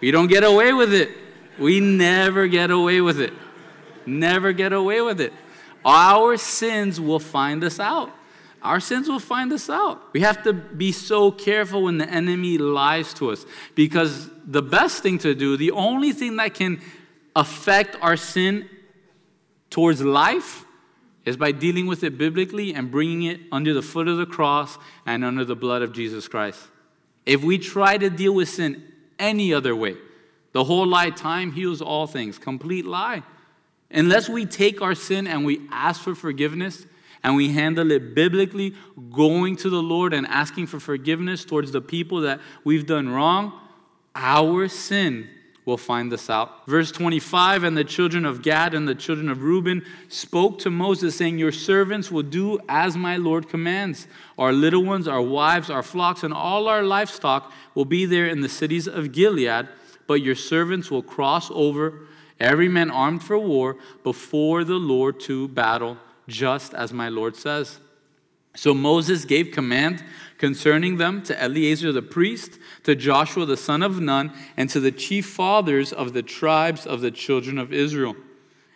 You 0.00 0.12
don't 0.12 0.28
get 0.28 0.44
away 0.44 0.72
with 0.72 0.94
it. 0.94 1.10
We 1.58 1.80
never 1.80 2.46
get 2.46 2.70
away 2.70 3.00
with 3.00 3.20
it. 3.20 3.32
Never 4.06 4.52
get 4.52 4.72
away 4.72 5.00
with 5.00 5.20
it. 5.20 5.32
Our 5.84 6.36
sins 6.36 7.00
will 7.00 7.18
find 7.18 7.62
us 7.64 7.78
out. 7.80 8.10
Our 8.62 8.78
sins 8.78 9.08
will 9.08 9.18
find 9.18 9.52
us 9.52 9.68
out. 9.68 10.12
We 10.12 10.20
have 10.20 10.44
to 10.44 10.52
be 10.52 10.92
so 10.92 11.32
careful 11.32 11.82
when 11.82 11.98
the 11.98 12.08
enemy 12.08 12.58
lies 12.58 13.12
to 13.14 13.30
us 13.30 13.44
because 13.74 14.30
the 14.46 14.62
best 14.62 15.02
thing 15.02 15.18
to 15.18 15.34
do, 15.34 15.56
the 15.56 15.72
only 15.72 16.12
thing 16.12 16.36
that 16.36 16.54
can 16.54 16.80
affect 17.34 17.96
our 18.00 18.16
sin 18.16 18.68
towards 19.70 20.02
life, 20.02 20.64
is 21.24 21.36
by 21.36 21.52
dealing 21.52 21.86
with 21.86 22.02
it 22.02 22.18
biblically 22.18 22.74
and 22.74 22.90
bringing 22.90 23.22
it 23.22 23.40
under 23.52 23.72
the 23.72 23.82
foot 23.82 24.08
of 24.08 24.16
the 24.16 24.26
cross 24.26 24.76
and 25.06 25.24
under 25.24 25.44
the 25.44 25.54
blood 25.54 25.82
of 25.82 25.92
Jesus 25.92 26.26
Christ. 26.26 26.60
If 27.24 27.44
we 27.44 27.58
try 27.58 27.96
to 27.96 28.10
deal 28.10 28.34
with 28.34 28.48
sin 28.48 28.82
any 29.18 29.54
other 29.54 29.74
way, 29.74 29.96
the 30.52 30.64
whole 30.64 30.86
lie, 30.86 31.10
time 31.10 31.52
heals 31.52 31.80
all 31.80 32.06
things. 32.06 32.38
Complete 32.38 32.84
lie. 32.84 33.22
Unless 33.90 34.28
we 34.28 34.46
take 34.46 34.80
our 34.80 34.94
sin 34.94 35.26
and 35.26 35.44
we 35.44 35.60
ask 35.70 36.00
for 36.00 36.14
forgiveness 36.14 36.86
and 37.22 37.36
we 37.36 37.50
handle 37.50 37.90
it 37.90 38.14
biblically, 38.14 38.74
going 39.12 39.56
to 39.56 39.70
the 39.70 39.82
Lord 39.82 40.12
and 40.12 40.26
asking 40.26 40.66
for 40.66 40.80
forgiveness 40.80 41.44
towards 41.44 41.72
the 41.72 41.80
people 41.80 42.22
that 42.22 42.40
we've 42.64 42.86
done 42.86 43.08
wrong, 43.08 43.52
our 44.14 44.68
sin 44.68 45.28
will 45.64 45.76
find 45.76 46.12
us 46.12 46.28
out. 46.28 46.66
Verse 46.66 46.90
25 46.90 47.62
And 47.62 47.76
the 47.76 47.84
children 47.84 48.24
of 48.24 48.42
Gad 48.42 48.74
and 48.74 48.88
the 48.88 48.94
children 48.94 49.28
of 49.28 49.42
Reuben 49.42 49.84
spoke 50.08 50.58
to 50.60 50.70
Moses, 50.70 51.16
saying, 51.16 51.38
Your 51.38 51.52
servants 51.52 52.10
will 52.10 52.24
do 52.24 52.58
as 52.68 52.96
my 52.96 53.16
Lord 53.16 53.48
commands. 53.48 54.08
Our 54.38 54.52
little 54.52 54.84
ones, 54.84 55.06
our 55.06 55.22
wives, 55.22 55.70
our 55.70 55.82
flocks, 55.82 56.24
and 56.24 56.34
all 56.34 56.66
our 56.66 56.82
livestock 56.82 57.52
will 57.74 57.84
be 57.84 58.04
there 58.04 58.26
in 58.26 58.40
the 58.40 58.48
cities 58.48 58.88
of 58.88 59.12
Gilead 59.12 59.68
but 60.06 60.22
your 60.22 60.34
servants 60.34 60.90
will 60.90 61.02
cross 61.02 61.50
over, 61.52 62.06
every 62.40 62.68
man 62.68 62.90
armed 62.90 63.22
for 63.22 63.38
war, 63.38 63.76
before 64.02 64.64
the 64.64 64.74
Lord 64.74 65.20
to 65.20 65.48
battle, 65.48 65.96
just 66.28 66.74
as 66.74 66.92
my 66.92 67.08
Lord 67.08 67.36
says. 67.36 67.78
So 68.54 68.74
Moses 68.74 69.24
gave 69.24 69.50
command 69.50 70.04
concerning 70.36 70.96
them 70.96 71.22
to 71.22 71.40
Eleazar 71.40 71.92
the 71.92 72.02
priest, 72.02 72.58
to 72.84 72.94
Joshua 72.94 73.46
the 73.46 73.56
son 73.56 73.82
of 73.82 74.00
Nun, 74.00 74.32
and 74.56 74.68
to 74.70 74.80
the 74.80 74.92
chief 74.92 75.26
fathers 75.26 75.92
of 75.92 76.12
the 76.12 76.22
tribes 76.22 76.86
of 76.86 77.00
the 77.00 77.10
children 77.10 77.58
of 77.58 77.72
Israel. 77.72 78.14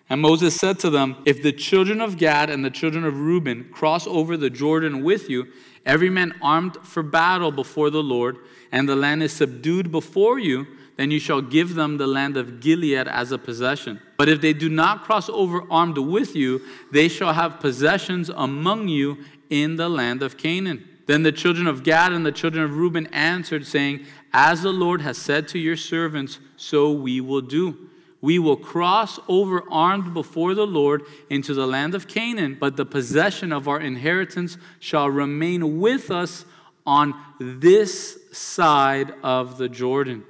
And 0.08 0.20
Moses 0.20 0.54
said 0.54 0.78
to 0.80 0.90
them, 0.90 1.16
If 1.26 1.42
the 1.42 1.52
children 1.52 2.00
of 2.00 2.16
Gad 2.16 2.48
and 2.48 2.64
the 2.64 2.70
children 2.70 3.04
of 3.04 3.18
Reuben 3.18 3.68
cross 3.72 4.06
over 4.06 4.36
the 4.36 4.50
Jordan 4.50 5.02
with 5.02 5.28
you, 5.28 5.48
every 5.84 6.08
man 6.08 6.34
armed 6.40 6.76
for 6.84 7.02
battle 7.02 7.50
before 7.50 7.90
the 7.90 8.02
Lord, 8.02 8.38
and 8.70 8.88
the 8.88 8.96
land 8.96 9.22
is 9.22 9.32
subdued 9.32 9.90
before 9.90 10.38
you, 10.38 10.66
then 10.96 11.10
you 11.10 11.18
shall 11.18 11.42
give 11.42 11.74
them 11.74 11.98
the 11.98 12.06
land 12.06 12.36
of 12.36 12.60
Gilead 12.60 13.06
as 13.06 13.30
a 13.30 13.38
possession. 13.38 14.00
But 14.16 14.28
if 14.28 14.40
they 14.40 14.54
do 14.54 14.68
not 14.68 15.02
cross 15.04 15.28
over 15.28 15.62
armed 15.70 15.98
with 15.98 16.34
you, 16.34 16.62
they 16.90 17.08
shall 17.08 17.34
have 17.34 17.60
possessions 17.60 18.30
among 18.30 18.88
you 18.88 19.18
in 19.50 19.76
the 19.76 19.88
land 19.88 20.22
of 20.22 20.38
Canaan. 20.38 20.88
Then 21.06 21.22
the 21.22 21.32
children 21.32 21.66
of 21.66 21.84
Gad 21.84 22.12
and 22.12 22.26
the 22.26 22.32
children 22.32 22.64
of 22.64 22.76
Reuben 22.76 23.06
answered, 23.08 23.66
saying, 23.66 24.06
As 24.32 24.62
the 24.62 24.72
Lord 24.72 25.02
has 25.02 25.18
said 25.18 25.46
to 25.48 25.58
your 25.58 25.76
servants, 25.76 26.40
so 26.56 26.90
we 26.90 27.20
will 27.20 27.42
do. 27.42 27.88
We 28.20 28.38
will 28.38 28.56
cross 28.56 29.20
over 29.28 29.62
armed 29.70 30.14
before 30.14 30.54
the 30.54 30.66
Lord 30.66 31.02
into 31.30 31.54
the 31.54 31.66
land 31.66 31.94
of 31.94 32.08
Canaan, 32.08 32.56
but 32.58 32.76
the 32.76 32.86
possession 32.86 33.52
of 33.52 33.68
our 33.68 33.80
inheritance 33.80 34.56
shall 34.80 35.08
remain 35.08 35.78
with 35.78 36.10
us 36.10 36.44
on 36.86 37.14
this 37.38 38.18
side 38.32 39.12
of 39.22 39.58
the 39.58 39.68
Jordan. 39.68 40.24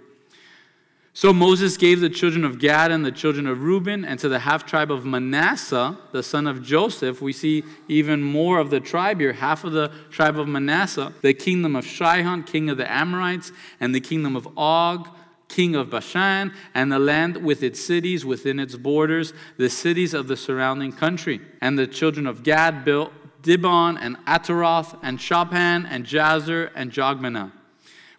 So 1.17 1.33
Moses 1.33 1.79
gave 1.79 2.01
the 2.01 2.11
children 2.11 2.45
of 2.45 2.59
Gad 2.59 2.91
and 2.91 3.03
the 3.03 3.11
children 3.11 3.47
of 3.47 3.63
Reuben, 3.63 4.05
and 4.05 4.21
to 4.21 4.29
the 4.29 4.41
half 4.41 4.67
tribe 4.67 4.93
of 4.93 5.07
Manasseh, 5.07 5.97
the 6.13 6.23
son 6.23 6.47
of 6.47 6.63
Joseph, 6.63 7.23
we 7.23 7.33
see 7.33 7.65
even 7.89 8.23
more 8.23 8.59
of 8.59 8.69
the 8.69 8.81
tribe 8.81 9.19
here, 9.19 9.33
half 9.33 9.65
of 9.65 9.73
the 9.73 9.91
tribe 10.11 10.39
of 10.39 10.47
Manasseh, 10.47 11.15
the 11.23 11.33
kingdom 11.33 11.75
of 11.75 11.87
Sihon, 11.87 12.43
king 12.43 12.69
of 12.69 12.77
the 12.77 12.93
Amorites, 12.93 13.51
and 13.81 13.95
the 13.95 14.01
kingdom 14.01 14.37
of 14.37 14.47
Og, 14.59 15.09
king 15.49 15.75
of 15.75 15.89
Bashan, 15.89 16.53
and 16.75 16.93
the 16.93 16.99
land 16.99 17.39
with 17.39 17.63
its 17.63 17.83
cities 17.83 18.27
within 18.27 18.61
its 18.61 18.77
borders, 18.77 19.33
the 19.57 19.71
cities 19.71 20.13
of 20.13 20.29
the 20.29 20.37
surrounding 20.37 20.93
country. 20.93 21.41
And 21.63 21.79
the 21.79 21.87
children 21.87 22.27
of 22.27 22.43
Gad 22.43 22.85
built 22.85 23.11
Dibon 23.41 23.97
and 23.99 24.19
Ataroth 24.27 24.99
and 25.03 25.19
Shophan 25.19 25.87
and 25.89 26.05
Jazer 26.05 26.71
and 26.75 26.93
Jogmanah. 26.93 27.53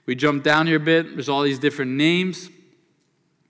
We 0.07 0.15
jump 0.15 0.41
down 0.41 0.65
here 0.65 0.77
a 0.77 0.79
bit. 0.79 1.13
There's 1.13 1.29
all 1.29 1.43
these 1.43 1.59
different 1.59 1.91
names. 1.91 2.49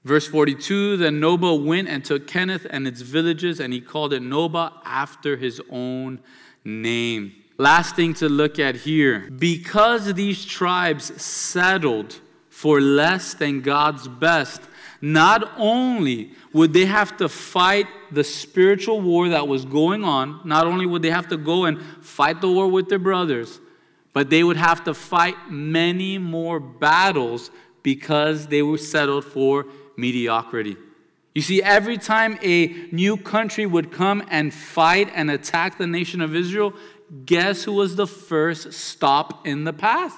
Verse 0.08 0.26
42 0.26 0.96
Then 0.98 1.20
Nobah 1.20 1.62
went 1.62 1.90
and 1.90 2.04
took 2.04 2.28
Kenath 2.28 2.66
and 2.70 2.88
its 2.88 3.02
villages, 3.02 3.60
and 3.60 3.74
he 3.74 3.82
called 3.82 4.14
it 4.14 4.22
Nobah 4.22 4.72
after 4.86 5.36
his 5.36 5.62
own 5.70 6.22
name. 6.64 7.34
Last 7.58 7.98
thing 7.98 8.14
to 8.16 8.30
look 8.30 8.58
at 8.58 8.76
here 8.78 9.30
because 9.30 10.14
these 10.14 10.46
tribes 10.46 11.22
settled 11.22 12.22
for 12.50 12.80
less 12.80 13.34
than 13.34 13.62
God's 13.62 14.08
best, 14.08 14.62
not 15.02 15.52
only 15.58 16.32
would 16.54 16.72
they 16.72 16.86
have 16.86 17.18
to 17.18 17.28
fight 17.28 17.88
the 18.12 18.24
spiritual 18.24 19.02
war 19.02 19.28
that 19.30 19.46
was 19.48 19.66
going 19.66 20.06
on, 20.06 20.40
not 20.46 20.66
only 20.68 20.86
would 20.86 21.02
they 21.02 21.12
have 21.12 21.28
to 21.28 21.38
go 21.38 21.66
and 21.66 21.82
fight 22.02 22.40
the 22.40 22.50
war 22.50 22.70
with 22.70 22.88
their 22.88 23.00
brothers, 23.00 23.60
but 24.14 24.30
they 24.30 24.44
would 24.44 24.58
have 24.58 24.86
to 24.86 24.94
fight 24.94 25.36
many 25.52 26.18
more 26.18 26.62
battles 26.62 27.52
because 27.84 28.48
they 28.48 28.62
were 28.62 28.78
settled 28.78 29.26
for 29.26 29.66
mediocrity. 29.98 30.78
You 31.36 31.42
see, 31.42 31.62
every 31.62 31.98
time 31.98 32.40
a 32.42 32.68
new 32.92 33.18
country 33.18 33.66
would 33.66 33.92
come 33.92 34.24
and 34.30 34.54
fight 34.54 35.12
and 35.14 35.30
attack 35.30 35.78
the 35.78 35.86
nation 35.86 36.22
of 36.22 36.36
Israel, 36.36 36.74
guess 37.26 37.64
who 37.64 37.74
was 37.74 37.96
the 37.96 38.08
first 38.08 38.74
stop 38.74 39.46
in 39.46 39.64
the 39.64 39.74
path? 39.74 40.16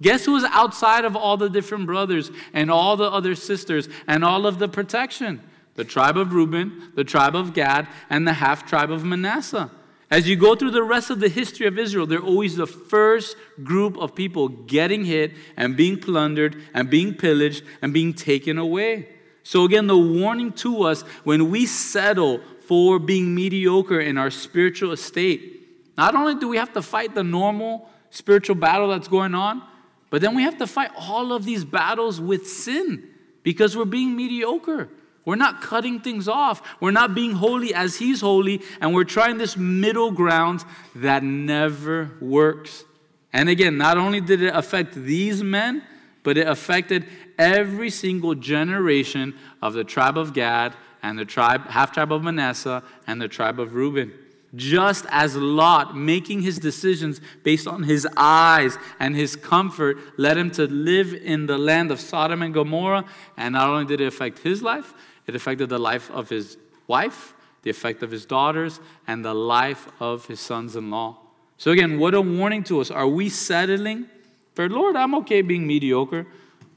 Guess 0.00 0.24
who 0.24 0.32
was 0.32 0.44
outside 0.44 1.04
of 1.04 1.16
all 1.16 1.36
the 1.36 1.48
different 1.48 1.86
brothers 1.86 2.30
and 2.52 2.70
all 2.70 2.96
the 2.96 3.10
other 3.10 3.34
sisters 3.34 3.88
and 4.06 4.24
all 4.24 4.46
of 4.46 4.58
the 4.58 4.68
protection? 4.68 5.40
The 5.74 5.84
tribe 5.84 6.16
of 6.16 6.34
Reuben, 6.34 6.92
the 6.94 7.04
tribe 7.04 7.34
of 7.34 7.54
Gad, 7.54 7.88
and 8.10 8.26
the 8.26 8.34
half 8.34 8.68
tribe 8.68 8.90
of 8.90 9.04
Manasseh. 9.04 9.70
As 10.12 10.28
you 10.28 10.36
go 10.36 10.54
through 10.54 10.72
the 10.72 10.82
rest 10.82 11.08
of 11.08 11.20
the 11.20 11.30
history 11.30 11.66
of 11.66 11.78
Israel, 11.78 12.04
they're 12.04 12.20
always 12.20 12.54
the 12.54 12.66
first 12.66 13.34
group 13.64 13.96
of 13.96 14.14
people 14.14 14.48
getting 14.48 15.06
hit 15.06 15.32
and 15.56 15.74
being 15.74 15.98
plundered 15.98 16.62
and 16.74 16.90
being 16.90 17.14
pillaged 17.14 17.64
and 17.80 17.94
being 17.94 18.12
taken 18.12 18.58
away. 18.58 19.08
So, 19.42 19.64
again, 19.64 19.86
the 19.86 19.96
warning 19.96 20.52
to 20.64 20.82
us 20.82 21.00
when 21.24 21.48
we 21.48 21.64
settle 21.64 22.42
for 22.66 22.98
being 22.98 23.34
mediocre 23.34 24.00
in 24.00 24.18
our 24.18 24.30
spiritual 24.30 24.92
estate, 24.92 25.66
not 25.96 26.14
only 26.14 26.34
do 26.34 26.46
we 26.46 26.58
have 26.58 26.74
to 26.74 26.82
fight 26.82 27.14
the 27.14 27.24
normal 27.24 27.88
spiritual 28.10 28.56
battle 28.56 28.88
that's 28.88 29.08
going 29.08 29.34
on, 29.34 29.62
but 30.10 30.20
then 30.20 30.34
we 30.34 30.42
have 30.42 30.58
to 30.58 30.66
fight 30.66 30.90
all 30.94 31.32
of 31.32 31.46
these 31.46 31.64
battles 31.64 32.20
with 32.20 32.46
sin 32.46 33.08
because 33.42 33.74
we're 33.78 33.86
being 33.86 34.14
mediocre. 34.14 34.90
We're 35.24 35.36
not 35.36 35.62
cutting 35.62 36.00
things 36.00 36.26
off. 36.26 36.62
We're 36.80 36.90
not 36.90 37.14
being 37.14 37.32
holy 37.32 37.74
as 37.74 37.96
He's 37.96 38.20
holy, 38.20 38.62
and 38.80 38.92
we're 38.92 39.04
trying 39.04 39.38
this 39.38 39.56
middle 39.56 40.10
ground 40.10 40.64
that 40.96 41.22
never 41.22 42.10
works. 42.20 42.84
And 43.32 43.48
again, 43.48 43.78
not 43.78 43.96
only 43.98 44.20
did 44.20 44.42
it 44.42 44.54
affect 44.54 44.94
these 44.94 45.42
men, 45.42 45.82
but 46.22 46.36
it 46.36 46.46
affected 46.46 47.06
every 47.38 47.90
single 47.90 48.34
generation 48.34 49.34
of 49.60 49.72
the 49.74 49.84
tribe 49.84 50.18
of 50.18 50.34
Gad 50.34 50.74
and 51.02 51.18
the 51.18 51.24
tribe, 51.24 51.66
half 51.66 51.92
tribe 51.92 52.12
of 52.12 52.22
Manasseh 52.22 52.82
and 53.06 53.20
the 53.20 53.28
tribe 53.28 53.58
of 53.58 53.74
Reuben. 53.74 54.12
Just 54.54 55.06
as 55.08 55.34
Lot, 55.34 55.96
making 55.96 56.42
his 56.42 56.58
decisions 56.58 57.20
based 57.42 57.66
on 57.66 57.84
his 57.84 58.06
eyes 58.16 58.76
and 59.00 59.16
his 59.16 59.34
comfort, 59.34 59.96
led 60.18 60.36
him 60.36 60.50
to 60.52 60.66
live 60.66 61.14
in 61.14 61.46
the 61.46 61.56
land 61.56 61.90
of 61.90 62.00
Sodom 62.00 62.42
and 62.42 62.52
Gomorrah. 62.52 63.04
And 63.36 63.54
not 63.54 63.70
only 63.70 63.86
did 63.86 64.02
it 64.02 64.06
affect 64.06 64.40
his 64.40 64.62
life, 64.62 64.92
it 65.26 65.34
affected 65.34 65.70
the 65.70 65.78
life 65.78 66.10
of 66.10 66.28
his 66.28 66.58
wife, 66.86 67.34
the 67.62 67.70
effect 67.70 68.02
of 68.02 68.10
his 68.10 68.26
daughters, 68.26 68.80
and 69.06 69.24
the 69.24 69.34
life 69.34 69.88
of 70.00 70.26
his 70.26 70.40
sons 70.40 70.76
in 70.76 70.90
law. 70.90 71.18
So, 71.56 71.70
again, 71.70 71.98
what 71.98 72.12
a 72.12 72.20
warning 72.20 72.64
to 72.64 72.80
us. 72.80 72.90
Are 72.90 73.08
we 73.08 73.28
settling 73.28 74.06
for, 74.54 74.68
Lord, 74.68 74.96
I'm 74.96 75.14
okay 75.16 75.40
being 75.40 75.66
mediocre? 75.66 76.26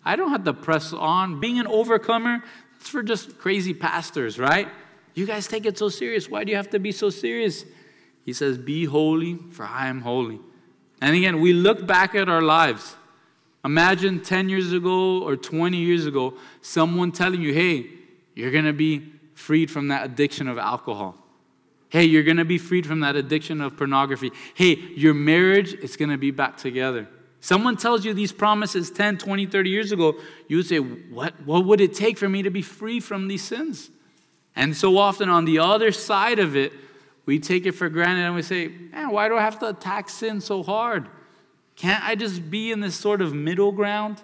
I 0.05 0.15
don't 0.15 0.29
have 0.29 0.43
to 0.43 0.53
press 0.53 0.93
on. 0.93 1.39
Being 1.39 1.59
an 1.59 1.67
overcomer, 1.67 2.43
it's 2.79 2.87
for 2.87 3.01
just 3.01 3.37
crazy 3.37 3.73
pastors, 3.73 4.37
right? 4.37 4.69
You 5.15 5.25
guys 5.25 5.47
take 5.47 5.65
it 5.65 5.77
so 5.77 5.89
serious. 5.89 6.29
Why 6.29 6.43
do 6.43 6.51
you 6.51 6.57
have 6.57 6.69
to 6.71 6.79
be 6.79 6.91
so 6.91 7.09
serious? 7.09 7.65
He 8.23 8.33
says, 8.33 8.57
Be 8.57 8.85
holy, 8.85 9.39
for 9.51 9.63
I 9.63 9.87
am 9.87 10.01
holy. 10.01 10.39
And 11.01 11.15
again, 11.15 11.39
we 11.39 11.53
look 11.53 11.87
back 11.87 12.13
at 12.15 12.29
our 12.29 12.41
lives. 12.41 12.95
Imagine 13.63 14.21
10 14.21 14.49
years 14.49 14.73
ago 14.73 15.23
or 15.23 15.35
20 15.35 15.77
years 15.77 16.05
ago, 16.05 16.35
someone 16.61 17.11
telling 17.11 17.41
you, 17.41 17.51
hey, 17.51 17.87
you're 18.35 18.51
going 18.51 18.65
to 18.65 18.73
be 18.73 19.11
freed 19.33 19.71
from 19.71 19.87
that 19.87 20.05
addiction 20.05 20.47
of 20.47 20.59
alcohol. 20.59 21.17
Hey, 21.89 22.03
you're 22.03 22.23
going 22.23 22.37
to 22.37 22.45
be 22.45 22.57
freed 22.57 22.85
from 22.85 22.99
that 22.99 23.15
addiction 23.15 23.61
of 23.61 23.75
pornography. 23.75 24.31
Hey, 24.53 24.75
your 24.95 25.13
marriage 25.13 25.73
is 25.73 25.97
going 25.97 26.11
to 26.11 26.17
be 26.17 26.29
back 26.29 26.57
together. 26.57 27.07
Someone 27.39 27.75
tells 27.75 28.05
you 28.05 28.13
these 28.13 28.31
promises 28.31 28.91
10, 28.91 29.17
20, 29.17 29.45
30 29.47 29.69
years 29.69 29.91
ago, 29.91 30.15
you 30.47 30.57
would 30.57 30.65
say, 30.65 30.77
what, 30.77 31.33
what 31.45 31.65
would 31.65 31.81
it 31.81 31.93
take 31.93 32.17
for 32.17 32.29
me 32.29 32.43
to 32.43 32.49
be 32.49 32.61
free 32.61 32.99
from 32.99 33.27
these 33.27 33.43
sins? 33.43 33.89
And 34.55 34.75
so 34.75 34.97
often 34.97 35.29
on 35.29 35.45
the 35.45 35.59
other 35.59 35.91
side 35.91 36.39
of 36.39 36.55
it, 36.55 36.71
we 37.25 37.39
take 37.39 37.65
it 37.65 37.73
for 37.73 37.89
granted 37.89 38.21
and 38.21 38.35
we 38.35 38.41
say, 38.41 38.67
man, 38.67 39.11
why 39.11 39.27
do 39.27 39.35
I 39.35 39.41
have 39.41 39.59
to 39.59 39.69
attack 39.69 40.09
sin 40.09 40.39
so 40.39 40.63
hard? 40.63 41.09
Can't 41.75 42.03
I 42.03 42.15
just 42.15 42.49
be 42.49 42.71
in 42.71 42.79
this 42.79 42.95
sort 42.95 43.21
of 43.21 43.33
middle 43.33 43.71
ground? 43.71 44.21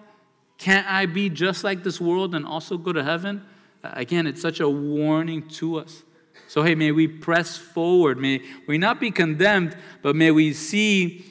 Can't 0.57 0.87
I 0.89 1.05
be 1.07 1.29
just 1.29 1.63
like 1.63 1.83
this 1.83 1.99
world 1.99 2.35
and 2.35 2.45
also 2.45 2.77
go 2.77 2.93
to 2.93 3.03
heaven? 3.03 3.43
Uh, 3.83 3.89
again, 3.93 4.27
it's 4.27 4.41
such 4.41 4.59
a 4.59 4.69
warning 4.69 5.47
to 5.49 5.79
us. 5.79 6.03
So, 6.47 6.63
hey, 6.63 6.75
may 6.75 6.91
we 6.91 7.07
press 7.07 7.57
forward. 7.57 8.19
May 8.19 8.41
we 8.67 8.77
not 8.77 8.99
be 8.99 9.09
condemned, 9.09 9.75
but 10.01 10.15
may 10.15 10.31
we 10.31 10.53
see 10.53 11.25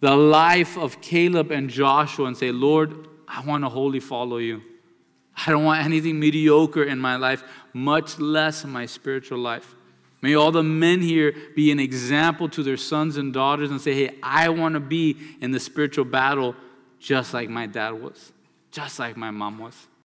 the 0.00 0.14
life 0.14 0.76
of 0.76 1.00
Caleb 1.00 1.50
and 1.50 1.70
Joshua 1.70 2.26
and 2.26 2.36
say, 2.36 2.52
Lord, 2.52 3.08
I 3.26 3.40
want 3.44 3.64
to 3.64 3.70
wholly 3.70 4.00
follow 4.00 4.36
you. 4.36 4.60
I 5.36 5.50
don't 5.50 5.64
want 5.64 5.84
anything 5.84 6.18
mediocre 6.18 6.84
in 6.84 6.98
my 6.98 7.16
life, 7.16 7.42
much 7.72 8.18
less 8.18 8.64
my 8.64 8.86
spiritual 8.86 9.38
life. 9.38 9.74
May 10.22 10.34
all 10.34 10.52
the 10.52 10.62
men 10.62 11.02
here 11.02 11.34
be 11.54 11.70
an 11.70 11.78
example 11.78 12.48
to 12.50 12.62
their 12.62 12.78
sons 12.78 13.16
and 13.16 13.32
daughters 13.32 13.70
and 13.70 13.80
say, 13.80 13.94
hey, 13.94 14.18
I 14.22 14.48
want 14.48 14.74
to 14.74 14.80
be 14.80 15.16
in 15.40 15.50
the 15.50 15.60
spiritual 15.60 16.06
battle 16.06 16.56
just 16.98 17.34
like 17.34 17.50
my 17.50 17.66
dad 17.66 17.90
was, 17.90 18.32
just 18.70 18.98
like 18.98 19.16
my 19.16 19.30
mom 19.30 19.58
was. 19.58 19.86